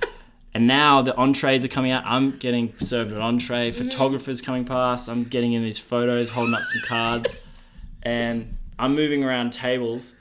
And 0.55 0.67
now 0.67 1.03
the 1.03 1.15
entrees 1.17 1.62
are 1.65 1.69
coming 1.69 1.91
out. 1.91 2.03
I'm 2.07 2.39
getting 2.39 2.75
served 2.79 3.12
an 3.12 3.21
entree. 3.21 3.71
Mm-hmm. 3.71 3.77
Photographers 3.77 4.41
coming 4.41 4.65
past. 4.65 5.07
I'm 5.07 5.25
getting 5.25 5.53
in 5.53 5.62
these 5.62 5.79
photos, 5.79 6.31
holding 6.31 6.55
up 6.55 6.62
some 6.62 6.81
cards, 6.87 7.39
and 8.03 8.57
I'm 8.79 8.95
moving 8.95 9.23
around 9.23 9.53
tables. 9.53 10.17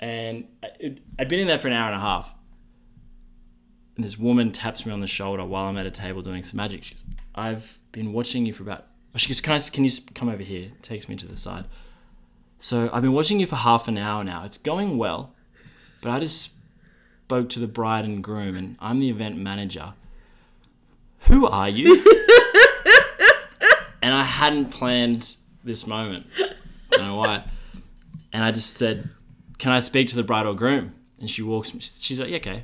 And 0.00 0.48
I'd 1.18 1.28
been 1.28 1.38
in 1.38 1.48
there 1.48 1.58
for 1.58 1.68
an 1.68 1.74
hour 1.74 1.88
and 1.88 1.96
a 1.96 2.00
half. 2.00 2.32
And 3.96 4.06
this 4.06 4.18
woman 4.18 4.52
taps 4.52 4.86
me 4.86 4.92
on 4.92 5.02
the 5.02 5.06
shoulder 5.06 5.44
while 5.44 5.66
I'm 5.66 5.76
at 5.76 5.84
a 5.84 5.90
table 5.90 6.22
doing 6.22 6.44
some 6.44 6.56
magic. 6.56 6.82
She 6.84 6.94
goes, 6.94 7.04
"I've 7.34 7.78
been 7.92 8.14
watching 8.14 8.46
you 8.46 8.54
for 8.54 8.62
about." 8.62 8.86
Oh, 9.14 9.18
she 9.18 9.28
goes, 9.28 9.42
"Can 9.42 9.52
I? 9.52 9.58
Can 9.58 9.84
you 9.84 9.90
come 10.14 10.30
over 10.30 10.42
here?" 10.42 10.70
Takes 10.80 11.10
me 11.10 11.16
to 11.16 11.26
the 11.26 11.36
side. 11.36 11.66
So 12.64 12.88
I've 12.94 13.02
been 13.02 13.12
watching 13.12 13.40
you 13.40 13.46
for 13.46 13.56
half 13.56 13.88
an 13.88 13.98
hour 13.98 14.24
now. 14.24 14.42
It's 14.46 14.56
going 14.56 14.96
well, 14.96 15.34
but 16.00 16.08
I 16.08 16.18
just 16.18 16.54
spoke 17.26 17.50
to 17.50 17.60
the 17.60 17.66
bride 17.66 18.06
and 18.06 18.24
groom, 18.24 18.56
and 18.56 18.78
I'm 18.80 19.00
the 19.00 19.10
event 19.10 19.36
manager. 19.36 19.92
Who 21.28 21.46
are 21.46 21.68
you? 21.68 21.92
and 24.02 24.14
I 24.14 24.22
hadn't 24.22 24.70
planned 24.70 25.36
this 25.62 25.86
moment. 25.86 26.24
I 26.38 26.54
don't 26.92 27.06
know 27.08 27.16
why. 27.16 27.44
And 28.32 28.42
I 28.42 28.50
just 28.50 28.78
said, 28.78 29.10
"Can 29.58 29.70
I 29.70 29.80
speak 29.80 30.08
to 30.08 30.16
the 30.16 30.22
bride 30.22 30.46
or 30.46 30.54
groom?" 30.54 30.94
And 31.20 31.30
she 31.30 31.42
walks. 31.42 31.74
me 31.74 31.80
She's 31.80 32.18
like, 32.18 32.30
yeah, 32.30 32.38
"Okay." 32.38 32.62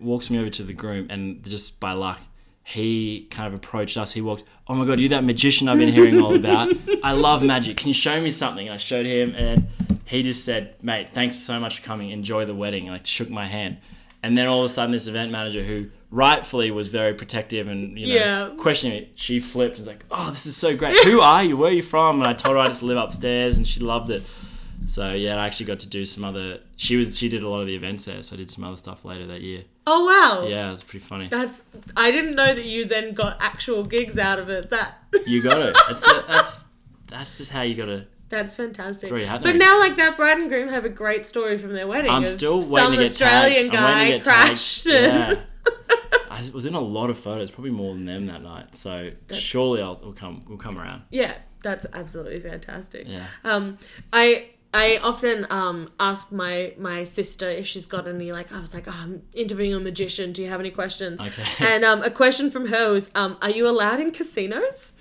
Walks 0.00 0.30
me 0.30 0.40
over 0.40 0.50
to 0.50 0.64
the 0.64 0.74
groom, 0.74 1.06
and 1.10 1.44
just 1.44 1.78
by 1.78 1.92
luck, 1.92 2.18
he 2.64 3.26
kind 3.30 3.48
of 3.48 3.54
approached 3.54 3.96
us. 3.96 4.12
He 4.12 4.20
walked. 4.20 4.44
Oh 4.68 4.74
my 4.74 4.84
god, 4.86 5.00
you 5.00 5.08
that 5.10 5.24
magician 5.24 5.68
I've 5.68 5.78
been 5.78 5.92
hearing 5.92 6.20
all 6.20 6.34
about? 6.34 6.72
I 7.04 7.12
love 7.12 7.42
magic. 7.42 7.76
Can 7.76 7.88
you 7.88 7.94
show 7.94 8.20
me 8.20 8.30
something? 8.30 8.66
And 8.68 8.74
I 8.74 8.78
showed 8.78 9.04
him, 9.06 9.34
and 9.36 9.66
he 10.04 10.22
just 10.22 10.44
said, 10.44 10.76
"Mate, 10.82 11.08
thanks 11.10 11.36
so 11.36 11.58
much 11.58 11.80
for 11.80 11.84
coming. 11.86 12.10
Enjoy 12.10 12.44
the 12.44 12.54
wedding." 12.54 12.84
And 12.84 12.92
like 12.92 13.06
shook 13.06 13.30
my 13.30 13.46
hand. 13.46 13.78
And 14.22 14.38
then 14.38 14.46
all 14.46 14.60
of 14.60 14.66
a 14.66 14.68
sudden, 14.68 14.92
this 14.92 15.08
event 15.08 15.32
manager, 15.32 15.64
who 15.64 15.90
rightfully 16.12 16.70
was 16.70 16.88
very 16.88 17.12
protective 17.14 17.66
and 17.68 17.98
you 17.98 18.06
know 18.06 18.14
Yeah. 18.14 18.50
questioning 18.58 19.00
me, 19.02 19.10
she 19.16 19.40
flipped 19.40 19.72
and 19.76 19.78
was 19.78 19.86
like, 19.88 20.04
"Oh, 20.10 20.30
this 20.30 20.46
is 20.46 20.56
so 20.56 20.76
great. 20.76 20.96
Who 21.04 21.20
are 21.20 21.42
you? 21.42 21.56
Where 21.56 21.70
are 21.70 21.74
you 21.74 21.82
from?" 21.82 22.20
And 22.20 22.28
I 22.28 22.32
told 22.32 22.54
her 22.56 22.62
I 22.62 22.68
just 22.68 22.82
live 22.84 22.98
upstairs, 22.98 23.56
and 23.56 23.66
she 23.66 23.80
loved 23.80 24.10
it. 24.10 24.22
So 24.86 25.12
yeah, 25.12 25.36
I 25.36 25.46
actually 25.46 25.66
got 25.66 25.80
to 25.80 25.88
do 25.88 26.04
some 26.04 26.24
other. 26.24 26.60
She 26.76 26.96
was 26.96 27.18
she 27.18 27.28
did 27.28 27.42
a 27.42 27.48
lot 27.48 27.60
of 27.60 27.66
the 27.66 27.74
events 27.74 28.04
there, 28.04 28.22
so 28.22 28.34
I 28.34 28.38
did 28.38 28.50
some 28.50 28.64
other 28.64 28.76
stuff 28.76 29.04
later 29.04 29.26
that 29.26 29.40
year. 29.40 29.64
Oh 29.86 30.04
wow. 30.04 30.46
Yeah, 30.46 30.68
it 30.68 30.72
was 30.72 30.82
pretty 30.82 31.04
funny. 31.04 31.28
That's. 31.28 31.64
I 31.96 32.10
didn't 32.10 32.34
know 32.34 32.54
that 32.54 32.64
you 32.64 32.84
then 32.84 33.14
got 33.14 33.36
actual 33.40 33.84
gigs 33.84 34.18
out 34.18 34.38
of 34.38 34.48
it. 34.48 34.70
That. 34.70 34.98
You 35.26 35.42
got 35.42 35.60
it. 35.60 35.76
That's 35.86 36.12
that's 36.26 36.64
that's 37.06 37.38
just 37.38 37.52
how 37.52 37.62
you 37.62 37.74
got 37.74 37.86
to. 37.86 38.06
That's 38.28 38.56
fantastic. 38.56 39.10
Throw 39.10 39.18
your 39.18 39.28
hat 39.28 39.42
But 39.42 39.56
now, 39.56 39.78
like 39.78 39.96
that 39.96 40.16
bride 40.16 40.38
and 40.38 40.48
groom 40.48 40.68
have 40.68 40.86
a 40.86 40.88
great 40.88 41.26
story 41.26 41.58
from 41.58 41.74
their 41.74 41.86
wedding. 41.86 42.10
I'm 42.10 42.24
still 42.24 42.56
waiting 42.56 42.66
some 42.66 42.92
to 42.92 42.96
get 42.96 43.06
Australian 43.06 43.70
tagged. 43.70 43.74
I'm 43.74 43.98
waiting 43.98 44.12
to 44.12 44.18
get 44.18 44.24
crashed. 44.24 44.86
Yeah. 44.86 45.40
I 46.30 46.50
was 46.52 46.64
in 46.64 46.74
a 46.74 46.80
lot 46.80 47.10
of 47.10 47.18
photos, 47.18 47.50
probably 47.50 47.72
more 47.72 47.94
than 47.94 48.06
them 48.06 48.26
that 48.26 48.42
night. 48.42 48.74
So 48.74 49.10
surely 49.30 49.82
I'll 49.82 50.00
we'll 50.02 50.14
come 50.14 50.44
we'll 50.48 50.58
come 50.58 50.78
around. 50.78 51.02
Yeah, 51.10 51.34
that's 51.62 51.86
absolutely 51.92 52.40
fantastic. 52.40 53.06
Yeah. 53.06 53.26
Um, 53.44 53.76
I 54.12 54.50
I 54.74 54.96
often 55.02 55.46
um 55.50 55.90
ask 56.00 56.32
my 56.32 56.72
my 56.78 57.04
sister 57.04 57.48
if 57.50 57.66
she's 57.66 57.86
got 57.86 58.08
any 58.08 58.32
like 58.32 58.52
I 58.52 58.60
was 58.60 58.72
like 58.74 58.84
oh, 58.88 58.98
I'm 59.02 59.22
interviewing 59.34 59.74
a 59.74 59.80
magician. 59.80 60.32
Do 60.32 60.42
you 60.42 60.48
have 60.48 60.60
any 60.60 60.70
questions? 60.70 61.20
Okay. 61.20 61.44
And 61.72 61.84
um, 61.84 62.02
a 62.02 62.10
question 62.10 62.50
from 62.50 62.66
her 62.68 62.92
was 62.92 63.10
um, 63.14 63.36
Are 63.42 63.50
you 63.50 63.68
allowed 63.68 64.00
in 64.00 64.10
casinos? 64.10 64.94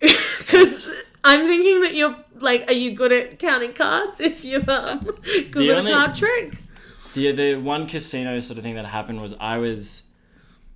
Because 0.38 0.88
I'm 1.24 1.46
thinking 1.46 1.80
that 1.82 1.94
you're 1.94 2.16
like, 2.40 2.64
are 2.68 2.72
you 2.72 2.92
good 2.92 3.12
at 3.12 3.38
counting 3.38 3.72
cards? 3.74 4.20
If 4.20 4.44
you're 4.44 4.62
um, 4.70 5.00
good 5.00 5.52
The 5.52 5.68
with 5.68 5.78
only- 5.78 5.92
a 5.92 5.94
card 5.94 6.14
trick. 6.14 6.58
The 7.14 7.32
the 7.32 7.54
one 7.56 7.86
casino 7.86 8.38
sort 8.40 8.58
of 8.58 8.64
thing 8.64 8.76
that 8.76 8.86
happened 8.86 9.20
was 9.20 9.34
I 9.40 9.58
was 9.58 10.02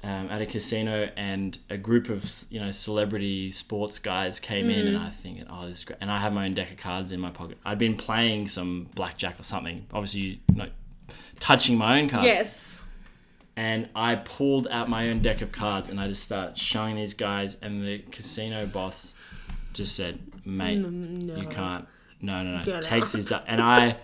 um, 0.04 0.28
at 0.30 0.42
a 0.42 0.46
casino, 0.46 1.08
and 1.16 1.56
a 1.70 1.76
group 1.76 2.08
of 2.08 2.28
you 2.50 2.60
know 2.60 2.70
celebrity 2.70 3.50
sports 3.50 3.98
guys 3.98 4.40
came 4.40 4.68
in, 4.68 4.88
and 4.88 4.98
I 4.98 5.10
think, 5.10 5.46
oh, 5.48 5.66
this 5.68 5.78
is 5.78 5.84
great. 5.84 5.98
And 6.00 6.10
I 6.10 6.18
had 6.18 6.34
my 6.34 6.46
own 6.46 6.54
deck 6.54 6.72
of 6.72 6.76
cards 6.76 7.12
in 7.12 7.20
my 7.20 7.30
pocket. 7.30 7.58
I'd 7.64 7.78
been 7.78 7.96
playing 7.96 8.48
some 8.48 8.88
blackjack 8.94 9.38
or 9.38 9.44
something. 9.44 9.86
Obviously, 9.92 10.40
not 10.52 10.70
touching 11.38 11.76
my 11.76 12.00
own 12.00 12.08
cards. 12.08 12.26
Yes. 12.26 12.82
And 13.54 13.90
I 13.94 14.16
pulled 14.16 14.66
out 14.70 14.88
my 14.88 15.10
own 15.10 15.20
deck 15.20 15.42
of 15.42 15.52
cards, 15.52 15.88
and 15.88 16.00
I 16.00 16.08
just 16.08 16.22
started 16.22 16.56
showing 16.56 16.96
these 16.96 17.14
guys, 17.14 17.56
and 17.62 17.84
the 17.86 17.98
casino 18.10 18.66
boss 18.66 19.14
just 19.72 19.94
said, 19.94 20.18
"Mate, 20.44 20.78
you 20.78 21.46
can't. 21.48 21.86
No, 22.20 22.42
no, 22.42 22.58
no. 22.58 22.64
Get 22.64 22.82
Takes 22.82 23.08
out. 23.08 23.12
these 23.12 23.30
up." 23.32 23.44
And 23.46 23.60
I, 23.60 23.98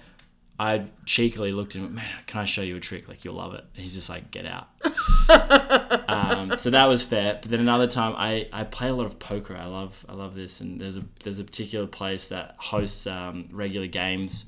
I 0.61 0.87
cheekily 1.07 1.53
looked 1.53 1.77
at 1.77 1.83
him. 1.83 1.95
Man, 1.95 2.05
can 2.27 2.41
I 2.41 2.45
show 2.45 2.63
you 2.63 2.77
a 2.77 2.81
trick? 2.81 3.09
Like 3.09 3.25
you'll 3.25 3.35
love 3.35 3.55
it. 3.55 3.65
And 3.75 3.85
he's 3.85 3.95
just 3.95 4.09
like, 4.09 4.31
"Get 4.33 4.45
out." 4.45 4.69
um, 6.09 6.59
so 6.59 6.71
that 6.71 6.87
was 6.87 7.03
fair. 7.03 7.39
But 7.41 7.51
then 7.51 7.61
another 7.61 7.87
time, 7.87 8.15
I, 8.17 8.49
I 8.53 8.65
play 8.65 8.89
a 8.89 8.95
lot 8.95 9.07
of 9.07 9.21
poker. 9.21 9.57
I 9.57 9.67
love 9.67 10.05
I 10.09 10.15
love 10.15 10.35
this. 10.35 10.61
And 10.61 10.81
there's 10.81 10.97
a 10.97 11.05
there's 11.23 11.39
a 11.39 11.45
particular 11.45 11.87
place 11.87 12.29
that 12.29 12.57
hosts 12.59 13.07
um, 13.07 13.49
regular 13.53 13.87
games, 13.87 14.47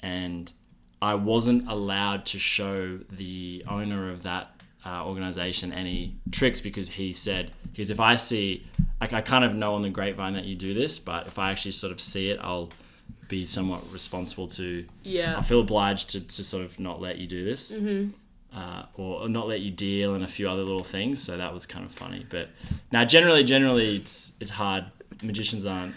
and 0.00 0.52
I 1.00 1.14
wasn't 1.14 1.70
allowed 1.70 2.26
to 2.26 2.38
show 2.38 2.98
the 3.10 3.64
owner 3.66 4.10
of 4.10 4.24
that 4.24 4.50
uh, 4.84 5.06
organization 5.06 5.72
any 5.72 6.16
tricks 6.30 6.60
because 6.60 6.90
he 6.90 7.12
said 7.12 7.52
because 7.70 7.90
if 7.90 8.00
I 8.00 8.16
see 8.16 8.66
like 9.00 9.14
I 9.14 9.22
kind 9.22 9.44
of 9.44 9.54
know 9.54 9.74
on 9.74 9.80
the 9.82 9.88
grapevine 9.88 10.34
that 10.34 10.44
you 10.44 10.54
do 10.56 10.74
this, 10.74 10.98
but 10.98 11.26
if 11.26 11.38
I 11.38 11.50
actually 11.50 11.72
sort 11.72 11.92
of 11.92 12.00
see 12.00 12.30
it, 12.30 12.38
I'll 12.42 12.70
be 13.30 13.46
somewhat 13.46 13.80
responsible 13.92 14.48
to. 14.48 14.84
Yeah. 15.02 15.38
I 15.38 15.42
feel 15.42 15.60
obliged 15.60 16.10
to, 16.10 16.20
to 16.20 16.44
sort 16.44 16.64
of 16.64 16.78
not 16.78 17.00
let 17.00 17.16
you 17.18 17.26
do 17.26 17.44
this. 17.44 17.72
Mm-hmm. 17.72 18.10
Uh, 18.52 18.82
or 18.94 19.28
not 19.28 19.46
let 19.46 19.60
you 19.60 19.70
deal 19.70 20.14
and 20.16 20.24
a 20.24 20.26
few 20.26 20.48
other 20.50 20.62
little 20.62 20.82
things, 20.82 21.22
so 21.22 21.36
that 21.36 21.54
was 21.54 21.66
kind 21.66 21.84
of 21.84 21.92
funny. 21.92 22.26
But 22.28 22.48
now, 22.90 23.04
generally, 23.04 23.44
generally, 23.44 23.94
it's 23.94 24.32
it's 24.40 24.50
hard. 24.50 24.86
Magicians 25.22 25.66
aren't 25.66 25.94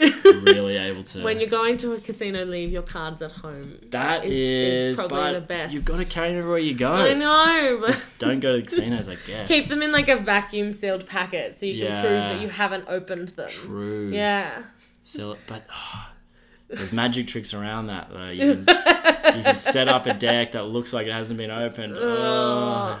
really 0.24 0.76
able 0.76 1.04
to. 1.04 1.22
When 1.22 1.38
you're 1.38 1.48
going 1.48 1.76
to 1.78 1.92
a 1.92 2.00
casino, 2.00 2.44
leave 2.44 2.72
your 2.72 2.82
cards 2.82 3.22
at 3.22 3.30
home. 3.30 3.78
That 3.90 4.24
is, 4.24 4.32
is, 4.32 4.96
probably 4.96 5.34
the 5.34 5.40
best. 5.40 5.72
You've 5.72 5.84
got 5.84 6.00
to 6.00 6.04
carry 6.04 6.30
them 6.30 6.38
everywhere 6.38 6.58
you 6.58 6.74
go. 6.74 6.92
I 6.92 7.14
know, 7.14 7.78
but 7.80 7.88
Just 7.88 8.18
don't 8.18 8.40
go 8.40 8.56
to 8.56 8.60
the 8.60 8.66
casinos, 8.66 9.08
I 9.08 9.16
guess. 9.26 9.46
keep 9.46 9.66
them 9.66 9.80
in 9.80 9.92
like 9.92 10.08
a 10.08 10.16
vacuum 10.16 10.72
sealed 10.72 11.06
packet 11.06 11.56
so 11.56 11.66
you 11.66 11.86
can 11.86 12.00
prove 12.02 12.12
that 12.12 12.40
you 12.40 12.48
haven't 12.48 12.86
opened 12.88 13.28
them. 13.30 13.48
True. 13.48 14.10
Yeah. 14.12 14.64
Sell 15.04 15.32
it, 15.32 15.38
but 15.46 15.62
oh, 15.70 16.08
there's 16.76 16.92
magic 16.92 17.26
tricks 17.26 17.54
around 17.54 17.88
that 17.88 18.10
though. 18.10 18.30
You 18.30 18.64
can, 18.64 19.38
you 19.38 19.42
can 19.44 19.58
set 19.58 19.88
up 19.88 20.06
a 20.06 20.14
deck 20.28 20.52
that 20.52 20.64
looks 20.64 20.92
like 20.92 21.06
it 21.06 21.12
hasn't 21.12 21.38
been 21.38 21.50
opened. 21.50 21.94
Oh. 21.96 23.00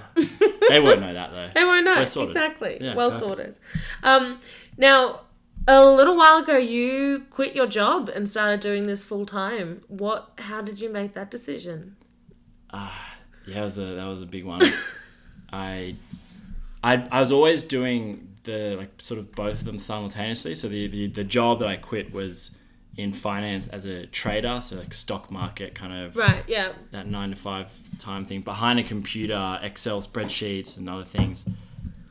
they 0.68 0.80
won't 0.80 1.00
know 1.00 1.14
that 1.14 1.30
though. 1.32 1.50
They 1.54 1.64
won't 1.64 1.84
know. 1.84 2.00
Exactly. 2.00 2.78
Yeah, 2.80 2.94
well 2.94 3.10
perfect. 3.10 3.24
sorted. 3.24 3.58
Um, 4.02 4.40
now, 4.76 5.20
a 5.66 5.84
little 5.84 6.16
while 6.16 6.38
ago, 6.38 6.56
you 6.56 7.26
quit 7.30 7.54
your 7.54 7.66
job 7.66 8.08
and 8.08 8.28
started 8.28 8.60
doing 8.60 8.86
this 8.86 9.04
full 9.04 9.26
time. 9.26 9.82
What? 9.88 10.32
How 10.38 10.60
did 10.60 10.80
you 10.80 10.90
make 10.90 11.14
that 11.14 11.30
decision? 11.30 11.96
Yeah, 13.46 13.60
it 13.60 13.64
was 13.64 13.78
a, 13.78 13.84
that 13.84 14.06
was 14.06 14.22
a 14.22 14.26
big 14.26 14.44
one. 14.44 14.62
I, 15.52 15.94
I, 16.82 17.06
I 17.10 17.20
was 17.20 17.30
always 17.30 17.62
doing 17.62 18.28
the 18.44 18.76
like 18.76 18.90
sort 19.00 19.18
of 19.18 19.32
both 19.32 19.60
of 19.60 19.64
them 19.64 19.78
simultaneously. 19.78 20.54
So 20.54 20.68
the, 20.68 20.86
the 20.86 21.06
the 21.08 21.24
job 21.24 21.60
that 21.60 21.68
I 21.68 21.76
quit 21.76 22.12
was 22.12 22.56
in 22.96 23.12
finance 23.12 23.66
as 23.68 23.86
a 23.86 24.06
trader, 24.06 24.60
so 24.60 24.76
like 24.76 24.94
stock 24.94 25.30
market 25.30 25.74
kind 25.74 25.92
of 25.92 26.16
Right. 26.16 26.44
Yeah. 26.46 26.72
that 26.92 27.06
nine 27.08 27.30
to 27.30 27.36
five 27.36 27.72
time 27.98 28.24
thing 28.24 28.40
behind 28.42 28.78
a 28.78 28.84
computer, 28.84 29.58
Excel 29.62 30.00
spreadsheets 30.00 30.78
and 30.78 30.88
other 30.88 31.04
things, 31.04 31.44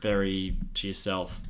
very 0.00 0.56
to 0.74 0.86
yourself. 0.86 1.40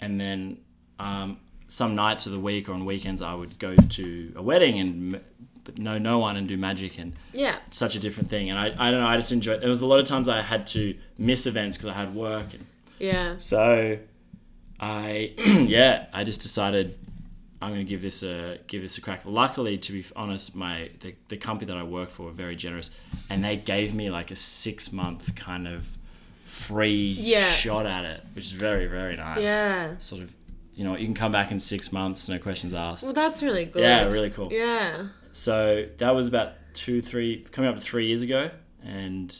And 0.00 0.18
then 0.20 0.58
um, 0.98 1.38
some 1.68 1.94
nights 1.94 2.24
of 2.26 2.32
the 2.32 2.40
week 2.40 2.68
or 2.68 2.72
on 2.72 2.84
weekends, 2.86 3.20
I 3.22 3.34
would 3.34 3.58
go 3.58 3.76
to 3.76 4.32
a 4.36 4.42
wedding 4.42 4.78
and 4.78 5.20
know 5.78 5.98
no 5.98 6.18
one 6.18 6.36
and 6.36 6.48
do 6.48 6.56
magic 6.56 6.98
and 6.98 7.12
Yeah. 7.34 7.56
such 7.70 7.94
a 7.96 8.00
different 8.00 8.30
thing. 8.30 8.48
And 8.50 8.58
I, 8.58 8.66
I 8.78 8.90
don't 8.90 9.00
know, 9.00 9.06
I 9.06 9.16
just 9.16 9.30
enjoyed. 9.30 9.56
It. 9.56 9.60
There 9.60 9.68
was 9.70 9.82
a 9.82 9.86
lot 9.86 10.00
of 10.00 10.06
times 10.06 10.26
I 10.28 10.40
had 10.40 10.66
to 10.68 10.96
miss 11.18 11.46
events 11.46 11.76
because 11.76 11.90
I 11.90 11.94
had 11.94 12.14
work 12.14 12.54
and 12.54 12.64
Yeah. 12.98 13.34
so 13.36 13.98
I 14.80 15.32
yeah, 15.68 16.06
I 16.14 16.24
just 16.24 16.40
decided 16.40 16.96
I'm 17.62 17.70
going 17.70 17.84
to 17.84 17.88
give 17.88 18.00
this 18.02 18.22
a 18.22 18.58
give 18.66 18.82
this 18.82 18.96
a 18.98 19.00
crack. 19.00 19.22
Luckily, 19.24 19.76
to 19.78 19.92
be 19.92 20.04
honest, 20.16 20.54
my 20.54 20.90
the, 21.00 21.14
the 21.28 21.36
company 21.36 21.66
that 21.70 21.76
I 21.78 21.82
work 21.82 22.10
for 22.10 22.24
were 22.24 22.30
very 22.32 22.56
generous, 22.56 22.90
and 23.28 23.44
they 23.44 23.56
gave 23.56 23.94
me 23.94 24.10
like 24.10 24.30
a 24.30 24.36
six 24.36 24.92
month 24.92 25.34
kind 25.36 25.68
of 25.68 25.96
free 26.44 27.12
Yeah. 27.18 27.50
shot 27.50 27.86
at 27.86 28.04
it, 28.04 28.24
which 28.34 28.46
is 28.46 28.52
very 28.52 28.86
very 28.86 29.16
nice. 29.16 29.38
Yeah. 29.40 29.96
Sort 29.98 30.22
of, 30.22 30.34
you 30.74 30.84
know, 30.84 30.96
you 30.96 31.04
can 31.04 31.14
come 31.14 31.32
back 31.32 31.50
in 31.52 31.60
six 31.60 31.92
months, 31.92 32.28
no 32.28 32.38
questions 32.38 32.72
asked. 32.74 33.04
Well, 33.04 33.12
that's 33.12 33.42
really 33.42 33.66
good. 33.66 33.82
Yeah, 33.82 34.04
really 34.04 34.30
cool. 34.30 34.52
Yeah. 34.52 35.08
So 35.32 35.86
that 35.98 36.10
was 36.14 36.26
about 36.28 36.52
two, 36.74 37.00
three, 37.02 37.44
coming 37.52 37.68
up 37.70 37.76
to 37.76 37.80
three 37.82 38.06
years 38.06 38.22
ago, 38.22 38.50
and 38.82 39.36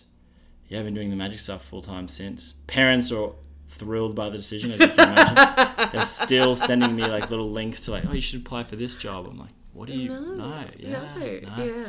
yeah, 0.68 0.78
I've 0.78 0.84
been 0.84 0.94
doing 0.94 1.10
the 1.10 1.16
magic 1.16 1.40
stuff 1.40 1.64
full 1.64 1.82
time 1.82 2.06
since. 2.06 2.54
Parents 2.68 3.10
are 3.10 3.32
thrilled 3.80 4.14
by 4.14 4.28
the 4.30 4.36
decision, 4.36 4.70
as 4.72 4.80
you 4.80 4.88
can 4.88 5.12
imagine. 5.12 5.88
They're 5.92 6.02
still 6.04 6.54
sending 6.56 6.94
me 6.94 7.06
like 7.06 7.30
little 7.30 7.50
links 7.50 7.80
to 7.86 7.90
like, 7.90 8.04
oh, 8.08 8.12
you 8.12 8.20
should 8.20 8.40
apply 8.40 8.62
for 8.62 8.76
this 8.76 8.94
job. 8.96 9.26
I'm 9.26 9.38
like, 9.38 9.50
what 9.72 9.88
do 9.88 9.94
you? 9.94 10.08
No, 10.10 10.64
yeah, 10.78 10.90
no. 11.16 11.16
no. 11.56 11.64
Yeah. 11.64 11.86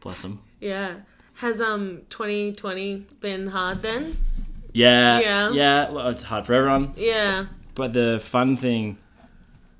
Bless 0.00 0.22
them. 0.22 0.40
Yeah. 0.60 0.94
Has 1.34 1.60
um 1.60 2.02
2020 2.10 3.06
been 3.20 3.48
hard 3.48 3.82
then? 3.82 4.16
Yeah, 4.72 5.20
Yeah. 5.20 5.50
yeah, 5.50 5.90
Well, 5.90 6.08
it's 6.08 6.22
hard 6.22 6.46
for 6.46 6.54
everyone, 6.54 6.92
Yeah. 6.96 7.46
but 7.74 7.92
the 7.92 8.20
fun 8.22 8.56
thing, 8.56 8.96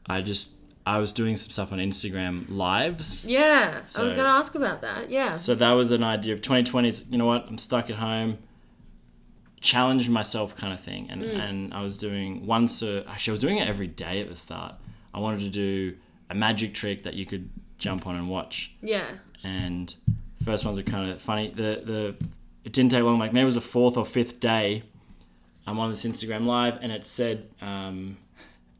I 0.07 0.21
just 0.21 0.51
I 0.85 0.99
was 0.99 1.13
doing 1.13 1.37
some 1.37 1.51
stuff 1.53 1.73
on 1.73 1.79
Instagram 1.79 2.47
lives. 2.51 3.25
Yeah. 3.25 3.83
I 3.97 4.03
was 4.03 4.13
gonna 4.15 4.29
ask 4.29 4.55
about 4.55 4.81
that. 4.83 5.11
Yeah. 5.11 5.33
So 5.33 5.55
that 5.55 5.71
was 5.73 5.93
an 5.93 6.03
idea 6.03 6.35
of 6.35 6.41
2020's, 6.41 7.05
you 7.11 7.19
know 7.19 7.27
what, 7.27 7.47
I'm 7.49 7.57
stuck 7.59 7.89
at 7.91 7.97
home, 7.97 8.39
challenge 9.63 10.11
myself 10.11 10.55
kind 10.57 10.73
of 10.73 10.81
thing. 10.81 11.09
And, 11.09 11.23
and 11.23 11.73
I 11.73 11.83
was 11.83 11.97
doing 11.97 12.47
once, 12.47 12.83
a, 12.83 13.05
actually, 13.09 13.31
I 13.31 13.35
was 13.35 13.41
doing 13.41 13.57
it 13.59 13.69
every 13.69 13.87
day 13.87 14.21
at 14.21 14.29
the 14.29 14.37
start. 14.37 14.75
I 15.15 15.21
wanted 15.21 15.41
to 15.41 15.49
do 15.49 15.97
a 16.29 16.35
magic 16.35 16.75
trick 16.75 17.05
that 17.05 17.15
you 17.15 17.25
could 17.25 17.49
jump 17.79 18.07
on 18.07 18.17
and 18.17 18.29
watch. 18.29 18.75
Yeah. 18.83 19.07
And 19.45 19.95
first 20.45 20.65
ones 20.65 20.79
are 20.79 20.83
kind 20.83 21.11
of 21.11 21.23
funny. 21.23 21.53
The, 21.55 21.83
the, 21.85 22.17
it 22.65 22.73
didn't 22.73 22.91
take 22.91 23.03
long, 23.03 23.19
like 23.19 23.33
maybe 23.33 23.43
it 23.43 23.47
was 23.47 23.55
the 23.55 23.61
fourth 23.61 23.97
or 23.97 24.05
fifth 24.05 24.41
day. 24.41 24.83
I'm 25.67 25.79
on 25.79 25.91
this 25.91 26.05
Instagram 26.05 26.45
live 26.45 26.79
and 26.83 26.91
it 26.91 27.07
said, 27.07 27.49
um, 27.61 28.19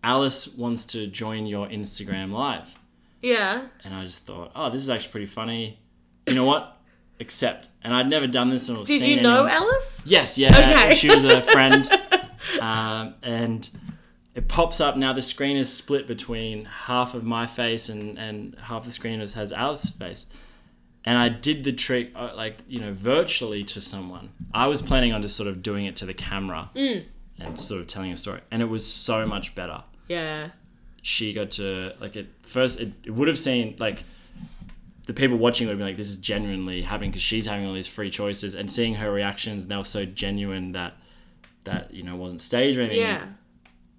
Alice 0.03 0.49
wants 0.49 0.85
to 0.87 1.07
join 1.07 1.47
your 1.47 1.69
Instagram 1.69 2.33
live. 2.33 2.79
Yeah. 3.23 3.67
And 3.85 3.95
I 3.95 4.05
just 4.05 4.27
thought, 4.27 4.51
oh, 4.57 4.69
this 4.69 4.83
is 4.83 4.91
actually 4.91 5.13
pretty 5.13 5.27
funny. 5.27 5.79
You 6.27 6.35
know 6.35 6.45
what? 6.45 6.77
Accept. 7.21 7.69
And 7.83 7.95
I'd 7.95 8.09
never 8.09 8.27
done 8.27 8.51
this 8.51 8.69
or 8.69 8.85
Did 8.85 9.01
seen 9.03 9.19
you 9.19 9.23
know 9.23 9.45
anyone- 9.47 9.51
Alice? 9.69 10.03
Yes, 10.07 10.39
yeah. 10.39 10.59
Okay. 10.59 10.95
She 10.95 11.09
was 11.09 11.25
a 11.25 11.41
friend. 11.41 11.89
um, 12.61 13.15
and 13.23 13.69
it 14.35 14.49
pops 14.49 14.81
up 14.81 14.97
now. 14.97 15.13
The 15.13 15.23
screen 15.23 15.57
is 15.57 15.73
split 15.73 16.07
between 16.07 16.65
half 16.65 17.15
of 17.15 17.23
my 17.25 17.47
face 17.47 17.89
and, 17.89 18.19
and 18.19 18.57
half 18.59 18.85
the 18.85 18.93
screen 18.93 19.21
has 19.21 19.53
Alice's 19.53 19.91
face. 19.91 20.27
And 21.05 21.19
I 21.19 21.29
did 21.29 21.65
the 21.65 21.73
trick, 21.73 22.13
uh, 22.15 22.31
like, 22.37 22.59
you 22.69 22.81
know, 22.81 22.93
virtually 22.93 23.65
to 23.65 23.81
someone. 23.81 24.31
I 24.55 24.67
was 24.69 24.81
planning 24.83 25.13
on 25.13 25.21
just 25.23 25.37
sort 25.37 25.49
of 25.49 25.63
doing 25.63 25.85
it 25.87 25.97
to 25.97 26.07
the 26.07 26.15
camera 26.15 26.71
Mm. 26.77 27.05
and 27.41 27.61
sort 27.61 27.81
of 27.81 27.87
telling 27.89 28.13
a 28.13 28.17
story. 28.17 28.41
And 28.51 28.63
it 28.63 28.69
was 28.69 28.87
so 28.87 29.27
much 29.27 29.55
better 29.55 29.83
Yeah. 30.09 30.51
she 31.03 31.33
got 31.33 31.51
to 31.53 31.93
like 32.01 32.17
at 32.17 32.27
first 32.43 32.81
it, 32.81 32.93
it 33.05 33.11
would 33.11 33.27
have 33.27 33.39
seemed 33.39 33.81
like 33.81 34.05
the 35.07 35.13
people 35.15 35.37
watching 35.37 35.67
would 35.69 35.79
be 35.79 35.85
like 35.85 35.97
this 35.97 36.09
is 36.11 36.17
genuinely 36.17 36.83
happening 36.83 37.11
because 37.11 37.23
she's 37.23 37.47
having 37.47 37.67
all 37.67 37.73
these 37.73 37.89
free 37.89 38.11
choices 38.11 38.55
and 38.55 38.71
seeing 38.71 38.95
her 38.97 39.11
reactions 39.13 39.63
and 39.65 39.71
they 39.73 39.77
were 39.77 39.85
so 39.85 40.05
genuine 40.05 40.73
that 40.73 40.95
that 41.65 41.93
you 41.93 42.03
know 42.03 42.17
wasn't 42.17 42.41
staged 42.41 42.79
or 42.79 42.83
anything 42.83 43.01
Yeah. 43.01 43.27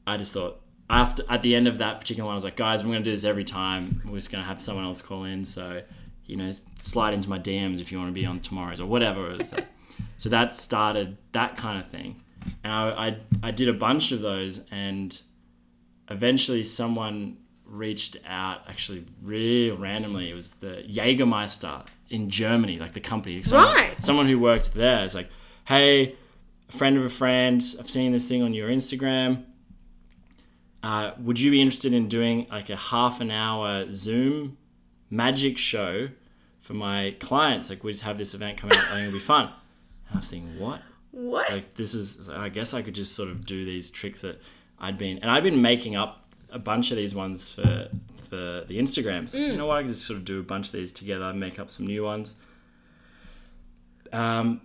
i 0.08 0.18
just 0.18 0.34
thought 0.34 0.62
after 0.90 1.24
at 1.30 1.42
the 1.42 1.56
end 1.56 1.68
of 1.68 1.78
that 1.80 2.00
particular 2.00 2.26
one 2.26 2.34
i 2.34 2.36
was 2.36 2.44
like 2.44 2.56
guys 2.56 2.84
we're 2.84 2.92
going 2.92 3.04
to 3.04 3.10
do 3.10 3.16
this 3.16 3.24
every 3.24 3.44
time 3.44 4.02
we're 4.06 4.18
just 4.18 4.32
going 4.32 4.42
to 4.44 4.48
have 4.48 4.62
someone 4.62 4.86
else 4.86 5.02
call 5.02 5.24
in 5.26 5.44
so 5.46 5.82
you 6.26 6.36
know 6.38 6.52
slide 6.80 7.14
into 7.14 7.30
my 7.30 7.40
dms 7.40 7.80
if 7.82 7.92
you 7.92 7.98
want 7.98 8.10
to 8.10 8.14
be 8.14 8.26
on 8.26 8.40
tomorrow's 8.40 8.80
or 8.80 8.86
whatever 8.86 9.32
it 9.32 9.40
was 9.40 9.52
like. 9.54 9.68
so 10.18 10.30
that 10.30 10.56
started 10.56 11.18
that 11.34 11.56
kind 11.58 11.80
of 11.80 11.88
thing 11.88 12.22
and 12.64 12.72
I, 12.74 13.08
I 13.08 13.18
i 13.44 13.52
did 13.52 13.68
a 13.70 13.74
bunch 13.74 14.12
of 14.12 14.22
those 14.22 14.62
and 14.72 15.20
eventually 16.10 16.64
someone 16.64 17.38
reached 17.74 18.18
out 18.28 18.62
actually 18.68 19.04
real 19.24 19.76
randomly. 19.78 20.30
It 20.30 20.34
was 20.36 20.54
the 20.56 20.84
jaegermeister 20.88 21.86
in 22.10 22.30
germany 22.30 22.78
like 22.78 22.94
the 22.94 23.00
company. 23.00 23.42
Someone, 23.42 23.76
Right. 23.76 24.04
someone 24.04 24.28
who 24.28 24.38
worked 24.40 24.74
there 24.76 25.04
is 25.04 25.16
like 25.16 25.30
hey 25.66 26.16
a 26.70 26.72
friend 26.72 26.96
of 26.98 27.04
a 27.04 27.10
friend 27.10 27.56
i've 27.80 27.90
seen 27.90 28.12
this 28.12 28.28
thing 28.30 28.44
on 28.44 28.54
your 28.54 28.70
instagram. 28.70 29.44
Uh, 30.84 31.12
would 31.20 31.40
you 31.40 31.50
be 31.50 31.62
interested 31.62 31.94
in 31.94 32.08
doing 32.10 32.46
like 32.52 32.70
a 32.70 32.76
half 32.76 33.22
an 33.22 33.32
hour 33.32 33.86
zoom 33.90 34.58
magic 35.10 35.58
show 35.58 36.10
for 36.60 36.74
my 36.74 37.16
clients? 37.20 37.70
Like 37.70 37.84
we 37.84 37.92
just 37.94 38.04
have 38.04 38.18
this 38.18 38.34
event 38.34 38.58
coming 38.58 38.78
up 38.78 38.84
i 38.86 38.96
think 38.96 39.08
it'll 39.08 39.14
be 39.14 39.20
fun. 39.20 39.46
And 39.46 40.16
i 40.16 40.18
was 40.18 40.28
thinking 40.28 40.60
what? 40.60 40.82
What? 41.12 41.50
like 41.52 41.76
this 41.76 41.94
is 41.94 42.28
i 42.30 42.50
guess 42.50 42.74
i 42.74 42.82
could 42.82 42.96
just 42.96 43.14
sort 43.16 43.30
of 43.30 43.46
do 43.46 43.66
these 43.66 43.92
tricks 43.92 44.22
that 44.22 44.42
i'd 44.80 44.98
been 44.98 45.20
and 45.20 45.30
i'd 45.30 45.44
been 45.44 45.62
making 45.62 45.96
up 45.96 46.23
a 46.54 46.60
bunch 46.60 46.92
of 46.92 46.98
these 46.98 47.14
ones 47.16 47.50
for 47.52 47.90
for 48.30 48.64
the 48.68 48.80
instagrams. 48.80 49.34
Mm. 49.36 49.52
you 49.52 49.58
know 49.58 49.66
what? 49.68 49.78
I 49.78 49.82
could 49.82 49.90
just 49.92 50.06
sort 50.06 50.18
of 50.20 50.26
do 50.26 50.40
a 50.40 50.44
bunch 50.44 50.68
of 50.68 50.72
these 50.74 50.92
together 50.92 51.34
make 51.34 51.60
up 51.60 51.70
some 51.70 51.86
new 51.88 52.04
ones. 52.04 52.36
Um 54.12 54.62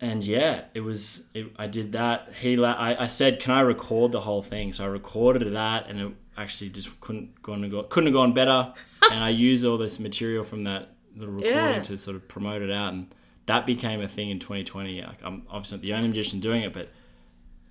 and 0.00 0.22
yeah 0.24 0.62
it 0.74 0.80
was 0.80 1.26
it, 1.34 1.46
i 1.58 1.66
did 1.66 1.92
that. 1.92 2.28
He 2.40 2.56
la- 2.56 2.72
I, 2.72 3.04
I 3.04 3.06
said 3.06 3.40
can 3.40 3.52
i 3.52 3.60
record 3.60 4.12
the 4.12 4.20
whole 4.20 4.42
thing? 4.42 4.72
So 4.72 4.84
i 4.84 4.86
recorded 4.86 5.52
that 5.54 5.88
and 5.88 6.00
it 6.00 6.12
actually 6.36 6.70
just 6.70 7.00
couldn't 7.00 7.42
gone 7.42 7.68
go, 7.68 7.82
couldn't 7.82 8.06
have 8.08 8.14
gone 8.14 8.32
better. 8.32 8.72
And 9.10 9.24
i 9.24 9.28
used 9.30 9.64
all 9.64 9.78
this 9.78 9.98
material 9.98 10.44
from 10.44 10.62
that 10.64 10.90
little 11.16 11.34
recording 11.34 11.56
Yeah. 11.56 11.80
to 11.82 11.96
sort 11.96 12.14
of 12.16 12.28
promote 12.28 12.60
it 12.62 12.70
out. 12.70 12.92
And 12.92 13.14
that 13.46 13.64
became 13.64 14.02
a 14.02 14.08
thing 14.08 14.28
in 14.30 14.38
2020 14.38 15.00
like 15.02 15.22
i'm 15.24 15.42
obviously 15.48 15.78
not 15.78 15.82
the 15.82 15.94
only 15.94 16.08
magician 16.08 16.38
doing 16.40 16.62
it 16.62 16.72
but 16.74 16.90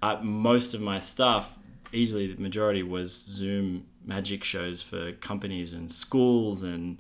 uh, 0.02 0.18
most 0.24 0.74
of 0.74 0.82
my 0.82 0.98
stuff 1.00 1.56
easily 1.92 2.34
the 2.34 2.42
majority 2.42 2.84
was 2.84 3.12
zoom 3.14 3.86
magic 4.06 4.44
shows 4.44 4.82
for 4.82 5.12
companies 5.14 5.74
and 5.74 5.92
schools 5.92 6.64
and 6.64 6.98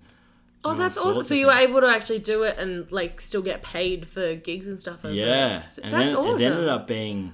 oh, 0.66 0.74
that's 0.74 0.98
awesome. 0.98 1.24
So 1.24 1.34
you 1.34 1.48
were 1.48 1.54
able 1.54 1.82
to 1.82 1.88
actually 1.88 2.20
do 2.20 2.44
it 2.44 2.58
and 2.58 2.92
like 2.92 3.22
still 3.22 3.42
get 3.42 3.62
paid 3.64 4.08
for 4.08 4.36
gigs 4.36 4.68
and 4.68 4.80
stuff. 4.80 5.06
Over 5.06 5.14
yeah. 5.14 5.70
So 5.70 5.82
and 5.84 5.94
that's 5.94 6.14
then 6.14 6.24
awesome. 6.24 6.42
it 6.42 6.46
ended 6.46 6.70
up 6.70 6.88
being 6.88 7.34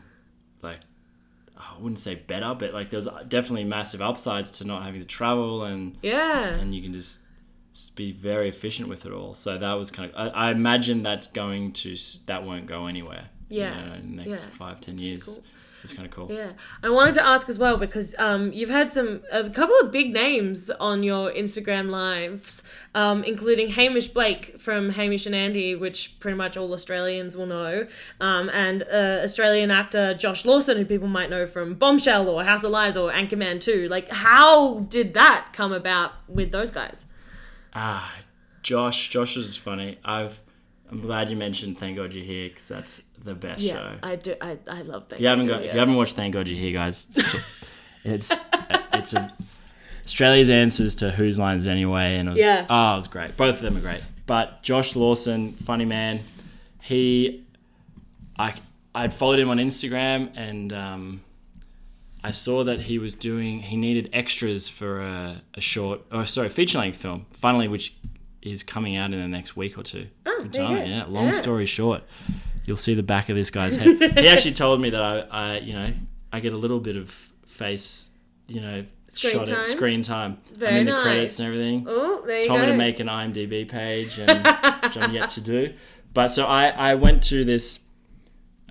like 0.61 0.79
oh, 1.57 1.75
i 1.77 1.81
wouldn't 1.81 1.99
say 1.99 2.15
better 2.15 2.55
but 2.57 2.73
like 2.73 2.89
there 2.89 2.97
was 2.97 3.09
definitely 3.27 3.65
massive 3.65 4.01
upsides 4.01 4.51
to 4.51 4.65
not 4.65 4.83
having 4.83 5.01
to 5.01 5.05
travel 5.07 5.63
and 5.63 5.97
yeah. 6.01 6.47
and 6.47 6.73
you 6.73 6.81
can 6.81 6.93
just, 6.93 7.19
be 7.95 8.11
very 8.11 8.49
efficient 8.49 8.87
with 8.87 9.03
it 9.05 9.11
all. 9.11 9.33
So 9.33 9.57
that 9.57 9.73
was 9.73 9.89
kind 9.89 10.11
of. 10.11 10.15
I, 10.15 10.47
I 10.49 10.51
imagine 10.51 11.01
that's 11.01 11.25
going 11.25 11.71
to 11.73 11.95
that 12.27 12.43
won't 12.43 12.67
go 12.67 12.85
anywhere. 12.85 13.29
you 13.49 13.61
Yeah. 13.61 13.85
know, 13.85 13.93
in 13.95 14.15
the 14.15 14.23
next 14.23 14.43
Yeah. 14.43 14.49
five 14.51 14.79
ten 14.79 14.99
years. 14.99 15.39
It's 15.83 15.91
kind 15.91 16.05
of 16.05 16.13
cool. 16.13 16.31
Yeah, 16.31 16.53
I 16.81 16.89
wanted 16.89 17.15
to 17.15 17.25
ask 17.25 17.49
as 17.49 17.59
well 17.59 17.75
because 17.75 18.15
um, 18.17 18.53
you've 18.53 18.69
had 18.69 18.91
some 18.91 19.21
a 19.31 19.49
couple 19.49 19.75
of 19.79 19.91
big 19.91 20.13
names 20.13 20.69
on 20.69 21.03
your 21.03 21.29
Instagram 21.31 21.89
lives, 21.89 22.63
um, 22.95 23.23
including 23.25 23.69
Hamish 23.69 24.07
Blake 24.07 24.57
from 24.57 24.91
Hamish 24.91 25.25
and 25.25 25.35
Andy, 25.35 25.75
which 25.75 26.17
pretty 26.21 26.37
much 26.37 26.55
all 26.55 26.73
Australians 26.73 27.35
will 27.35 27.47
know, 27.47 27.85
um, 28.21 28.49
and 28.53 28.83
uh, 28.83 29.19
Australian 29.23 29.71
actor 29.71 30.13
Josh 30.13 30.45
Lawson, 30.45 30.77
who 30.77 30.85
people 30.85 31.09
might 31.09 31.29
know 31.29 31.45
from 31.45 31.73
Bombshell 31.73 32.29
or 32.29 32.45
House 32.45 32.63
of 32.63 32.71
Lies 32.71 32.95
or 32.95 33.11
Anchorman 33.11 33.59
2. 33.59 33.89
Like, 33.89 34.09
how 34.09 34.79
did 34.87 35.13
that 35.15 35.49
come 35.51 35.73
about 35.73 36.13
with 36.29 36.53
those 36.53 36.71
guys? 36.71 37.07
Ah, 37.73 38.15
Josh. 38.61 39.09
Josh 39.09 39.35
is 39.35 39.57
funny. 39.57 39.99
I've. 40.05 40.39
I'm 40.93 41.01
glad 41.01 41.29
you 41.29 41.35
mentioned 41.35 41.79
Thank 41.79 41.97
God 41.97 42.13
You're 42.13 42.23
Here 42.23 42.49
because 42.49 42.67
that's 42.67 43.01
the 43.23 43.33
best 43.33 43.61
Yeah, 43.61 43.73
show. 43.73 43.95
I 44.03 44.15
do. 44.15 44.35
I, 44.39 44.57
I 44.69 44.81
love 44.83 45.09
that. 45.09 45.15
If 45.15 45.21
you 45.21 45.27
haven't 45.27 45.47
got, 45.47 45.63
if 45.63 45.73
you 45.73 45.79
haven't 45.79 45.95
watched 45.95 46.15
Thank 46.15 46.35
God 46.35 46.47
You're 46.47 46.59
Here, 46.59 46.71
guys, 46.73 47.07
it's 47.15 47.35
it's, 48.03 48.39
it's 48.93 49.13
a 49.15 49.33
Australia's 50.05 50.51
answers 50.51 50.93
to 50.97 51.09
Whose 51.09 51.39
Lines 51.39 51.65
Anyway, 51.65 52.17
and 52.17 52.29
it 52.29 52.31
was 52.33 52.41
Yeah. 52.41 52.65
oh, 52.69 52.93
it 52.93 52.97
was 52.97 53.07
great. 53.07 53.35
Both 53.37 53.55
of 53.55 53.61
them 53.63 53.75
are 53.77 53.79
great. 53.81 54.05
But 54.27 54.61
Josh 54.61 54.95
Lawson, 54.95 55.53
funny 55.53 55.85
man, 55.85 56.19
he, 56.81 57.43
I 58.37 58.53
I'd 58.93 59.13
followed 59.13 59.39
him 59.39 59.49
on 59.49 59.57
Instagram 59.57 60.31
and 60.35 60.71
um, 60.71 61.23
I 62.23 62.29
saw 62.31 62.63
that 62.65 62.81
he 62.81 62.99
was 62.99 63.15
doing 63.15 63.61
he 63.61 63.75
needed 63.77 64.09
extras 64.13 64.69
for 64.69 65.01
a, 65.01 65.41
a 65.55 65.61
short 65.61 66.01
oh 66.11 66.23
sorry 66.23 66.49
feature 66.49 66.77
length 66.77 66.97
film 66.97 67.25
finally 67.31 67.67
which 67.67 67.95
is 68.43 68.61
coming 68.63 68.95
out 68.95 69.11
in 69.13 69.19
the 69.19 69.27
next 69.27 69.55
week 69.55 69.77
or 69.77 69.83
two. 69.83 70.07
Oh, 70.25 70.39
Good 70.43 70.53
there 70.53 70.69
you 70.71 70.77
go. 70.77 70.83
yeah. 70.83 71.05
Long 71.07 71.27
Yeah. 71.27 71.31
story 71.33 71.65
short, 71.65 72.03
you'll 72.65 72.77
see 72.77 72.93
the 72.93 73.03
back 73.03 73.29
of 73.29 73.35
this 73.35 73.49
guy's 73.49 73.75
head. 73.77 74.13
he 74.19 74.27
actually 74.27 74.53
told 74.53 74.81
me 74.81 74.89
that 74.91 75.01
I, 75.01 75.19
I, 75.31 75.57
you 75.59 75.73
know, 75.73 75.93
I 76.31 76.39
get 76.39 76.53
a 76.53 76.57
little 76.57 76.79
bit 76.79 76.95
of 76.95 77.09
face, 77.45 78.09
you 78.47 78.61
know, 78.61 78.81
Screen 79.07 79.33
shot 79.33 79.45
time? 79.45 79.55
at 79.57 79.67
screen 79.67 80.01
time. 80.01 80.37
Very 80.55 80.71
I'm 80.73 80.77
in 80.79 80.85
the 80.85 80.91
nice. 80.91 81.03
credits 81.03 81.39
and 81.39 81.47
everything. 81.47 81.85
Oh, 81.87 82.23
there 82.25 82.39
you 82.41 82.43
go. 82.45 82.49
Told 82.49 82.61
go. 82.61 82.65
me 82.65 82.71
to 82.71 82.77
make 82.77 82.99
an 82.99 83.07
IMDb 83.07 83.69
page, 83.69 84.17
and, 84.17 84.29
which 84.83 84.97
I'm 84.97 85.11
yet 85.13 85.29
to 85.31 85.41
do. 85.41 85.73
But 86.13 86.29
so 86.29 86.45
I, 86.45 86.67
I 86.69 86.95
went 86.95 87.21
to 87.25 87.45
this. 87.45 87.79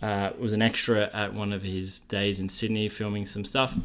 Uh, 0.02 0.32
was 0.36 0.52
an 0.52 0.60
extra 0.62 1.08
at 1.14 1.32
one 1.32 1.52
of 1.52 1.62
his 1.62 2.00
days 2.00 2.40
in 2.40 2.48
Sydney 2.48 2.88
filming 2.88 3.24
some 3.24 3.44
stuff, 3.44 3.76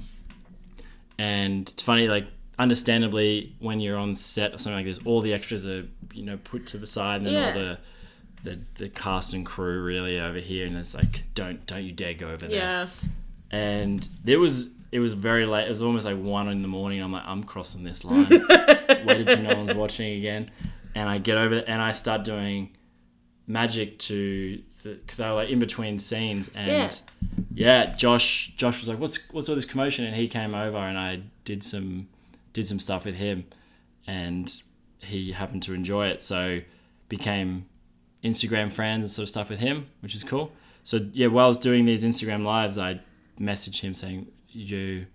and 1.20 1.70
it's 1.70 1.84
funny 1.84 2.08
like 2.08 2.26
understandably 2.60 3.56
when 3.60 3.80
you're 3.80 3.98
on 3.98 4.16
set 4.16 4.54
or 4.54 4.58
something 4.58 4.78
like 4.78 4.86
this, 4.86 5.06
all 5.06 5.22
the 5.22 5.34
extras 5.34 5.66
are 5.68 5.86
you 6.14 6.24
know 6.24 6.38
put 6.38 6.66
to 6.68 6.78
the 6.78 6.88
side, 6.88 7.18
and 7.18 7.28
then 7.28 7.34
Yeah. 7.34 7.48
all 7.48 7.54
the 7.54 7.78
the, 8.44 8.60
the 8.76 8.90
cast 8.90 9.34
and 9.34 9.46
crew 9.46 9.84
really 9.84 10.20
over 10.20 10.40
here, 10.40 10.66
and 10.66 10.78
it's 10.78 10.96
like 10.96 11.24
don't 11.34 11.66
don't 11.66 11.84
you 11.84 11.92
dare 11.92 12.14
go 12.14 12.30
over 12.30 12.48
there 12.48 12.58
yeah. 12.58 12.88
and 13.52 14.08
it 14.26 14.38
was 14.38 14.70
it 14.92 15.00
was 15.00 15.14
very 15.14 15.46
late. 15.46 15.68
It 15.68 15.70
was 15.70 15.82
almost 15.82 16.06
like 16.06 16.18
one 16.18 16.48
in 16.48 16.62
the 16.62 16.68
morning. 16.68 17.02
I'm 17.02 17.12
like, 17.12 17.26
I'm 17.26 17.44
crossing 17.44 17.84
this 17.84 18.06
line. 18.06 18.28
Waited 19.06 19.28
till 19.28 19.42
no 19.42 19.56
one's 19.58 19.74
watching 19.74 20.18
again, 20.18 20.50
and 20.96 21.10
I 21.10 21.18
get 21.18 21.38
over 21.38 21.56
there 21.56 21.66
and 21.68 21.82
I 21.82 21.92
start 21.92 22.24
doing 22.24 22.76
magic 23.48 23.98
to 24.00 24.62
because 24.84 25.18
they 25.18 25.26
were 25.26 25.34
like 25.34 25.50
in 25.50 25.60
between 25.60 26.00
scenes, 26.00 26.50
and 26.56 27.02
yeah. 27.54 27.94
Josh 27.96 28.54
Josh 28.56 28.80
was 28.80 28.88
like, 28.88 29.00
what's 29.00 29.30
what's 29.32 29.50
all 29.50 29.56
this 29.56 29.66
commotion? 29.66 30.06
And 30.06 30.16
he 30.16 30.28
came 30.30 30.56
over 30.56 30.78
and 30.78 30.98
I 30.98 31.22
did 31.44 31.64
some 31.64 32.08
did 32.58 32.68
some 32.68 32.80
stuff 32.80 33.06
with 33.06 33.14
him, 33.14 33.46
and 34.08 34.64
he 35.00 35.32
happened 35.32 35.62
to 35.62 35.76
enjoy 35.76 36.08
it, 36.08 36.24
so 36.24 36.62
became 37.08 37.68
Instagram 38.24 38.72
friends 38.72 39.04
and 39.04 39.12
sort 39.12 39.26
of 39.26 39.30
stuff 39.30 39.48
with 39.52 39.60
him, 39.60 39.86
which 40.00 40.16
is 40.16 40.24
cool. 40.24 40.52
So 40.82 41.08
yeah, 41.14 41.28
while 41.28 41.46
I 41.46 41.48
was 41.50 41.60
doing 41.60 41.86
these 41.86 42.04
Instagram 42.04 42.44
lives, 42.44 42.80
I 42.80 43.00
messaged 43.40 43.82
him 43.82 43.94
saying, 43.94 44.26
"You, 44.50 45.06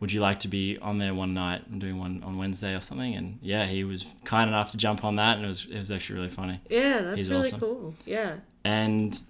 would 0.00 0.12
you 0.12 0.20
like 0.20 0.40
to 0.40 0.48
be 0.48 0.78
on 0.78 0.98
there 0.98 1.14
one 1.14 1.32
night? 1.32 1.62
I'm 1.70 1.78
doing 1.78 1.96
one 1.96 2.24
on 2.24 2.36
Wednesday 2.36 2.74
or 2.74 2.80
something." 2.80 3.14
And 3.14 3.38
yeah, 3.40 3.66
he 3.66 3.84
was 3.84 4.12
kind 4.24 4.48
enough 4.50 4.72
to 4.72 4.76
jump 4.76 5.04
on 5.04 5.14
that, 5.16 5.36
and 5.36 5.44
it 5.44 5.48
was 5.48 5.66
it 5.70 5.78
was 5.78 5.92
actually 5.92 6.16
really 6.18 6.30
funny. 6.30 6.60
Yeah, 6.68 7.02
that's 7.02 7.16
He's 7.18 7.30
really 7.30 7.46
awesome. 7.46 7.60
cool. 7.60 7.94
Yeah. 8.04 8.36
And 8.64 9.20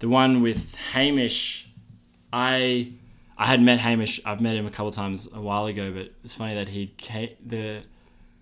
the 0.00 0.08
one 0.08 0.42
with 0.42 0.74
Hamish, 0.92 1.68
I 2.32 2.92
I 3.36 3.46
had 3.46 3.60
met 3.60 3.80
Hamish. 3.80 4.20
I've 4.24 4.40
met 4.40 4.56
him 4.56 4.66
a 4.66 4.70
couple 4.70 4.92
times 4.92 5.28
a 5.32 5.40
while 5.40 5.66
ago, 5.66 5.90
but 5.92 6.12
it's 6.22 6.34
funny 6.34 6.54
that 6.54 6.68
he 6.68 6.88
came, 6.96 7.30
the 7.44 7.82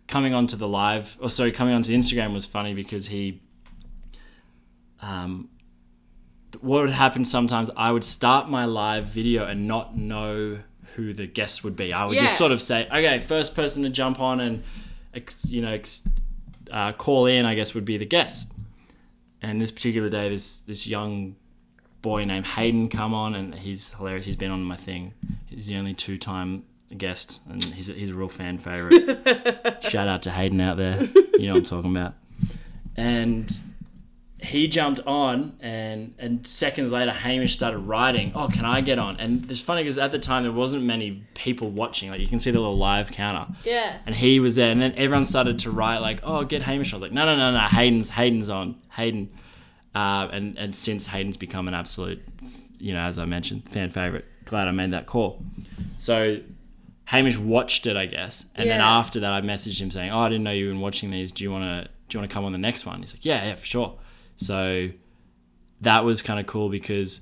coming 0.07 0.34
onto 0.34 0.57
the 0.57 0.68
live 0.68 1.16
or 1.20 1.30
sorry 1.30 1.53
coming 1.53 1.74
onto 1.74 1.93
Instagram 1.93 2.34
was 2.34 2.45
funny 2.45 2.74
because 2.74 3.07
he 3.07 3.40
um 5.01 5.49
what 6.61 6.82
would 6.82 6.90
happen 6.90 7.24
sometimes 7.24 7.70
I 7.76 7.93
would 7.93 8.05
start 8.05 8.49
my 8.49 8.66
live 8.66 9.05
video 9.05 9.47
and 9.47 9.66
not 9.66 9.97
know 9.97 10.59
who 10.97 11.14
the 11.14 11.26
guest 11.26 11.64
would 11.64 11.76
be. 11.76 11.93
I 11.93 12.05
would 12.05 12.18
just 12.18 12.36
sort 12.36 12.53
of 12.53 12.61
say, 12.61 12.86
okay, 12.88 13.18
first 13.18 13.55
person 13.55 13.82
to 13.84 13.88
jump 13.88 14.20
on 14.20 14.40
and 14.40 14.62
you 15.49 15.62
know 15.62 15.78
uh, 16.70 16.93
call 16.93 17.26
in, 17.26 17.45
I 17.45 17.55
guess, 17.55 17.74
would 17.74 17.84
be 17.84 17.97
the 17.97 18.07
guest. 18.07 18.47
And 19.40 19.61
this 19.61 19.70
particular 19.70 20.09
day, 20.09 20.28
this 20.28 20.59
this 20.59 20.86
young 20.86 21.36
boy 22.03 22.24
named 22.24 22.46
Hayden 22.46 22.88
come 22.88 23.14
on, 23.14 23.34
and 23.34 23.55
he's 23.55 23.94
hilarious. 23.94 24.26
He's 24.26 24.36
been 24.36 24.50
on 24.50 24.62
my 24.64 24.76
thing. 24.76 25.14
He's 25.46 25.66
the 25.66 25.76
only 25.76 25.94
two 25.94 26.18
time 26.18 26.64
guest, 26.96 27.40
and 27.48 27.62
he's 27.62 27.88
a, 27.88 27.92
he's 27.94 28.11
a 28.11 28.14
real 28.14 28.28
fan 28.28 28.59
favorite. 28.59 29.82
Shout 29.82 30.09
out 30.09 30.22
to 30.22 30.30
Hayden 30.30 30.61
out 30.61 30.76
there. 30.76 31.03
You 31.38 31.46
know 31.46 31.55
what 31.55 31.59
I'm 31.59 31.64
talking 31.64 31.90
about. 31.96 32.14
And 32.96 33.59
he 34.38 34.66
jumped 34.66 35.00
on, 35.07 35.57
and 35.61 36.14
and 36.18 36.46
seconds 36.46 36.90
later, 36.92 37.12
Hamish 37.12 37.55
started 37.55 37.78
writing. 37.78 38.32
Oh, 38.34 38.48
can 38.48 38.64
I 38.64 38.80
get 38.80 38.98
on? 38.98 39.18
And 39.18 39.50
it's 39.50 39.61
funny 39.61 39.82
because 39.82 39.98
at 39.98 40.11
the 40.11 40.18
time 40.18 40.42
there 40.42 40.53
wasn't 40.53 40.82
many 40.82 41.22
people 41.34 41.70
watching. 41.70 42.11
Like 42.11 42.20
you 42.20 42.26
can 42.26 42.40
see 42.40 42.50
the 42.50 42.59
little 42.59 42.76
live 42.76 43.12
counter. 43.12 43.53
Yeah. 43.64 43.98
And 44.05 44.14
he 44.16 44.40
was 44.40 44.57
there, 44.57 44.70
and 44.70 44.82
then 44.82 44.94
everyone 44.96 45.24
started 45.24 45.61
to 45.61 45.70
write 45.70 45.98
like, 45.98 46.20
"Oh, 46.24 46.44
get 46.44 46.62
Hamish." 46.62 46.92
I 46.92 46.96
was 46.96 47.03
like, 47.03 47.12
"No, 47.12 47.24
no, 47.24 47.36
no, 47.36 47.53
no. 47.53 47.59
Hayden's 47.61 48.11
Hayden's 48.11 48.48
on 48.48 48.76
Hayden." 48.96 49.30
Uh, 49.95 50.28
and 50.32 50.57
and 50.59 50.74
since 50.74 51.07
Hayden's 51.07 51.36
become 51.36 51.68
an 51.68 51.74
absolute, 51.74 52.22
you 52.78 52.95
know, 52.95 53.01
as 53.01 53.18
I 53.18 53.24
mentioned, 53.24 53.68
fan 53.68 53.90
favorite. 53.90 54.24
Glad 54.45 54.68
I 54.68 54.70
made 54.72 54.93
that 54.93 55.07
call. 55.07 55.43
So 55.99 56.40
Hamish 57.05 57.38
watched 57.38 57.86
it, 57.86 57.97
I 57.97 58.07
guess, 58.07 58.47
and 58.55 58.68
then 58.68 58.80
after 58.80 59.20
that, 59.20 59.32
I 59.32 59.40
messaged 59.40 59.80
him 59.80 59.90
saying, 59.90 60.11
"Oh, 60.11 60.20
I 60.20 60.28
didn't 60.28 60.45
know 60.45 60.51
you 60.51 60.72
were 60.72 60.80
watching 60.80 61.11
these. 61.11 61.30
Do 61.30 61.45
you 61.45 61.53
want 61.53 61.64
to 61.64 61.90
do 62.09 62.16
you 62.16 62.20
want 62.20 62.30
to 62.30 62.34
come 62.34 62.45
on 62.45 62.53
the 62.53 62.59
next 62.59 62.86
one?" 62.86 63.01
He's 63.01 63.14
like, 63.14 63.24
"Yeah, 63.24 63.45
yeah, 63.45 63.55
for 63.55 63.66
sure." 63.66 63.99
So 64.36 64.90
that 65.82 66.05
was 66.05 66.22
kind 66.22 66.40
of 66.40 66.47
cool 66.47 66.68
because 66.68 67.20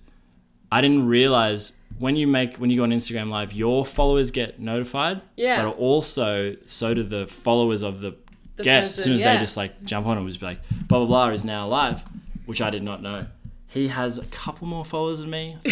I 0.71 0.81
didn't 0.81 1.07
realize 1.07 1.73
when 1.99 2.17
you 2.17 2.27
make 2.27 2.57
when 2.57 2.71
you 2.71 2.77
go 2.77 2.85
on 2.85 2.91
Instagram 2.91 3.29
live, 3.31 3.53
your 3.53 3.85
followers 3.85 4.31
get 4.31 4.61
notified. 4.61 5.23
Yeah. 5.37 5.65
But 5.65 5.77
also, 5.77 6.57
so 6.67 6.95
do 6.95 7.03
the 7.03 7.27
followers 7.27 7.83
of 7.83 8.01
the, 8.01 8.17
guests. 8.63 8.99
As 8.99 9.05
soon 9.05 9.15
as 9.15 9.21
yeah. 9.21 9.35
they 9.35 9.41
just 9.41 9.57
like 9.57 9.83
jump 9.85 10.07
on, 10.07 10.19
it 10.19 10.23
was 10.23 10.41
like 10.41 10.61
blah 10.87 10.99
blah 10.99 11.07
blah 11.07 11.29
is 11.31 11.45
now 11.45 11.67
live, 11.67 12.05
which 12.51 12.61
I 12.61 12.69
did 12.69 12.83
not 12.83 13.01
know. 13.01 13.27
He 13.69 13.89
has 13.89 14.19
a 14.19 14.25
couple 14.27 14.67
more 14.67 14.85
followers 14.85 15.21
than 15.21 15.31
me. 15.31 15.57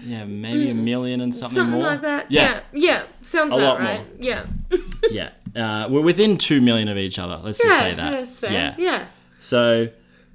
Yeah, 0.00 0.24
maybe 0.24 0.70
a 0.70 0.74
million 0.74 1.20
and 1.20 1.34
something. 1.34 1.56
Something 1.56 1.80
more. 1.80 1.90
like 1.90 2.02
that. 2.02 2.30
Yeah, 2.30 2.42
Yeah. 2.42 2.60
Yeah. 2.72 3.02
Sounds 3.20 3.52
A 3.52 3.56
about 3.56 3.66
lot 3.66 3.80
right. 3.80 3.98
more. 3.98 4.06
Yeah. 4.20 4.46
yeah. 5.10 5.30
Uh, 5.56 5.88
we're 5.90 6.02
within 6.02 6.38
two 6.38 6.60
million 6.60 6.88
of 6.88 6.96
each 6.96 7.18
other. 7.18 7.38
Let's 7.42 7.60
just 7.60 7.78
say 7.78 7.94
that. 7.94 8.10
That's 8.10 8.40
fair. 8.40 8.52
Yeah. 8.52 8.74
Yeah. 8.78 9.06
So 9.40 9.88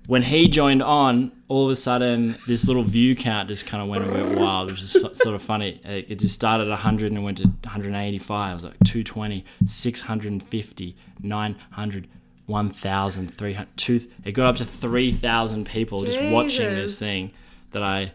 when 0.06 0.22
he 0.24 0.48
joined 0.50 0.84
on, 0.84 1.32
all 1.48 1.66
of 1.66 1.72
a 1.72 1.76
sudden, 1.78 2.38
this 2.46 2.68
little 2.68 2.84
view 2.84 3.16
count 3.16 3.48
just 3.48 3.66
kind 3.66 3.82
of 3.82 3.88
went 3.88 4.04
a 4.04 4.12
bit 4.12 4.38
wild, 4.38 4.70
which 4.70 4.82
is 4.82 4.92
sort 4.92 5.28
of 5.28 5.42
funny. 5.42 5.82
It, 5.86 6.12
it 6.12 6.20
just 6.20 6.36
started 6.36 6.66
at 6.66 6.72
100 6.72 7.12
and 7.12 7.24
went 7.24 7.38
to 7.40 7.46
185. 7.46 8.52
It 8.52 8.54
was 8.54 8.64
like 8.66 8.74
220, 8.84 9.46
650, 9.66 10.96
900, 11.22 12.08
1,000, 12.46 13.28
300, 13.34 13.78
two, 13.78 14.00
it 14.24 14.34
got 14.34 14.48
up 14.48 14.56
to 14.58 14.66
3,000 14.66 15.66
people 15.66 16.00
just 16.04 16.22
watching 16.22 16.74
this 16.74 16.98
thing 17.00 17.32
that 17.72 17.82
I, 17.84 18.12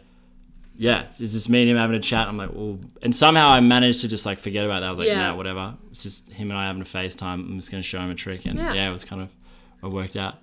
yeah, 0.76 1.06
it's 1.10 1.18
just 1.18 1.48
me 1.48 1.62
and 1.62 1.70
him 1.70 1.76
having 1.76 1.96
a 1.96 2.00
chat. 2.00 2.28
I'm 2.28 2.36
like, 2.36 2.50
well, 2.52 2.78
and 3.02 3.14
somehow 3.14 3.48
I 3.50 3.60
managed 3.60 4.02
to 4.02 4.08
just 4.08 4.26
like 4.26 4.38
forget 4.38 4.64
about 4.64 4.80
that. 4.80 4.86
I 4.86 4.90
was 4.90 4.98
like, 4.98 5.08
Yeah. 5.08 5.28
nah, 5.30 5.36
whatever. 5.36 5.74
It's 5.90 6.02
just 6.02 6.30
him 6.30 6.50
and 6.50 6.58
I 6.58 6.66
having 6.66 6.82
a 6.82 6.84
FaceTime. 6.84 7.34
I'm 7.34 7.56
just 7.58 7.70
going 7.70 7.82
to 7.82 7.88
show 7.88 7.98
him 8.00 8.10
a 8.10 8.14
trick. 8.14 8.46
And 8.46 8.58
Yeah. 8.58 8.74
yeah, 8.74 8.88
it 8.88 8.92
was 8.92 9.04
kind 9.04 9.20
of, 9.22 9.34
it 9.82 9.90
worked 9.90 10.16
out. 10.16 10.36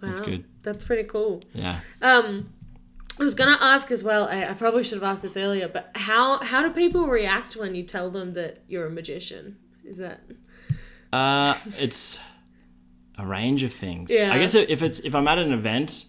That's 0.00 0.18
good. 0.20 0.44
That's 0.64 0.82
pretty 0.84 1.04
cool. 1.04 1.42
Yeah. 1.54 1.78
Um, 2.02 2.52
I 3.20 3.22
was 3.22 3.34
gonna 3.34 3.58
ask 3.60 3.90
as 3.92 4.02
well. 4.02 4.26
I, 4.26 4.46
I 4.46 4.54
probably 4.54 4.82
should 4.82 4.94
have 4.96 5.04
asked 5.04 5.22
this 5.22 5.36
earlier, 5.36 5.68
but 5.68 5.90
how 5.94 6.38
how 6.42 6.62
do 6.62 6.70
people 6.70 7.06
react 7.06 7.54
when 7.54 7.74
you 7.76 7.84
tell 7.84 8.10
them 8.10 8.32
that 8.32 8.62
you're 8.66 8.86
a 8.86 8.90
magician? 8.90 9.58
Is 9.84 9.98
that 9.98 10.22
Uh, 11.12 11.54
it's 11.78 12.18
a 13.22 13.26
range 13.26 13.62
of 13.62 13.72
things. 13.72 14.10
Yeah. 14.10 14.32
I 14.32 14.38
guess 14.38 14.54
if 14.54 14.82
it's 14.82 15.00
if 15.00 15.14
I'm 15.14 15.28
at 15.28 15.38
an 15.38 15.52
event, 15.52 16.06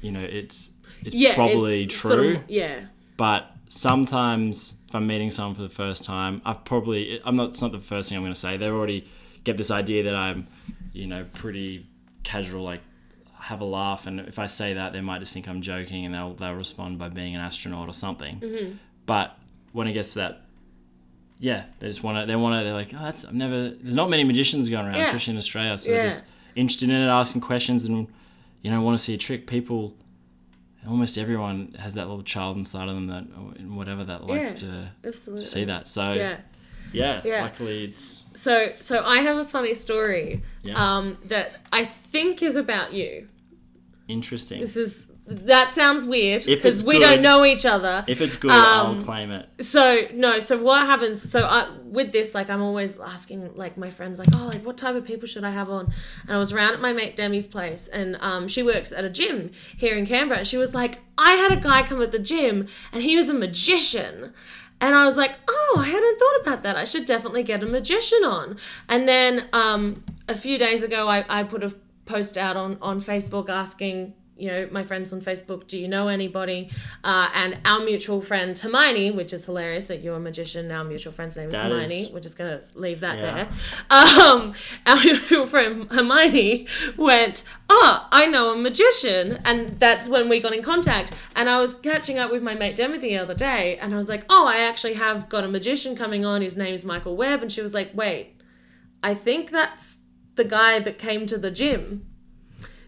you 0.00 0.10
know, 0.12 0.20
it's 0.20 0.72
it's 1.04 1.14
yeah? 1.14 1.34
probably 1.34 1.84
it's 1.84 1.98
true. 2.00 2.10
sort 2.10 2.36
of- 2.36 2.42
yeah, 2.50 2.86
But 3.16 3.50
sometimes 3.68 4.74
if 4.88 4.94
I'm 4.94 5.06
meeting 5.06 5.30
someone 5.30 5.54
for 5.54 5.62
the 5.62 5.68
first 5.68 6.04
time, 6.04 6.42
I've 6.44 6.64
probably 6.64 7.20
I'm 7.24 7.36
not. 7.36 7.48
It's 7.50 7.62
not 7.62 7.72
the 7.72 7.78
first 7.78 8.08
thing 8.08 8.18
I'm 8.18 8.24
going 8.24 8.34
to 8.34 8.38
say. 8.40 8.56
They 8.56 8.68
already 8.68 9.06
get 9.44 9.56
this 9.56 9.70
idea 9.70 10.02
that 10.04 10.14
I'm, 10.14 10.46
you 10.92 11.06
know, 11.06 11.24
pretty 11.32 11.86
casual, 12.22 12.62
like 12.64 12.80
have 13.40 13.60
a 13.60 13.64
laugh, 13.64 14.06
and 14.06 14.20
if 14.20 14.38
I 14.38 14.46
say 14.46 14.74
that, 14.74 14.92
they 14.92 15.00
might 15.00 15.18
just 15.18 15.32
think 15.32 15.48
I'm 15.48 15.62
joking, 15.62 16.04
and 16.06 16.14
they'll 16.14 16.34
they'll 16.34 16.54
respond 16.54 16.98
by 16.98 17.08
being 17.08 17.34
an 17.34 17.40
astronaut 17.40 17.88
or 17.88 17.92
something. 17.92 18.38
Mm-hmm. 18.40 18.74
But 19.06 19.36
when 19.72 19.86
it 19.88 19.92
gets 19.92 20.12
to 20.14 20.18
that. 20.20 20.38
Yeah, 21.38 21.64
they 21.80 21.88
just 21.88 22.04
want 22.04 22.18
to. 22.18 22.26
They 22.26 22.36
want 22.36 22.60
to. 22.60 22.64
They're 22.64 22.72
like, 22.72 22.94
oh, 22.94 23.02
that's. 23.02 23.24
I've 23.24 23.34
never. 23.34 23.70
There's 23.70 23.96
not 23.96 24.08
many 24.08 24.22
magicians 24.22 24.68
going 24.68 24.86
around, 24.86 24.94
Yeah. 24.94 25.06
especially 25.06 25.32
in 25.32 25.38
Australia. 25.38 25.76
So 25.76 25.90
Yeah. 25.90 25.96
they're 25.96 26.06
just 26.10 26.22
interested 26.56 26.88
in 26.90 26.94
it, 27.02 27.06
asking 27.06 27.40
questions, 27.40 27.84
and 27.84 28.06
you 28.62 28.70
know, 28.70 28.80
want 28.82 28.98
to 28.98 29.02
see 29.02 29.14
a 29.14 29.18
trick. 29.18 29.46
People 29.46 29.94
almost 30.88 31.16
everyone 31.16 31.74
has 31.78 31.94
that 31.94 32.08
little 32.08 32.24
child 32.24 32.56
inside 32.56 32.88
of 32.88 32.94
them 32.96 33.06
that 33.06 33.22
whatever 33.68 34.02
that 34.04 34.26
likes 34.26 34.62
Yeah, 34.62 34.88
to, 35.02 35.12
to 35.12 35.38
see 35.38 35.64
that 35.66 35.86
so 35.86 36.12
Yeah. 36.12 36.38
yeah, 36.92 37.20
Yeah. 37.24 37.42
luckily 37.42 37.84
it's 37.84 38.26
So 38.34 38.72
so 38.80 39.04
I 39.04 39.18
have 39.20 39.36
a 39.36 39.44
funny 39.44 39.74
story 39.74 40.42
Yeah. 40.64 40.74
um, 40.98 41.18
that 41.26 41.60
I 41.72 41.84
think 41.84 42.42
is 42.42 42.56
about 42.56 42.92
you. 42.92 43.28
interesting 44.08 44.60
This 44.60 44.76
is 44.76 45.11
that 45.46 45.70
sounds 45.70 46.06
weird 46.06 46.44
because 46.44 46.84
we 46.84 46.94
good- 46.94 47.00
don't 47.00 47.22
know 47.22 47.44
each 47.44 47.64
other. 47.66 48.04
if 48.06 48.20
it's 48.20 48.36
good 48.36 48.50
Um, 48.50 48.98
i'll 48.98 49.04
claim 49.04 49.30
it 49.30 49.48
So 49.60 50.06
no, 50.12 50.40
so 50.40 50.62
what 50.62 50.86
happens? 50.86 51.22
So 51.22 51.44
I, 51.44 51.68
with 51.84 52.12
this, 52.12 52.34
like, 52.34 52.48
I'm 52.48 52.62
always 52.62 52.98
asking, 52.98 53.54
like, 53.54 53.76
my 53.76 53.90
friends, 53.90 54.18
like, 54.18 54.28
oh, 54.34 54.46
like, 54.46 54.64
what 54.64 54.76
type 54.76 54.94
of 54.96 55.04
people 55.04 55.28
should 55.28 55.44
I 55.44 55.50
have 55.50 55.68
on? 55.68 55.92
And 56.22 56.32
I 56.34 56.38
was 56.38 56.52
around 56.52 56.72
at 56.74 56.80
my 56.80 56.92
mate 56.92 57.16
Demi's 57.16 57.46
place, 57.46 57.86
and 57.88 58.16
um, 58.20 58.48
she 58.48 58.62
works 58.62 58.92
at 58.92 59.04
a 59.04 59.10
gym 59.10 59.50
here 59.76 59.94
in 59.96 60.06
Canberra. 60.06 60.38
And 60.38 60.46
she 60.46 60.56
was 60.56 60.72
like, 60.74 61.00
I 61.18 61.32
had 61.32 61.52
a 61.52 61.56
guy 61.56 61.82
come 61.82 62.00
at 62.00 62.10
the 62.10 62.18
gym, 62.18 62.66
and 62.92 63.02
he 63.02 63.14
was 63.16 63.28
a 63.28 63.34
magician. 63.34 64.32
And 64.80 64.94
I 64.96 65.04
was 65.04 65.16
like, 65.16 65.32
oh, 65.48 65.76
I 65.78 65.86
hadn't 65.86 66.18
thought 66.18 66.40
about 66.42 66.62
that. 66.64 66.76
I 66.76 66.84
should 66.84 67.04
definitely 67.04 67.42
get 67.44 67.62
a 67.62 67.66
magician 67.66 68.24
on. 68.24 68.56
And 68.88 69.06
then 69.06 69.48
um, 69.52 70.02
a 70.28 70.34
few 70.34 70.58
days 70.58 70.82
ago, 70.82 71.08
I, 71.08 71.24
I 71.28 71.44
put 71.44 71.62
a 71.62 71.72
post 72.04 72.36
out 72.36 72.56
on, 72.56 72.78
on 72.82 73.00
Facebook 73.00 73.48
asking, 73.48 74.14
you 74.36 74.48
know, 74.48 74.66
my 74.72 74.82
friends 74.82 75.12
on 75.12 75.20
Facebook, 75.20 75.66
do 75.66 75.78
you 75.78 75.86
know 75.86 76.08
anybody? 76.08 76.70
Uh, 77.04 77.28
and 77.34 77.58
our 77.64 77.80
mutual 77.80 78.20
friend 78.20 78.58
Hermione, 78.58 79.10
which 79.12 79.32
is 79.32 79.44
hilarious 79.44 79.86
that 79.88 80.02
you're 80.02 80.16
a 80.16 80.20
magician. 80.20 80.72
Our 80.72 80.84
mutual 80.84 81.12
friend's 81.12 81.36
name 81.36 81.48
is 81.48 81.52
That 81.54 81.70
Hermione. 81.70 82.02
is- 82.04 82.10
We're 82.10 82.20
just 82.20 82.36
gonna 82.38 82.62
leave 82.74 83.00
that 83.00 83.18
Yeah. 83.18 83.34
there. 83.34 83.48
Um, 83.90 84.54
our 84.86 84.96
mutual 84.96 85.46
friend 85.46 85.86
Hermione 85.92 86.66
went, 86.96 87.44
"Oh, 87.68 88.08
I 88.10 88.26
know 88.26 88.52
a 88.52 88.56
magician," 88.56 89.38
and 89.44 89.78
that's 89.78 90.08
when 90.08 90.28
we 90.28 90.40
got 90.40 90.54
in 90.54 90.62
contact. 90.62 91.12
And 91.36 91.48
I 91.50 91.60
was 91.60 91.74
catching 91.74 92.18
up 92.18 92.32
with 92.32 92.42
my 92.42 92.54
mate 92.54 92.74
Demi 92.76 92.98
the 92.98 93.18
other 93.18 93.34
day, 93.34 93.76
and 93.78 93.92
I 93.94 93.96
was 93.96 94.08
like, 94.08 94.24
"Oh, 94.30 94.46
I 94.46 94.56
actually 94.60 94.94
have 94.94 95.28
got 95.28 95.44
a 95.44 95.48
magician 95.48 95.94
coming 95.94 96.24
on. 96.24 96.42
His 96.42 96.56
name's 96.56 96.84
Michael 96.84 97.16
Webb," 97.16 97.42
and 97.42 97.52
she 97.52 97.60
was 97.60 97.74
like, 97.74 97.90
"Wait, 97.94 98.34
I 99.02 99.14
think 99.14 99.50
that's 99.50 99.98
the 100.34 100.44
guy 100.44 100.78
that 100.80 100.98
came 100.98 101.26
to 101.26 101.36
the 101.38 101.50
gym." 101.50 102.06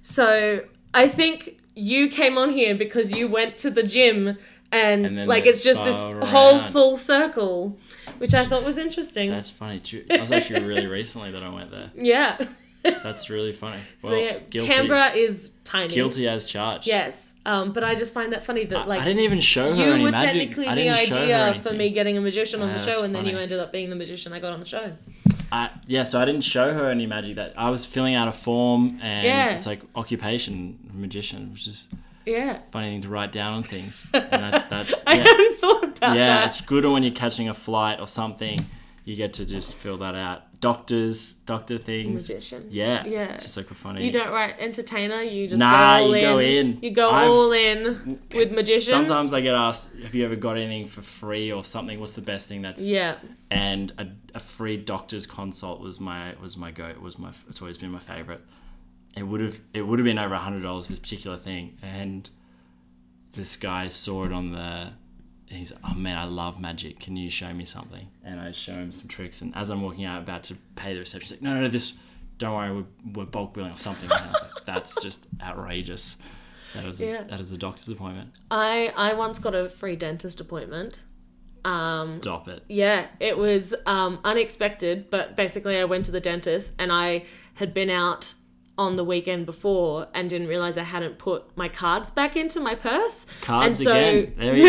So 0.02 0.64
I 0.94 1.08
think 1.08 1.58
you 1.74 2.08
came 2.08 2.38
on 2.38 2.50
here 2.50 2.74
because 2.74 3.10
you 3.12 3.28
went 3.28 3.56
to 3.58 3.70
the 3.70 3.82
gym 3.82 4.38
and, 4.72 5.06
And 5.06 5.26
like 5.28 5.44
it's 5.46 5.62
just 5.62 5.84
this 5.84 5.94
spun 5.96 6.22
whole 6.22 6.58
full 6.60 6.96
circle, 6.96 7.78
which 8.18 8.32
I 8.34 8.44
thought 8.44 8.64
was 8.64 8.78
interesting. 8.78 9.30
that's 9.30 9.50
funny 9.50 9.80
too 9.80 10.04
that 10.08 10.20
was 10.20 10.32
actually 10.32 10.64
really 10.64 10.86
recently 10.86 11.30
that 11.32 11.42
i 11.42 11.48
went 11.48 11.70
there 11.70 11.90
yeah. 11.96 12.36
that's 12.82 13.30
really 13.30 13.52
funny 13.52 13.78
So, 13.98 14.10
well 14.10 14.18
yeah, 14.18 14.38
guilty 14.38 14.70
Canberra 14.72 15.08
is 15.10 15.54
tiny. 15.64 15.94
guilty 15.94 16.28
as 16.28 16.48
charged 16.48 16.86
Yes. 16.86 17.34
Um, 17.46 17.72
but 17.72 17.82
I 17.84 17.94
just 17.94 18.12
find 18.14 18.32
that 18.32 18.44
funny 18.44 18.64
that 18.64 18.88
like 18.88 19.00
I 19.00 19.04
didn't 19.04 19.20
even 19.22 19.40
show 19.40 19.74
her 19.74 19.82
you 19.84 19.92
any 19.92 20.02
were 20.04 20.10
magic 20.10 20.28
technically 20.50 20.66
I 20.66 20.74
the 20.74 20.80
didn't 20.82 20.98
show 21.08 21.14
her 21.26 21.34
idea 21.50 21.60
for 21.60 21.72
me 21.72 21.90
getting 21.90 22.16
a 22.18 22.20
magician 22.20 22.60
on 22.62 22.68
Yeah, 22.68 22.76
the 22.76 22.82
show, 22.82 23.04
and 23.04 23.14
then 23.14 23.26
you 23.26 23.36
ended 23.38 23.58
up 23.58 23.70
being 23.72 23.90
the 23.90 23.96
magician 23.96 24.32
I 24.32 24.38
got 24.40 24.52
on 24.52 24.60
the 24.60 24.66
show. 24.66 24.90
I, 25.54 25.70
yeah, 25.86 26.02
so 26.04 26.20
I 26.20 26.24
didn't 26.24 26.40
show 26.42 26.72
her 26.74 26.90
any 26.90 27.06
magic. 27.06 27.36
That 27.36 27.54
I 27.56 27.70
was 27.70 27.86
filling 27.86 28.14
out 28.16 28.26
a 28.28 28.32
form, 28.32 28.98
and 29.02 29.24
Yeah. 29.26 29.50
it's 29.50 29.66
like 29.66 29.80
occupation 29.94 30.78
magician, 30.92 31.52
which 31.52 31.66
is 31.68 31.88
Yeah. 32.26 32.58
funny 32.72 32.88
thing 32.90 33.02
to 33.02 33.08
write 33.08 33.30
down 33.32 33.54
on 33.54 33.62
things. 33.62 34.06
And 34.14 34.42
that's 34.52 34.64
that's 34.66 35.04
I 35.06 35.14
yeah, 35.14 35.22
hadn't 35.24 35.56
thought 35.60 35.84
about 35.84 36.16
yeah. 36.16 36.26
that. 36.28 36.46
It's 36.46 36.60
good 36.60 36.84
when 36.84 37.02
you're 37.04 37.12
catching 37.12 37.48
a 37.48 37.54
flight 37.54 38.00
or 38.00 38.06
something. 38.06 38.58
You 39.04 39.14
get 39.16 39.34
to 39.34 39.46
just 39.46 39.74
fill 39.74 39.98
that 39.98 40.14
out. 40.14 40.42
Doctors, 40.64 41.32
doctor 41.44 41.76
things. 41.78 42.28
Magician. 42.30 42.66
Yeah, 42.70 43.04
Yeah. 43.06 43.34
It's 43.34 43.54
like 43.56 43.66
funny. 43.68 44.04
You 44.04 44.10
don't 44.10 44.30
write 44.32 44.54
entertainer. 44.58 45.22
You 45.22 45.46
just 45.46 45.60
Nah, 45.60 45.98
go 45.98 46.04
all 46.04 46.16
you 46.16 46.20
go 46.22 46.38
in. 46.38 46.66
in. 46.76 46.78
You 46.82 46.90
go 46.90 47.10
I've- 47.10 47.28
all 47.30 47.52
in 47.52 48.18
with 48.34 48.50
magician. 48.60 48.90
Sometimes 48.90 49.34
I 49.34 49.40
get 49.42 49.54
asked, 49.54 49.90
"Have 50.02 50.14
you 50.14 50.24
ever 50.24 50.36
got 50.36 50.56
anything 50.56 50.86
for 50.86 51.02
free 51.02 51.52
or 51.52 51.62
something? 51.64 52.00
What's 52.00 52.14
the 52.14 52.22
best 52.22 52.48
thing 52.48 52.62
that's?" 52.62 52.82
Yeah. 52.82 53.16
and 53.50 53.92
a, 53.98 54.06
a 54.34 54.40
free 54.40 54.76
doctor's 54.78 55.26
consult 55.26 55.80
was 55.80 56.00
my 56.00 56.34
was 56.40 56.56
my 56.56 56.70
go 56.70 56.92
was 57.00 57.18
my 57.18 57.30
it's 57.48 57.60
always 57.60 57.76
been 57.78 57.90
my 57.90 57.98
favorite 58.14 58.40
it 59.16 59.22
would 59.22 59.40
have 59.42 59.60
it 59.74 59.82
would 59.86 59.98
have 59.98 60.04
been 60.06 60.18
over 60.18 60.34
a 60.34 60.38
hundred 60.38 60.62
dollars 60.62 60.88
this 60.88 60.98
particular 60.98 61.36
thing 61.36 61.76
and 61.82 62.30
this 63.32 63.54
guy 63.56 63.86
saw 63.88 64.24
it 64.24 64.32
on 64.32 64.50
the 64.52 64.92
he's 65.56 65.72
like, 65.72 65.80
oh 65.88 65.94
man 65.94 66.18
I 66.18 66.24
love 66.24 66.60
magic. 66.60 67.00
Can 67.00 67.16
you 67.16 67.30
show 67.30 67.52
me 67.52 67.64
something? 67.64 68.08
And 68.24 68.40
I 68.40 68.52
show 68.52 68.74
him 68.74 68.92
some 68.92 69.08
tricks. 69.08 69.40
And 69.42 69.54
as 69.56 69.70
I'm 69.70 69.82
walking 69.82 70.04
out 70.04 70.22
about 70.22 70.42
to 70.44 70.56
pay 70.76 70.94
the 70.94 71.00
reception 71.00 71.22
he's 71.28 71.32
like 71.32 71.42
no 71.42 71.54
no, 71.54 71.60
no 71.62 71.68
this 71.68 71.94
don't 72.38 72.54
worry. 72.54 72.72
We're, 72.72 73.12
we're 73.22 73.24
bulk 73.30 73.54
billing 73.54 73.72
or 73.72 73.76
something. 73.76 74.10
And 74.10 74.20
I 74.20 74.26
was 74.26 74.42
like 74.42 74.64
that's 74.66 75.02
just 75.02 75.26
outrageous. 75.42 76.16
That 76.74 76.84
is 76.84 77.00
a, 77.00 77.06
Yeah. 77.06 77.22
that 77.24 77.38
is 77.40 77.52
a 77.52 77.56
doctor's 77.58 77.88
appointment. 77.88 78.40
I 78.50 78.92
I 78.96 79.14
once 79.14 79.38
got 79.38 79.54
a 79.54 79.68
free 79.68 79.96
dentist 79.96 80.40
appointment. 80.40 81.04
Um, 81.66 81.84
stop 82.20 82.46
it. 82.48 82.62
Yeah, 82.68 83.06
it 83.20 83.38
was 83.38 83.74
um, 83.86 84.18
unexpected, 84.22 85.08
but 85.08 85.34
basically 85.34 85.78
I 85.78 85.84
went 85.84 86.04
to 86.04 86.10
the 86.10 86.20
dentist 86.20 86.74
and 86.78 86.92
I 86.92 87.24
had 87.54 87.72
been 87.72 87.88
out 87.88 88.34
on 88.76 88.96
the 88.96 89.04
weekend 89.04 89.46
before 89.46 90.08
and 90.14 90.28
didn't 90.28 90.48
realize 90.48 90.76
I 90.76 90.82
hadn't 90.82 91.16
put 91.18 91.44
my 91.56 91.68
cards 91.68 92.10
back 92.10 92.34
into 92.36 92.58
my 92.58 92.74
purse. 92.74 93.26
Cards 93.40 93.66
and 93.66 93.78
so, 93.78 93.92
again. 93.92 94.34
There 94.36 94.52
we 94.52 94.60
go. 94.62 94.66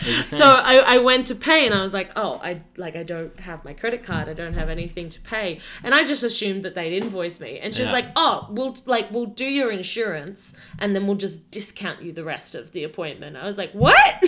There's 0.00 0.18
a 0.18 0.22
thing. 0.22 0.38
so 0.38 0.46
I, 0.46 0.76
I 0.94 0.98
went 0.98 1.26
to 1.26 1.34
pay 1.34 1.66
and 1.66 1.74
I 1.74 1.82
was 1.82 1.92
like, 1.92 2.10
oh, 2.16 2.40
I 2.42 2.62
like 2.78 2.96
I 2.96 3.02
don't 3.02 3.38
have 3.40 3.64
my 3.66 3.74
credit 3.74 4.02
card. 4.02 4.28
I 4.30 4.32
don't 4.32 4.54
have 4.54 4.70
anything 4.70 5.10
to 5.10 5.20
pay, 5.20 5.60
and 5.84 5.94
I 5.94 6.04
just 6.04 6.22
assumed 6.22 6.62
that 6.62 6.74
they'd 6.74 6.96
invoice 6.96 7.38
me. 7.38 7.58
And 7.58 7.74
she's 7.74 7.86
Yeah. 7.86 7.92
like, 7.92 8.06
oh, 8.16 8.46
we'll 8.50 8.74
like 8.86 9.10
we'll 9.10 9.26
do 9.26 9.44
your 9.44 9.70
insurance 9.70 10.56
and 10.78 10.94
then 10.96 11.06
we'll 11.06 11.16
just 11.16 11.50
discount 11.50 12.02
you 12.02 12.12
the 12.12 12.24
rest 12.24 12.54
of 12.54 12.72
the 12.72 12.82
appointment. 12.84 13.36
I 13.36 13.44
was 13.46 13.58
like, 13.58 13.72
what? 13.72 14.24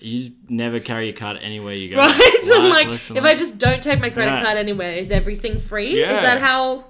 You 0.00 0.32
never 0.48 0.80
carry 0.80 1.06
your 1.10 1.16
card 1.16 1.38
anywhere 1.40 1.74
you 1.74 1.92
go. 1.92 1.98
right? 1.98 2.38
So 2.40 2.60
I'm 2.62 2.70
like, 2.70 2.88
if 2.88 3.22
I 3.22 3.34
just 3.36 3.58
don't 3.58 3.80
take 3.82 4.00
my 4.00 4.10
credit 4.10 4.32
Yeah. 4.32 4.42
card 4.42 4.58
anywhere, 4.58 4.92
is 4.96 5.12
everything 5.12 5.58
free? 5.58 6.02
Is 6.02 6.08
that 6.20 6.40
how? 6.40 6.86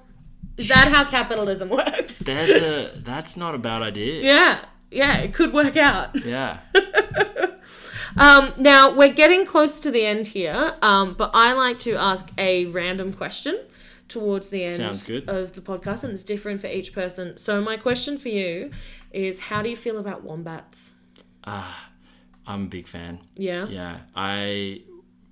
Is 0.56 0.68
that 0.68 0.88
how 0.88 1.04
capitalism 1.04 1.68
works? 1.70 2.18
There's 2.20 2.50
a 2.96 3.00
that's 3.00 3.36
not 3.36 3.54
a 3.54 3.58
bad 3.58 3.82
idea. 3.82 4.22
yeah, 4.22 4.64
yeah, 4.90 5.18
it 5.18 5.32
could 5.34 5.52
work 5.52 5.76
out. 5.76 6.24
Yeah. 6.24 6.58
Um, 8.14 8.52
now 8.58 8.94
we're 8.94 9.08
getting 9.12 9.46
close 9.46 9.80
to 9.80 9.90
the 9.90 10.04
end 10.04 10.26
here, 10.28 10.74
um, 10.82 11.14
but 11.14 11.30
I 11.32 11.54
like 11.54 11.78
to 11.80 11.92
ask 11.94 12.28
a 12.36 12.66
random 12.66 13.10
question 13.14 13.58
towards 14.08 14.50
the 14.50 14.64
end 14.64 14.72
Sounds 14.72 15.06
good. 15.06 15.30
of 15.30 15.54
the 15.54 15.62
podcast, 15.62 16.04
and 16.04 16.12
it's 16.12 16.22
different 16.22 16.60
for 16.60 16.66
each 16.66 16.92
person. 16.92 17.38
So 17.38 17.62
my 17.62 17.78
question 17.78 18.18
for 18.18 18.28
you 18.28 18.70
is, 19.12 19.40
how 19.40 19.62
do 19.62 19.70
you 19.70 19.76
feel 19.76 19.96
about 19.98 20.22
wombats? 20.24 20.96
Ah, 21.44 21.88
I'm 22.46 22.64
a 22.64 22.68
big 22.68 22.86
fan. 22.86 23.20
Yeah, 23.34 23.66
Yeah. 23.68 24.00
I 24.14 24.82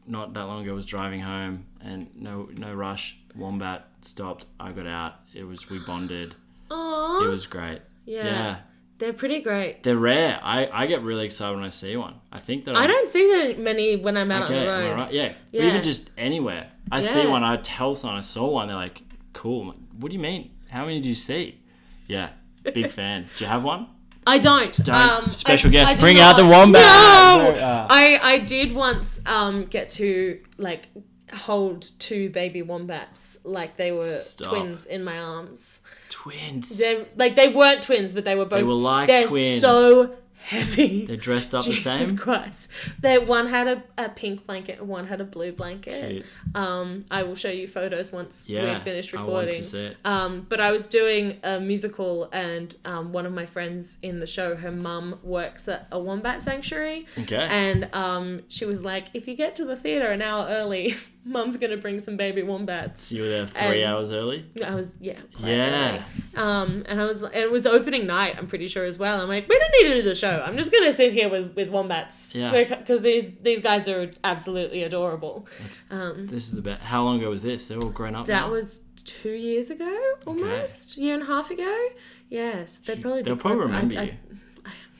not 0.06 0.32
that 0.32 0.44
long 0.46 0.62
ago 0.62 0.74
was 0.74 0.86
driving 0.86 1.20
home 1.20 1.66
and 1.82 2.08
no 2.16 2.48
no 2.56 2.72
rush. 2.74 3.18
Wombat 3.36 3.86
stopped. 4.02 4.46
I 4.58 4.72
got 4.72 4.86
out. 4.86 5.14
It 5.34 5.44
was 5.44 5.68
we 5.70 5.78
bonded. 5.78 6.34
Aww. 6.70 7.24
It 7.26 7.28
was 7.28 7.46
great. 7.46 7.80
Yeah. 8.04 8.24
Yeah. 8.24 8.56
They're 8.98 9.12
pretty 9.14 9.40
great. 9.40 9.82
They're 9.82 9.96
rare. 9.96 10.38
I, 10.42 10.68
I 10.70 10.86
get 10.86 11.02
really 11.02 11.24
excited 11.24 11.54
when 11.56 11.64
I 11.64 11.70
see 11.70 11.96
one. 11.96 12.16
I 12.30 12.38
think 12.38 12.66
that 12.66 12.76
I 12.76 12.80
I'm- 12.80 12.88
don't 12.90 13.08
see 13.08 13.26
very 13.26 13.54
many 13.54 13.96
when 13.96 14.16
I'm 14.16 14.30
out 14.30 14.44
Okay, 14.44 14.58
on 14.58 14.64
the 14.66 14.70
am 14.72 14.78
I 14.80 14.88
road. 14.90 15.00
right? 15.00 15.12
Yeah. 15.12 15.32
Yeah. 15.52 15.62
Even 15.68 15.82
just 15.82 16.10
anywhere. 16.18 16.70
I 16.92 17.00
see 17.00 17.26
one, 17.26 17.42
I 17.44 17.56
tell 17.56 17.94
someone 17.94 18.18
I 18.18 18.22
saw 18.22 18.50
one, 18.50 18.68
they're 18.68 18.76
like, 18.76 19.02
cool. 19.32 19.68
Like, 19.68 19.76
what 19.98 20.10
do 20.10 20.14
you 20.16 20.20
mean? 20.22 20.50
How 20.68 20.84
many 20.84 21.00
do 21.00 21.08
you 21.08 21.14
see? 21.14 21.60
Yeah. 22.08 22.30
Big 22.74 22.90
fan. 22.98 23.28
Do 23.38 23.44
you 23.44 23.48
have 23.50 23.64
one? 23.64 23.86
I 24.26 24.38
don't. 24.38 24.72
Don't. 24.84 24.94
Um, 24.94 25.32
Special 25.32 25.70
I- 25.70 25.72
guest. 25.72 25.90
I 25.92 25.94
did 25.94 26.00
Bring 26.00 26.20
out 26.20 26.36
the 26.36 26.44
wombat. 26.44 26.82
No! 26.82 27.52
No, 27.54 27.58
uh, 27.64 27.86
I 27.88 28.18
I 28.22 28.38
did 28.40 28.74
once 28.74 29.20
um 29.24 29.64
get 29.64 29.88
to 29.92 30.40
like 30.58 30.88
hold 31.32 31.90
two 31.98 32.30
baby 32.30 32.62
wombats 32.62 33.38
like 33.44 33.76
they 33.76 33.92
were 33.92 34.10
Stop. 34.10 34.48
twins 34.50 34.86
in 34.86 35.04
my 35.04 35.18
arms. 35.18 35.82
Twins. 36.08 36.78
They 36.78 37.06
like 37.16 37.36
they 37.36 37.48
weren't 37.48 37.82
twins, 37.82 38.14
but 38.14 38.24
they 38.24 38.34
were 38.34 38.44
both. 38.44 38.58
They 38.60 38.64
were 38.66 38.74
like 38.74 39.06
they're 39.06 39.26
twins. 39.28 39.60
so 39.60 40.16
heavy. 40.42 41.04
They're 41.06 41.16
dressed 41.16 41.54
up 41.54 41.64
Jesus 41.64 41.84
the 41.84 41.90
same. 41.90 41.98
Jesus 42.00 42.18
Christ! 42.18 42.70
They 43.00 43.18
one 43.18 43.46
had 43.46 43.68
a, 43.68 43.82
a 43.98 44.08
pink 44.08 44.44
blanket 44.46 44.80
and 44.80 44.88
one 44.88 45.06
had 45.06 45.20
a 45.20 45.24
blue 45.24 45.52
blanket. 45.52 46.24
Um, 46.54 47.04
I 47.10 47.22
will 47.22 47.34
show 47.36 47.50
you 47.50 47.66
photos 47.68 48.10
once 48.10 48.48
Yeah. 48.48 48.74
we 48.74 48.80
finish 48.80 49.14
I 49.14 49.18
recording. 49.20 49.34
want 49.48 49.52
to 49.52 49.64
see 49.64 49.84
it. 49.86 49.96
Um, 50.04 50.46
but 50.48 50.58
I 50.60 50.72
was 50.72 50.86
doing 50.88 51.38
a 51.44 51.60
musical, 51.60 52.28
and 52.32 52.74
um, 52.84 53.12
one 53.12 53.26
of 53.26 53.32
my 53.32 53.46
friends 53.46 53.98
in 54.02 54.18
the 54.18 54.26
show, 54.26 54.56
her 54.56 54.72
mum 54.72 55.18
works 55.22 55.68
at 55.68 55.86
a 55.92 55.98
wombat 55.98 56.42
sanctuary. 56.42 57.06
Okay. 57.20 57.36
And 57.50 57.88
um, 57.94 58.40
she 58.48 58.64
was 58.64 58.82
like, 58.82 59.08
if 59.14 59.28
you 59.28 59.36
get 59.36 59.54
to 59.56 59.64
the 59.64 59.76
theatre 59.76 60.10
an 60.10 60.22
hour 60.22 60.46
early, 60.48 60.94
mum's 61.24 61.56
to 61.70 61.76
bring 61.76 62.00
some 62.00 62.16
baby 62.16 62.42
wombats. 62.42 63.12
you 63.12 63.22
were 63.22 63.28
there 63.28 63.46
three 63.46 63.82
and- 63.82 63.92
hours 63.92 64.10
early? 64.12 64.46
I 64.64 64.74
was, 64.74 64.96
yeah. 65.00 65.18
Yeah. 65.38 65.90
early. 65.90 66.02
Um, 66.36 66.82
and 66.88 67.00
I 67.00 67.04
was, 67.04 67.22
and 67.22 67.34
it 67.34 67.50
was 67.50 67.62
the 67.64 67.70
opening 67.70 68.06
night, 68.06 68.36
I'm 68.38 68.46
pretty 68.46 68.66
sure 68.68 68.84
as 68.84 68.98
well. 68.98 69.20
I'm 69.20 69.28
like, 69.28 69.48
we 69.48 69.58
don't 69.58 69.72
need 69.82 69.88
to 69.88 69.94
do 69.96 70.02
the 70.02 70.14
show. 70.14 70.42
I'm 70.44 70.56
just 70.56 70.70
to 70.72 70.92
sit 70.92 71.12
here 71.12 71.28
with, 71.28 71.54
with 71.54 71.68
wombats. 71.70 72.34
Yeah. 72.34 72.64
Because 72.64 73.02
these, 73.02 73.32
these 73.42 73.60
guys 73.60 73.86
are 73.88 74.10
absolutely 74.24 74.82
adorable. 74.82 75.46
Um, 75.90 76.26
This 76.26 76.44
is 76.48 76.52
the 76.52 76.62
best. 76.62 76.82
How 76.82 77.02
long 77.02 77.18
ago 77.18 77.30
was 77.30 77.42
this? 77.42 77.68
They're 77.68 77.78
all 77.78 77.90
grown 77.90 78.14
up 78.14 78.26
that 78.26 78.46
now? 78.46 78.50
was 78.50 78.86
two 78.96 79.30
years 79.32 79.70
ago, 79.70 80.14
almost. 80.26 80.96
Year 80.96 81.14
and 81.14 81.22
a 81.22 81.26
half 81.26 81.50
ago. 81.50 81.88
Yes. 82.28 82.78
They'd 82.78 83.02
probably 83.02 83.22
They'll 83.22 83.34
be 83.34 83.40
probably 83.40 83.66
quite- 83.66 83.74
I- 83.74 83.80
remember 83.82 83.98
I- 84.00 84.04
you. 84.04 84.12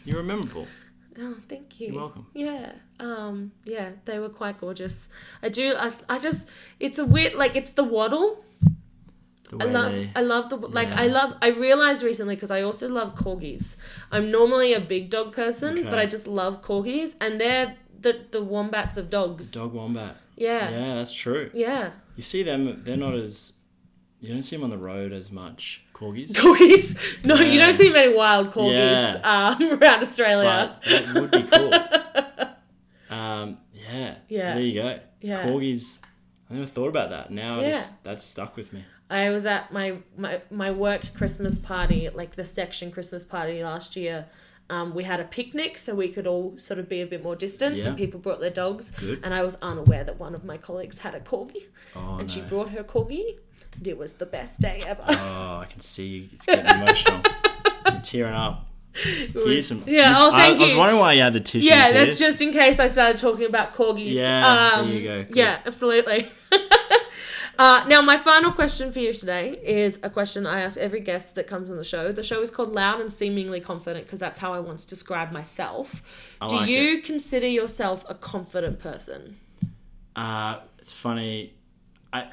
You're 0.05 0.23
memorable. 0.23 0.67
Oh, 1.23 1.37
thank 1.49 1.81
you. 1.81 1.89
You're 1.89 1.97
welcome. 1.97 2.27
Yeah. 2.35 2.73
Um, 2.99 3.53
yeah, 3.65 3.91
they 4.05 4.19
were 4.19 4.29
quite 4.29 4.59
gorgeous. 4.61 5.09
I 5.43 5.49
do 5.49 5.75
I, 5.77 5.93
I 6.09 6.19
just 6.19 6.49
it's 6.79 6.99
a 6.99 7.05
weird 7.05 7.35
like 7.35 7.57
it's 7.57 7.73
the 7.73 7.85
waddle. 7.85 8.45
The 9.51 9.57
I 9.61 9.65
love 9.65 9.93
they. 9.93 10.11
I 10.15 10.23
love 10.23 10.49
the 10.49 10.57
like 10.57 10.89
Yeah. 10.89 11.01
I 11.01 11.07
love 11.09 11.37
I 11.43 11.49
realized 11.49 12.03
recently 12.03 12.37
because 12.37 12.51
I 12.51 12.63
also 12.63 12.89
love 12.89 13.15
corgis. 13.17 13.77
I'm 14.13 14.31
normally 14.31 14.73
a 14.75 14.81
big 14.81 15.11
dog 15.11 15.35
person, 15.35 15.83
but 15.85 15.99
I 15.99 16.07
just 16.07 16.27
love 16.27 16.63
corgis 16.63 17.15
and 17.21 17.41
they're 17.41 17.77
the 18.01 18.25
the 18.31 18.43
wombats 18.43 18.97
of 18.97 19.11
dogs. 19.11 19.53
Dog 19.53 19.73
wombat. 19.73 20.17
Yeah. 20.37 20.71
Yeah, 20.71 20.95
that's 20.95 21.13
true. 21.13 21.51
Yeah. 21.53 21.91
You 22.17 22.23
see 22.23 22.43
them, 22.43 22.83
they're 22.85 22.97
not 22.97 23.15
as. 23.15 23.55
You 24.21 24.33
don't 24.35 24.43
see 24.43 24.57
them 24.57 24.65
on 24.65 24.71
the 24.71 24.79
road 24.79 25.13
as 25.13 25.31
much. 25.31 25.85
Corgis. 26.01 26.33
Corgis. 26.33 27.27
No, 27.27 27.35
you 27.37 27.61
don't 27.61 27.75
see 27.75 27.91
many 27.93 28.15
wild 28.15 28.53
corgis 28.53 29.23
um, 29.25 29.63
around 29.83 30.01
Australia. 30.01 30.77
But 30.83 30.91
that 30.91 31.15
would 31.15 31.31
be 31.31 31.43
cool. 31.43 31.75
um, 33.19 33.59
yeah. 33.75 34.15
Yeah. 34.29 34.55
There 34.55 34.63
you 34.63 34.83
go. 34.83 35.01
Yeah. 35.21 35.45
Corgis. 35.47 35.99
I 36.51 36.55
never 36.55 36.67
thought 36.67 36.89
about 36.89 37.11
that. 37.11 37.31
Now 37.31 37.61
Yeah. 37.61 37.73
just, 37.73 38.03
that's 38.03 38.25
stuck 38.25 38.57
with 38.57 38.73
me. 38.73 38.85
I 39.11 39.31
was 39.31 39.45
at 39.45 39.73
my, 39.73 39.99
my 40.17 40.41
my 40.51 40.71
work 40.71 41.13
Christmas 41.15 41.59
party, 41.59 42.09
like 42.15 42.37
the 42.37 42.45
section 42.45 42.91
Christmas 42.93 43.25
party 43.25 43.63
last 43.63 43.97
year. 43.97 44.27
Um, 44.71 44.95
we 44.95 45.03
had 45.05 45.21
a 45.21 45.25
picnic 45.25 45.77
so 45.79 45.95
we 45.95 46.09
could 46.09 46.27
all 46.27 46.57
sort 46.57 46.79
of 46.81 46.89
be 46.89 47.01
a 47.03 47.07
bit 47.07 47.23
more 47.23 47.37
distant, 47.37 47.77
Yeah. 47.77 47.89
and 47.89 47.99
people 47.99 48.21
brought 48.21 48.41
their 48.41 48.51
dogs. 48.51 48.93
Good. 48.93 49.21
And 49.25 49.35
I 49.35 49.43
was 49.43 49.57
unaware 49.61 50.05
that 50.05 50.19
one 50.21 50.35
of 50.35 50.45
my 50.45 50.57
colleagues 50.57 50.99
had 50.99 51.15
a 51.15 51.21
corgi, 51.21 51.67
Oh, 51.97 52.19
and 52.19 52.31
she 52.31 52.41
brought 52.43 52.71
her 52.71 52.85
corgi. 52.85 53.39
And 53.77 53.87
it 53.87 53.99
was 53.99 54.15
the 54.15 54.27
best 54.27 54.61
day 54.61 54.81
ever. 54.87 55.03
Oh, 55.09 55.59
I 55.63 55.67
can 55.71 55.81
see 55.81 56.07
you 56.07 56.29
it's 56.33 56.47
getting 56.47 56.67
emotional. 56.67 57.21
You're 57.91 58.01
tearing 58.01 58.35
up. 58.35 58.67
Was- 59.35 59.69
some, 59.69 59.83
yeah. 59.87 60.15
Oh, 60.17 60.33
I- 60.33 60.39
thank 60.49 60.61
I, 60.61 60.65
was 60.65 60.75
wondering 60.75 60.99
why 61.01 61.13
you 61.13 61.23
had 61.23 61.33
the 61.33 61.41
tissues 61.41 61.65
yeah, 61.67 61.93
that's 61.93 62.19
just 62.19 62.41
in 62.43 62.53
case 62.53 62.79
I 62.81 62.89
started 62.89 63.19
talking 63.19 63.47
about 63.47 63.73
corgis. 63.75 64.15
Yeah, 64.15 64.73
Um, 64.77 64.87
there 64.89 64.97
you 64.99 65.09
go. 65.09 65.23
Good. 65.25 65.37
Yeah, 65.37 65.59
absolutely. 65.67 66.29
uh, 67.61 67.85
now, 67.89 68.01
my 68.01 68.17
final 68.17 68.53
question 68.53 68.91
for 68.91 69.01
you 69.01 69.13
today 69.13 69.51
is 69.63 70.01
a 70.03 70.09
question 70.09 70.47
I 70.47 70.61
ask 70.63 70.79
every 70.79 71.01
guest 71.01 71.35
that 71.35 71.47
comes 71.47 71.71
on 71.71 71.77
the 71.77 71.85
show. 71.85 72.11
The 72.11 72.23
show 72.23 72.41
is 72.41 72.51
called 72.51 72.73
Loud 72.73 73.03
and 73.03 73.13
Seemingly 73.13 73.61
Confident 73.61 74.07
because 74.07 74.19
that's 74.19 74.39
how 74.39 74.55
I 74.55 74.61
want 74.61 74.79
to 74.79 74.89
describe 74.89 75.33
myself. 75.35 76.03
I 76.41 76.49
Do 76.49 76.55
like 76.57 76.71
you 76.71 77.03
consider 77.03 77.47
yourself 77.47 78.05
a 78.09 78.15
confident 78.15 78.79
person? 78.79 79.37
Uh, 80.17 80.61
it's 80.79 80.95
funny. 80.95 81.53
I 82.15 82.29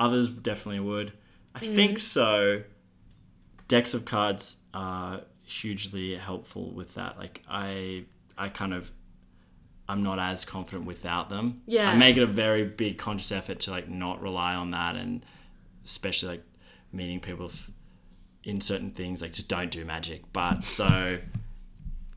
others 0.00 0.28
definitely 0.28 0.80
would. 0.80 1.12
I 1.54 1.60
Mm. 1.60 1.74
think 1.76 1.98
so. 1.98 2.62
Decks 3.68 3.94
of 3.94 4.04
cards 4.04 4.56
are 4.74 5.20
hugely 5.46 6.16
helpful 6.16 6.72
with 6.72 6.94
that. 6.94 7.18
Like 7.18 7.42
I, 7.48 8.04
I 8.36 8.48
kind 8.48 8.74
of, 8.74 8.90
I'm 9.90 10.04
not 10.04 10.20
as 10.20 10.44
confident 10.44 10.86
without 10.86 11.28
them. 11.30 11.62
Yeah. 11.66 11.90
I 11.90 11.96
make 11.96 12.16
it 12.16 12.22
a 12.22 12.26
very 12.26 12.64
big 12.64 12.96
conscious 12.96 13.32
effort 13.32 13.58
to 13.60 13.72
like 13.72 13.88
not 13.88 14.22
rely 14.22 14.54
on 14.54 14.70
that, 14.70 14.94
and 14.94 15.26
especially 15.84 16.28
like 16.28 16.44
meeting 16.92 17.18
people 17.18 17.46
f- 17.46 17.70
in 18.44 18.60
certain 18.60 18.92
things. 18.92 19.20
Like 19.20 19.32
just 19.32 19.48
don't 19.48 19.70
do 19.70 19.84
magic. 19.84 20.22
But 20.32 20.62
so 20.78 21.18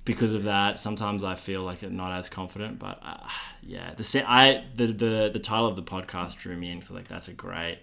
because 0.05 0.35
of 0.35 0.43
that, 0.43 0.77
sometimes 0.77 1.23
I 1.23 1.33
feel 1.33 1.63
like 1.63 1.81
I'm 1.81 1.97
not 1.97 2.11
as 2.11 2.29
confident. 2.29 2.77
But 2.77 2.99
uh, 3.03 3.27
yeah, 3.63 3.95
the 3.95 4.03
se- 4.03 4.25
I 4.27 4.65
the, 4.75 4.87
the 4.87 5.29
the 5.33 5.39
title 5.39 5.65
of 5.67 5.75
the 5.75 5.83
podcast 5.83 6.37
drew 6.37 6.55
me 6.55 6.71
in. 6.71 6.83
So 6.83 6.93
like 6.93 7.07
that's 7.07 7.27
a 7.27 7.33
great 7.33 7.79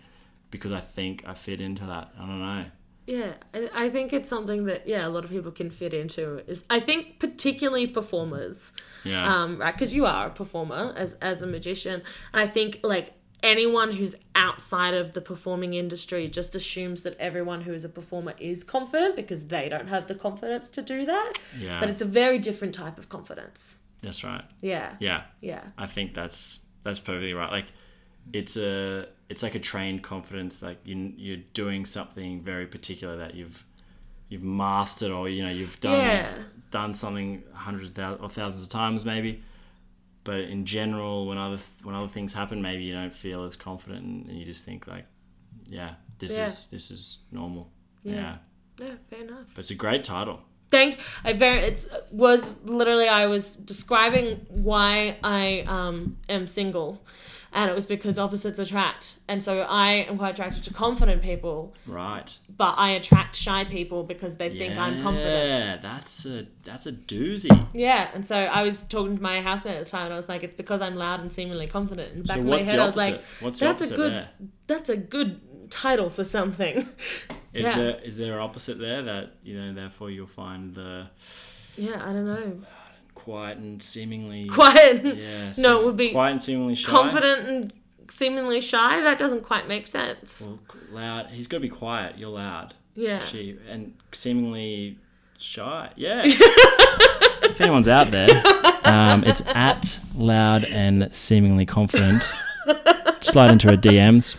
because 0.53 0.70
I 0.70 0.80
think 0.80 1.24
I 1.26 1.34
fit 1.34 1.61
into 1.61 1.84
that. 1.86 2.12
I 2.16 2.20
don't 2.20 2.41
know. 2.41 2.64
Yeah, 3.11 3.33
I, 3.53 3.69
I 3.75 3.89
think 3.89 4.13
it's 4.13 4.29
something 4.29 4.67
that 4.67 4.87
yeah 4.87 5.05
a 5.05 5.11
lot 5.11 5.25
of 5.25 5.31
people 5.31 5.51
can 5.51 5.69
fit 5.69 5.93
into. 5.93 6.49
Is 6.49 6.65
I 6.71 6.79
think 6.79 7.19
particularly 7.19 7.89
performers. 7.89 8.73
Yeah. 9.03 9.27
um, 9.35 9.59
right? 9.59 9.75
Because 9.75 9.93
you 9.93 10.07
are 10.07 10.29
a 10.29 10.31
performer 10.31 10.95
as 10.97 11.15
as 11.15 11.43
a 11.43 11.47
magician, 11.47 12.03
and 12.33 12.43
I 12.43 12.47
think 12.47 12.81
like 12.85 13.15
anyone 13.43 13.91
who's 13.91 14.15
outside 14.37 14.95
of 14.95 15.13
the 15.13 15.21
performing 15.21 15.75
industry 15.75 16.29
just 16.29 16.55
assumes 16.55 17.03
that 17.03 17.17
everyone 17.19 17.63
who 17.63 17.73
is 17.73 17.85
a 17.85 17.89
performer 17.89 18.35
is 18.39 18.63
confident 18.63 19.17
because 19.17 19.49
they 19.49 19.69
don't 19.69 19.89
have 19.89 20.07
the 20.07 20.15
confidence 20.15 20.71
to 20.71 20.83
do 20.83 21.05
that. 21.07 21.33
Yeah. 21.59 21.81
But 21.81 21.91
it's 21.91 22.03
a 22.03 22.07
very 22.07 22.39
different 22.39 22.75
type 22.75 22.97
of 22.97 23.09
confidence. 23.09 23.79
that's 24.03 24.23
right. 24.23 24.45
Yeah. 24.61 24.95
Yeah. 25.01 25.23
Yeah. 25.41 25.65
I 25.77 25.87
think 25.87 26.15
that's 26.15 26.61
that's 26.85 27.01
perfectly 27.01 27.35
right. 27.35 27.51
Like 27.51 27.67
it's 28.33 28.57
a 28.57 29.07
it's 29.29 29.43
like 29.43 29.55
a 29.55 29.61
trained 29.61 30.03
confidence. 30.03 30.62
Like 30.62 30.79
you 30.85 31.12
you're 31.16 31.39
doing 31.55 31.87
something 31.87 32.43
very 32.43 32.66
particular 32.66 33.16
that 33.18 33.35
you've 33.35 33.64
you've 34.29 34.43
mastered 34.45 35.11
or 35.11 35.29
you 35.29 35.43
know 35.45 35.51
you've 35.51 35.79
done 35.81 35.97
Yeah. 35.99 36.33
done 36.71 36.95
something 36.95 37.43
hundreds 37.53 37.89
of 37.89 37.95
thousands 37.95 38.23
or 38.23 38.29
thousands 38.29 38.62
of 38.62 38.68
times 38.68 39.05
maybe. 39.05 39.43
But 40.23 40.41
in 40.41 40.66
general, 40.66 41.27
when 41.27 41.39
other 41.39 41.59
when 41.83 41.95
other 41.95 42.09
things 42.09 42.35
happen, 42.35 42.61
maybe 42.62 42.85
you 42.85 42.93
don't 42.93 43.12
feel 43.12 43.45
as 43.45 43.57
confident, 43.57 44.05
and, 44.05 44.27
and 44.29 44.39
you 44.39 44.45
just 44.45 44.64
think 44.64 44.87
like, 44.87 45.07
yeah, 45.66 45.95
this 46.18 46.37
Yeah. 46.37 46.47
is 46.47 46.66
this 46.66 46.91
is 46.91 47.18
normal. 47.33 47.71
Yeah. 48.05 48.37
Yeah. 48.79 48.95
Fair 49.11 49.21
enough. 49.23 49.47
but 49.55 49.59
it's 49.61 49.71
a 49.71 49.75
great 49.75 50.05
title. 50.05 50.41
Thank 50.71 51.01
I 51.25 51.33
very 51.33 51.61
it 51.62 51.87
was 52.12 52.62
literally 52.64 53.09
I 53.09 53.27
was 53.27 53.57
describing 53.57 54.47
why 54.49 55.16
I 55.25 55.64
um 55.66 56.18
am 56.29 56.47
single 56.47 57.03
and 57.53 57.71
it 57.71 57.75
was 57.75 57.87
because 57.87 58.19
opposites 58.19 58.59
attract 58.59 59.19
and 59.29 59.43
so 59.43 59.61
I 59.63 60.07
am 60.09 60.19
quite 60.19 60.31
attracted 60.31 60.63
to 60.65 60.73
confident 60.75 61.21
people 61.23 61.75
Right. 61.87 62.37
but 62.57 62.75
I 62.79 62.91
attract 62.93 63.35
shy 63.37 63.65
people 63.65 64.05
because 64.05 64.37
they 64.37 64.51
think 64.57 64.77
I'm 64.79 65.03
confident. 65.03 65.53
Yeah, 65.55 65.77
that's 65.83 66.27
a 66.27 66.47
that's 66.63 66.87
a 66.87 66.93
doozy. 66.93 67.67
Yeah, 67.75 68.11
and 68.15 68.27
so 68.27 68.37
I 68.37 68.63
was 68.63 68.85
talking 68.85 69.17
to 69.17 69.23
my 69.23 69.41
housemate 69.43 69.77
at 69.79 69.85
the 69.85 69.91
time 69.91 70.05
and 70.07 70.13
I 70.13 70.17
was 70.17 70.29
like 70.29 70.43
it's 70.45 70.57
because 70.57 70.81
I'm 70.81 70.97
loud 70.97 71.21
and 71.21 71.33
seemingly 71.33 71.67
confident. 71.67 72.13
In 72.13 72.19
the 72.19 72.25
back 72.25 72.37
So 72.37 72.41
of 72.41 72.47
my 72.47 72.51
what's 72.57 72.71
head 72.71 72.79
the 72.79 72.83
I 72.83 72.87
was 72.87 72.97
like? 72.97 73.23
What's 73.41 73.59
that's 73.61 73.83
a 73.83 73.89
good 73.97 74.13
there? 74.13 74.29
that's 74.67 74.89
a 74.89 74.97
good 74.97 75.41
title 75.71 76.11
for 76.11 76.25
something. 76.25 76.89
Is 77.53 77.63
Yeah. 77.65 77.77
there 77.77 78.01
is 78.05 78.17
there 78.17 78.35
an 78.35 78.39
opposite 78.41 78.79
there 78.79 79.03
that 79.03 79.35
you 79.43 79.59
know 79.61 79.73
therefore 79.75 80.09
you'll 80.11 80.29
find 80.29 80.73
the 80.75 81.09
yeah, 81.77 82.01
I 82.05 82.13
don't 82.13 82.25
know. 82.27 82.61
Quiet 83.31 83.59
and 83.59 83.83
seemingly 83.83 84.47
Quiet 84.49 85.05
yeah 85.16 85.53
No, 85.59 85.81
it 85.81 85.85
would 85.87 85.97
be 85.97 86.11
quiet 86.11 86.33
and 86.33 86.41
seemingly 86.41 86.74
shy 86.74 86.91
confident 86.91 87.49
and 87.49 87.72
seemingly 88.09 88.61
shy. 88.61 89.01
That 89.01 89.18
doesn't 89.18 89.45
quite 89.45 89.68
make 89.68 89.87
sense. 89.87 90.41
well 90.41 90.59
loud 90.91 91.26
he's 91.28 91.47
got 91.47 91.59
to 91.59 91.61
be 91.61 91.68
quiet 91.68 92.18
you're 92.18 92.31
loud 92.31 92.74
Yeah. 92.95 93.20
she 93.20 93.57
and 93.68 93.95
seemingly 94.12 94.99
shy 95.39 95.91
yeah 95.97 96.22
if 96.26 97.61
anyone's 97.61 97.89
out 97.89 98.11
there 98.11 98.28
um, 98.85 99.22
it's 99.24 99.43
at 99.47 100.01
loud 100.16 100.64
and 100.64 101.14
seemingly 101.14 101.64
confident 101.66 102.33
slide 103.20 103.51
into 103.53 103.68
her 103.68 103.76
DMs 103.76 104.37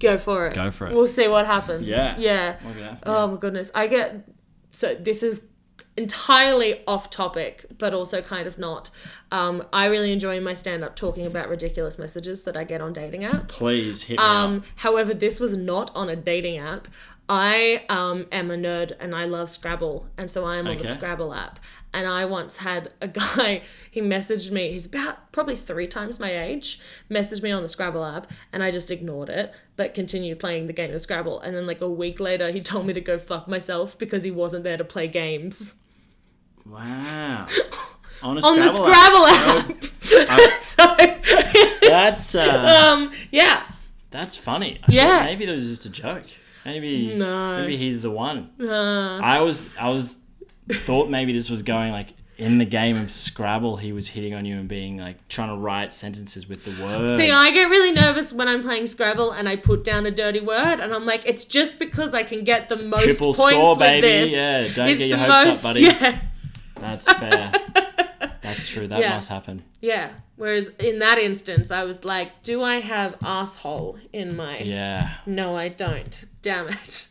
Go 0.00 0.16
for 0.16 0.46
it. 0.46 0.54
Go 0.54 0.70
for 0.70 0.86
it. 0.86 0.94
We'll 0.94 1.08
see 1.08 1.26
what 1.26 1.44
happens. 1.44 1.84
Yeah. 1.84 2.14
Yeah. 2.18 2.54
What? 2.62 2.98
Oh 3.04 3.26
my 3.26 3.36
goodness. 3.36 3.72
I 3.74 3.88
get 3.88 4.28
so 4.70 4.94
this 4.94 5.24
is 5.24 5.46
entirely 5.98 6.80
off 6.86 7.10
topic, 7.10 7.66
but 7.76 7.92
also 7.92 8.22
kind 8.22 8.46
of 8.46 8.58
not. 8.58 8.90
Um, 9.32 9.64
I 9.72 9.86
really 9.86 10.12
enjoy 10.12 10.40
my 10.40 10.54
stand 10.54 10.82
up 10.84 10.96
talking 10.96 11.26
about 11.26 11.48
ridiculous 11.48 11.98
messages 11.98 12.44
that 12.44 12.56
I 12.56 12.64
get 12.64 12.80
on 12.80 12.92
dating 12.92 13.22
apps. 13.22 13.48
Please 13.50 14.04
hit 14.04 14.18
me 14.18 14.24
Um, 14.24 14.56
up. 14.58 14.62
however, 14.76 15.12
this 15.12 15.40
was 15.40 15.54
not 15.56 15.94
on 15.94 16.08
a 16.08 16.16
dating 16.16 16.58
app. 16.58 16.88
I 17.28 17.84
um, 17.90 18.26
am 18.32 18.50
a 18.50 18.54
nerd 18.56 18.92
and 19.00 19.14
I 19.14 19.26
love 19.26 19.50
Scrabble, 19.50 20.06
and 20.16 20.30
so 20.30 20.46
I 20.46 20.56
am 20.56 20.66
on 20.66 20.78
the 20.78 20.86
Scrabble 20.86 21.34
app. 21.34 21.58
And 21.92 22.06
I 22.06 22.24
once 22.26 22.58
had 22.58 22.92
a 23.02 23.08
guy, 23.22 23.62
he 23.90 24.00
messaged 24.00 24.50
me, 24.50 24.72
he's 24.72 24.86
about 24.86 25.32
probably 25.32 25.56
three 25.56 25.86
times 25.86 26.20
my 26.20 26.38
age, 26.44 26.80
messaged 27.10 27.42
me 27.42 27.50
on 27.50 27.62
the 27.62 27.68
Scrabble 27.68 28.04
app, 28.04 28.28
and 28.52 28.62
I 28.62 28.70
just 28.70 28.90
ignored 28.90 29.28
it, 29.30 29.52
but 29.76 29.92
continued 29.94 30.38
playing 30.38 30.68
the 30.68 30.72
game 30.72 30.94
of 30.94 31.00
Scrabble. 31.02 31.40
And 31.40 31.54
then, 31.56 31.66
like, 31.66 31.80
a 31.82 31.88
week 31.90 32.18
later, 32.20 32.50
he 32.50 32.60
told 32.62 32.86
me 32.86 32.92
to 32.94 33.00
go 33.00 33.18
fuck 33.18 33.48
myself 33.48 33.98
because 33.98 34.22
he 34.24 34.30
wasn't 34.30 34.64
there 34.64 34.76
to 34.78 34.84
play 34.84 35.08
games 35.08 35.74
Wow. 36.68 37.46
On, 38.20 38.36
on 38.42 38.58
the 38.58 38.68
Scrabble 38.68 39.26
app. 39.26 39.84
Scrabble 40.00 40.28
app. 40.28 40.60
so, 40.60 40.96
That's 41.88 42.34
uh, 42.34 42.96
um, 42.96 43.12
yeah. 43.30 43.62
that's 44.10 44.36
funny. 44.36 44.80
I 44.82 44.92
Yeah. 44.92 45.22
maybe 45.24 45.46
that 45.46 45.54
was 45.54 45.68
just 45.68 45.86
a 45.86 45.90
joke. 45.90 46.24
Maybe 46.64 47.14
No. 47.14 47.60
maybe 47.60 47.76
he's 47.76 48.02
the 48.02 48.10
one. 48.10 48.50
Uh, 48.60 49.20
I 49.22 49.40
was 49.42 49.68
I 49.78 49.90
was 49.90 50.18
thought 50.68 51.08
maybe 51.08 51.32
this 51.32 51.48
was 51.48 51.62
going 51.62 51.92
like 51.92 52.08
in 52.38 52.58
the 52.58 52.64
game 52.64 52.96
of 52.96 53.08
Scrabble 53.08 53.76
he 53.76 53.92
was 53.92 54.08
hitting 54.08 54.34
on 54.34 54.44
you 54.44 54.56
and 54.58 54.68
being 54.68 54.96
like 54.98 55.28
trying 55.28 55.50
to 55.50 55.56
write 55.56 55.94
sentences 55.94 56.48
with 56.48 56.64
the 56.64 56.70
words. 56.82 57.16
See, 57.18 57.30
I 57.30 57.52
get 57.52 57.70
really 57.70 57.92
nervous 57.92 58.32
when 58.32 58.48
I'm 58.48 58.62
playing 58.62 58.88
Scrabble 58.88 59.30
and 59.30 59.48
I 59.48 59.54
put 59.54 59.84
down 59.84 60.06
a 60.06 60.10
dirty 60.10 60.40
word, 60.40 60.80
and 60.80 60.92
I'm 60.92 61.06
like, 61.06 61.24
it's 61.24 61.44
just 61.44 61.78
because 61.78 62.14
I 62.14 62.24
can 62.24 62.42
get 62.42 62.68
the 62.68 62.76
most 62.76 63.04
Triple 63.04 63.32
points 63.32 63.38
score, 63.56 63.70
with 63.70 63.78
baby. 63.78 64.06
this. 64.08 64.32
Yeah, 64.32 64.68
don't 64.74 64.88
it's 64.88 65.00
get 65.00 65.08
your 65.08 65.18
hopes 65.18 65.64
up, 65.64 65.70
buddy. 65.70 65.80
Yeah, 65.82 66.20
That's 66.80 67.06
fair. 67.12 67.52
That's 68.40 68.66
true. 68.68 68.86
That 68.88 69.00
Yeah. 69.00 69.14
must 69.14 69.28
happen. 69.28 69.62
yeah. 69.80 70.10
Whereas 70.36 70.68
in 70.78 71.00
that 71.00 71.18
instance, 71.18 71.72
I 71.72 71.82
was 71.82 72.04
like, 72.04 72.44
do 72.44 72.62
I 72.62 72.76
have 72.80 73.16
asshole 73.22 73.98
in 74.12 74.36
my? 74.36 74.58
Yeah. 74.60 75.14
No, 75.26 75.56
I 75.56 75.68
don't. 75.68 76.24
Damn 76.42 76.68
it. 76.68 77.08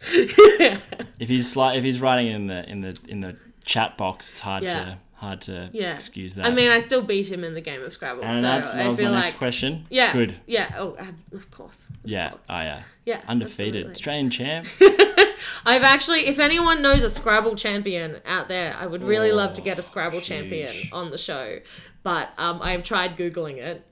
If 1.19 1.27
he's 1.29 1.55
like 1.57 1.77
if 1.77 1.83
he's 1.83 1.99
writing 1.99 2.27
in 2.27 2.47
the 2.47 2.67
in 2.69 2.81
the 2.81 2.97
in 3.09 3.19
the 3.21 3.37
chat 3.65 3.97
box, 3.97 4.29
it's 4.31 4.39
hard 4.39 4.63
Yeah. 4.63 4.69
to 4.69 4.97
hard 5.17 5.41
to 5.41 5.69
Yeah. 5.73 5.93
excuse 5.93 6.35
that. 6.35 6.45
I 6.45 6.49
mean, 6.51 6.69
I 6.71 6.79
still 6.79 7.01
beat 7.01 7.31
him 7.31 7.43
in 7.43 7.53
the 7.53 7.61
game 7.61 7.83
of 7.83 7.91
Scrabble, 7.91 8.23
and 8.23 8.33
so 8.33 8.41
that's 8.41 8.69
that 8.69 8.79
I 8.85 8.87
was 8.87 8.97
my 8.97 9.03
feel 9.03 9.11
next 9.13 9.27
like. 9.29 9.37
question. 9.37 9.85
Yeah. 9.89 10.13
Good. 10.13 10.35
Yeah. 10.47 10.73
Oh, 10.77 10.95
of 11.33 11.51
course. 11.51 11.89
Of 11.89 12.09
Yeah. 12.09 12.29
course. 12.31 12.47
Oh 12.49 12.61
yeah. 12.61 12.81
Yeah. 13.05 13.21
Undefeated. 13.27 13.87
absolutely. 13.87 13.91
Australian 13.91 14.29
champ. 14.29 14.67
I've 15.65 15.83
actually, 15.83 16.27
if 16.27 16.39
anyone 16.39 16.81
knows 16.81 17.03
a 17.03 17.09
Scrabble 17.09 17.55
champion 17.55 18.17
out 18.25 18.47
there, 18.47 18.75
I 18.77 18.85
would 18.85 19.03
really 19.03 19.31
love 19.31 19.53
to 19.53 19.61
get 19.61 19.77
a 19.79 19.81
Scrabble 19.81 20.21
champion 20.21 20.71
Oh, 20.91 20.97
on 20.99 21.07
the 21.09 21.17
show. 21.17 21.59
But 22.03 22.31
um, 22.37 22.59
I've 22.61 22.83
tried 22.83 23.17
googling 23.17 23.57
it 23.57 23.85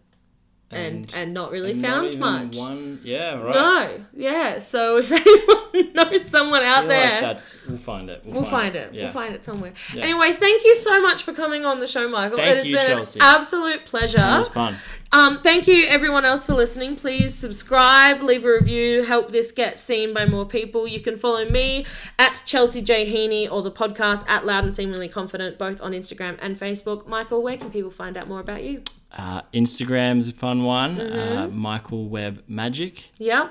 and 0.71 1.13
and, 1.15 1.34
not 1.34 1.51
really 1.51 1.71
and 1.71 1.82
not 1.82 1.88
found 1.89 2.07
even 2.07 2.19
much. 2.19 2.57
One. 2.57 2.99
Yeah. 3.03 3.36
Right. 3.41 3.53
No, 3.99 4.05
yeah. 4.15 4.59
So 4.59 4.97
if 4.97 5.11
anyone 5.11 5.64
knows 5.93 6.26
someone 6.28 6.63
out 6.63 6.88
there, 6.88 7.11
like 7.11 7.21
that's 7.21 7.65
we'll 7.67 7.78
find 7.78 8.09
it. 8.09 8.23
we'll 8.26 8.43
find 8.43 8.76
it. 8.76 8.93
Yeah. 8.93 9.03
We'll 9.03 9.13
find 9.13 9.36
it 9.36 9.45
somewhere. 9.45 9.73
Yeah. 9.93 10.03
Anyway, 10.03 10.34
thank 10.34 10.63
you 10.63 10.76
so 10.76 11.01
much 11.01 11.23
for 11.23 11.34
coming 11.34 11.65
on 11.65 11.80
the 11.80 11.88
show, 11.88 12.07
Michael. 12.07 12.38
Thank 12.38 12.49
it 12.49 12.55
has 12.57 12.67
you, 12.67 12.78
been 12.78 12.88
Chelsea. 12.88 13.19
an 13.19 13.26
absolute 13.26 13.86
pleasure. 13.86 14.17
It 14.17 14.38
was 14.38 14.49
fun. 14.49 14.78
Um, 15.11 15.41
thank 15.41 15.67
you 15.67 15.86
everyone 15.88 16.26
else 16.26 16.45
for 16.45 16.53
listening. 16.53 16.95
Please 16.95 17.34
subscribe, 17.34 18.21
leave 18.21 18.43
a 18.43 18.51
review, 18.51 19.03
help 19.03 19.32
this 19.32 19.51
get 19.51 19.80
seen 19.80 20.13
by 20.13 20.26
more 20.26 20.45
people. 20.45 20.88
You 20.88 20.99
can 20.99 21.17
follow 21.17 21.45
me 21.45 21.86
at 22.19 22.43
Chelsea 22.45 22.82
J 22.82 23.11
Heaney 23.11 23.49
or 23.49 23.61
the 23.61 23.71
podcast 23.71 24.28
at 24.28 24.45
Loud 24.45 24.65
and 24.65 24.73
Seemingly 24.73 25.07
Confident, 25.07 25.57
both 25.57 25.82
on 25.82 25.91
Instagram 25.93 26.38
and 26.41 26.59
Facebook. 26.59 27.07
Michael, 27.07 27.43
where 27.43 27.57
can 27.57 27.71
people 27.71 27.91
find 27.91 28.17
out 28.17 28.28
more 28.28 28.39
about 28.39 28.63
you? 28.63 28.84
Uh, 29.17 29.41
Instagram's 29.53 30.28
a 30.28 30.34
fun 30.34 30.63
one. 30.63 30.97
Mm-hmm. 30.97 31.38
Uh, 31.38 31.47
Michael 31.47 32.09
Webb 32.09 32.43
Magic. 32.47 33.11
Yeah. 33.17 33.49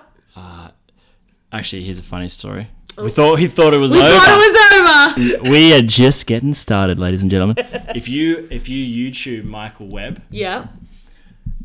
Actually, 1.55 1.85
here's 1.85 1.99
a 1.99 2.03
funny 2.03 2.29
story. 2.29 2.67
We 2.99 3.11
thought 3.11 3.39
he 3.39 3.47
thought 3.49 3.73
it 3.75 3.79
was 3.79 3.93
Oh. 3.95 3.97
We 3.97 4.03
over. 4.03 4.19
thought 4.21 4.41
it 4.41 5.23
was 5.23 5.41
over. 5.43 5.51
we 5.51 5.73
are 5.75 5.81
just 5.83 6.27
getting 6.27 6.53
started, 6.55 6.99
ladies 6.99 7.23
and 7.23 7.31
gentlemen. 7.31 7.57
if 7.95 8.09
you 8.09 8.47
if 8.51 8.69
you 8.69 9.11
YouTube 9.13 9.45
Michael 9.45 9.87
Webb, 9.89 10.23
Yeah. 10.31 10.67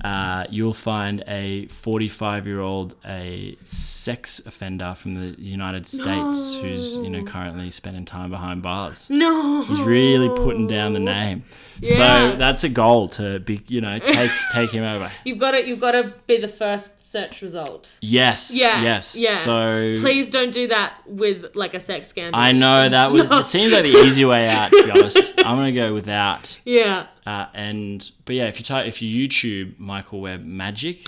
uh, 0.04 0.46
you'll 0.50 0.74
find 0.74 1.24
a 1.28 1.68
45 1.68 2.48
year 2.48 2.62
old 2.62 2.96
a 3.06 3.58
sex 3.66 4.40
offender 4.46 4.94
from 4.96 5.16
the 5.16 5.42
United 5.42 5.86
States 5.88 6.56
who's 6.56 6.98
you 6.98 7.10
know 7.10 7.24
currently 7.24 7.70
spending 7.70 8.06
time 8.06 8.30
behind 8.30 8.62
bars. 8.62 9.10
No. 9.10 9.64
He's 9.64 9.82
really 9.82 10.30
putting 10.30 10.68
down 10.68 10.94
the 10.94 11.00
name. 11.00 11.44
Yeah. 11.82 11.96
So 12.32 12.36
that's 12.38 12.64
a 12.64 12.70
goal 12.70 13.10
to 13.10 13.40
be 13.40 13.62
you 13.68 13.82
know 13.82 14.00
take 14.00 14.32
take 14.54 14.72
him 14.72 14.84
over. 14.84 15.12
You've 15.24 15.40
got 15.40 15.52
to 15.52 15.68
you've 15.68 15.80
got 15.80 15.92
to 15.94 16.14
be 16.28 16.38
the 16.38 16.48
first 16.48 17.06
search 17.06 17.42
result. 17.42 17.98
Yes. 18.02 18.52
Yeah, 18.54 18.82
Yes. 18.84 19.18
yeah. 19.20 19.32
So 19.32 19.96
Please 20.00 20.30
don't 20.30 20.52
do 20.52 20.68
that 20.68 20.94
with 21.06 21.56
like 21.56 21.74
a 21.74 21.80
sex 21.80 22.08
scandal. 22.10 22.40
I 22.40 22.52
know 22.52 22.90
that 22.90 23.14
it 23.14 23.46
seems 23.46 23.72
like 23.74 23.84
the 23.84 23.92
easy 23.92 24.26
way 24.26 24.50
out. 24.50 24.72
To 24.72 24.84
be 24.84 24.92
honest, 25.00 25.34
I'm 25.38 25.58
gonna 25.58 25.72
go 25.72 25.94
without. 25.94 26.60
Yeah. 26.66 27.08
Uh, 27.26 27.46
and 27.54 28.10
but 28.26 28.36
yeah, 28.36 28.46
if 28.48 28.60
you 28.60 28.66
type 28.66 28.88
if 28.88 29.02
you 29.02 29.28
YouTube 29.28 29.80
Michael 29.80 30.22
Webb 30.22 30.44
Magic, 30.44 31.06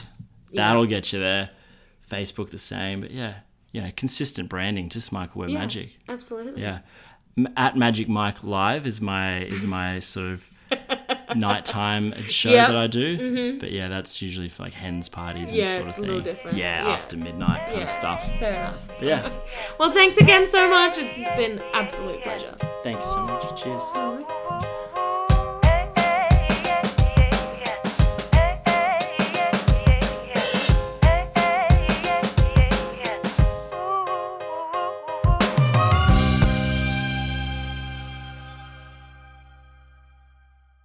that'll 0.54 0.86
get 0.86 1.12
you 1.14 1.20
there. 1.20 1.50
Facebook 2.10 2.50
the 2.50 2.60
same, 2.60 3.00
but 3.02 3.12
yeah, 3.12 3.36
you 3.72 3.82
know, 3.82 3.90
consistent 3.96 4.50
branding, 4.50 4.90
just 4.90 5.14
Michael 5.14 5.42
Webb 5.42 5.50
Yeah. 5.52 5.60
Magic. 5.60 5.90
Absolutely. 6.10 6.62
Yeah, 6.62 6.80
at 7.56 7.78
Magic 7.78 8.10
Mike 8.10 8.44
Live 8.44 8.86
is 8.86 9.00
my 9.00 9.44
is 9.44 9.64
my 9.64 10.00
sort 10.02 10.28
of 10.34 10.50
nighttime 11.36 12.14
show 12.30 12.50
Yep. 12.52 12.68
that 12.70 12.78
I 12.78 12.88
do. 12.88 13.18
Mm-hmm. 13.18 13.58
But 13.60 13.72
yeah, 13.72 13.88
that's 13.88 14.22
usually 14.22 14.50
for 14.50 14.64
like 14.64 14.74
hens 14.74 15.10
parties 15.10 15.50
and 15.50 15.58
Yeah, 15.58 15.72
sort 15.74 15.82
of 15.84 15.88
it's 15.90 15.98
a 15.98 16.02
thing. 16.02 16.10
little 16.10 16.24
different. 16.24 16.58
Yeah, 16.58 16.86
Yeah. 16.88 16.94
after 16.94 17.18
midnight 17.18 17.66
kind 17.68 17.78
Yeah. 17.78 17.84
of 17.84 17.90
stuff. 17.90 18.40
Fair 18.40 18.52
enough. 18.54 18.88
But 19.00 19.08
yeah, 19.08 19.30
Well, 19.80 19.92
thanks 19.92 20.18
again 20.18 20.46
so 20.46 20.70
much. 20.70 20.98
It's 20.98 21.18
been 21.38 21.62
absolute 21.74 22.22
pleasure. 22.24 22.54
Thanks 22.84 23.06
so 23.06 23.22
much. 23.24 23.62
Cheers. 23.64 24.81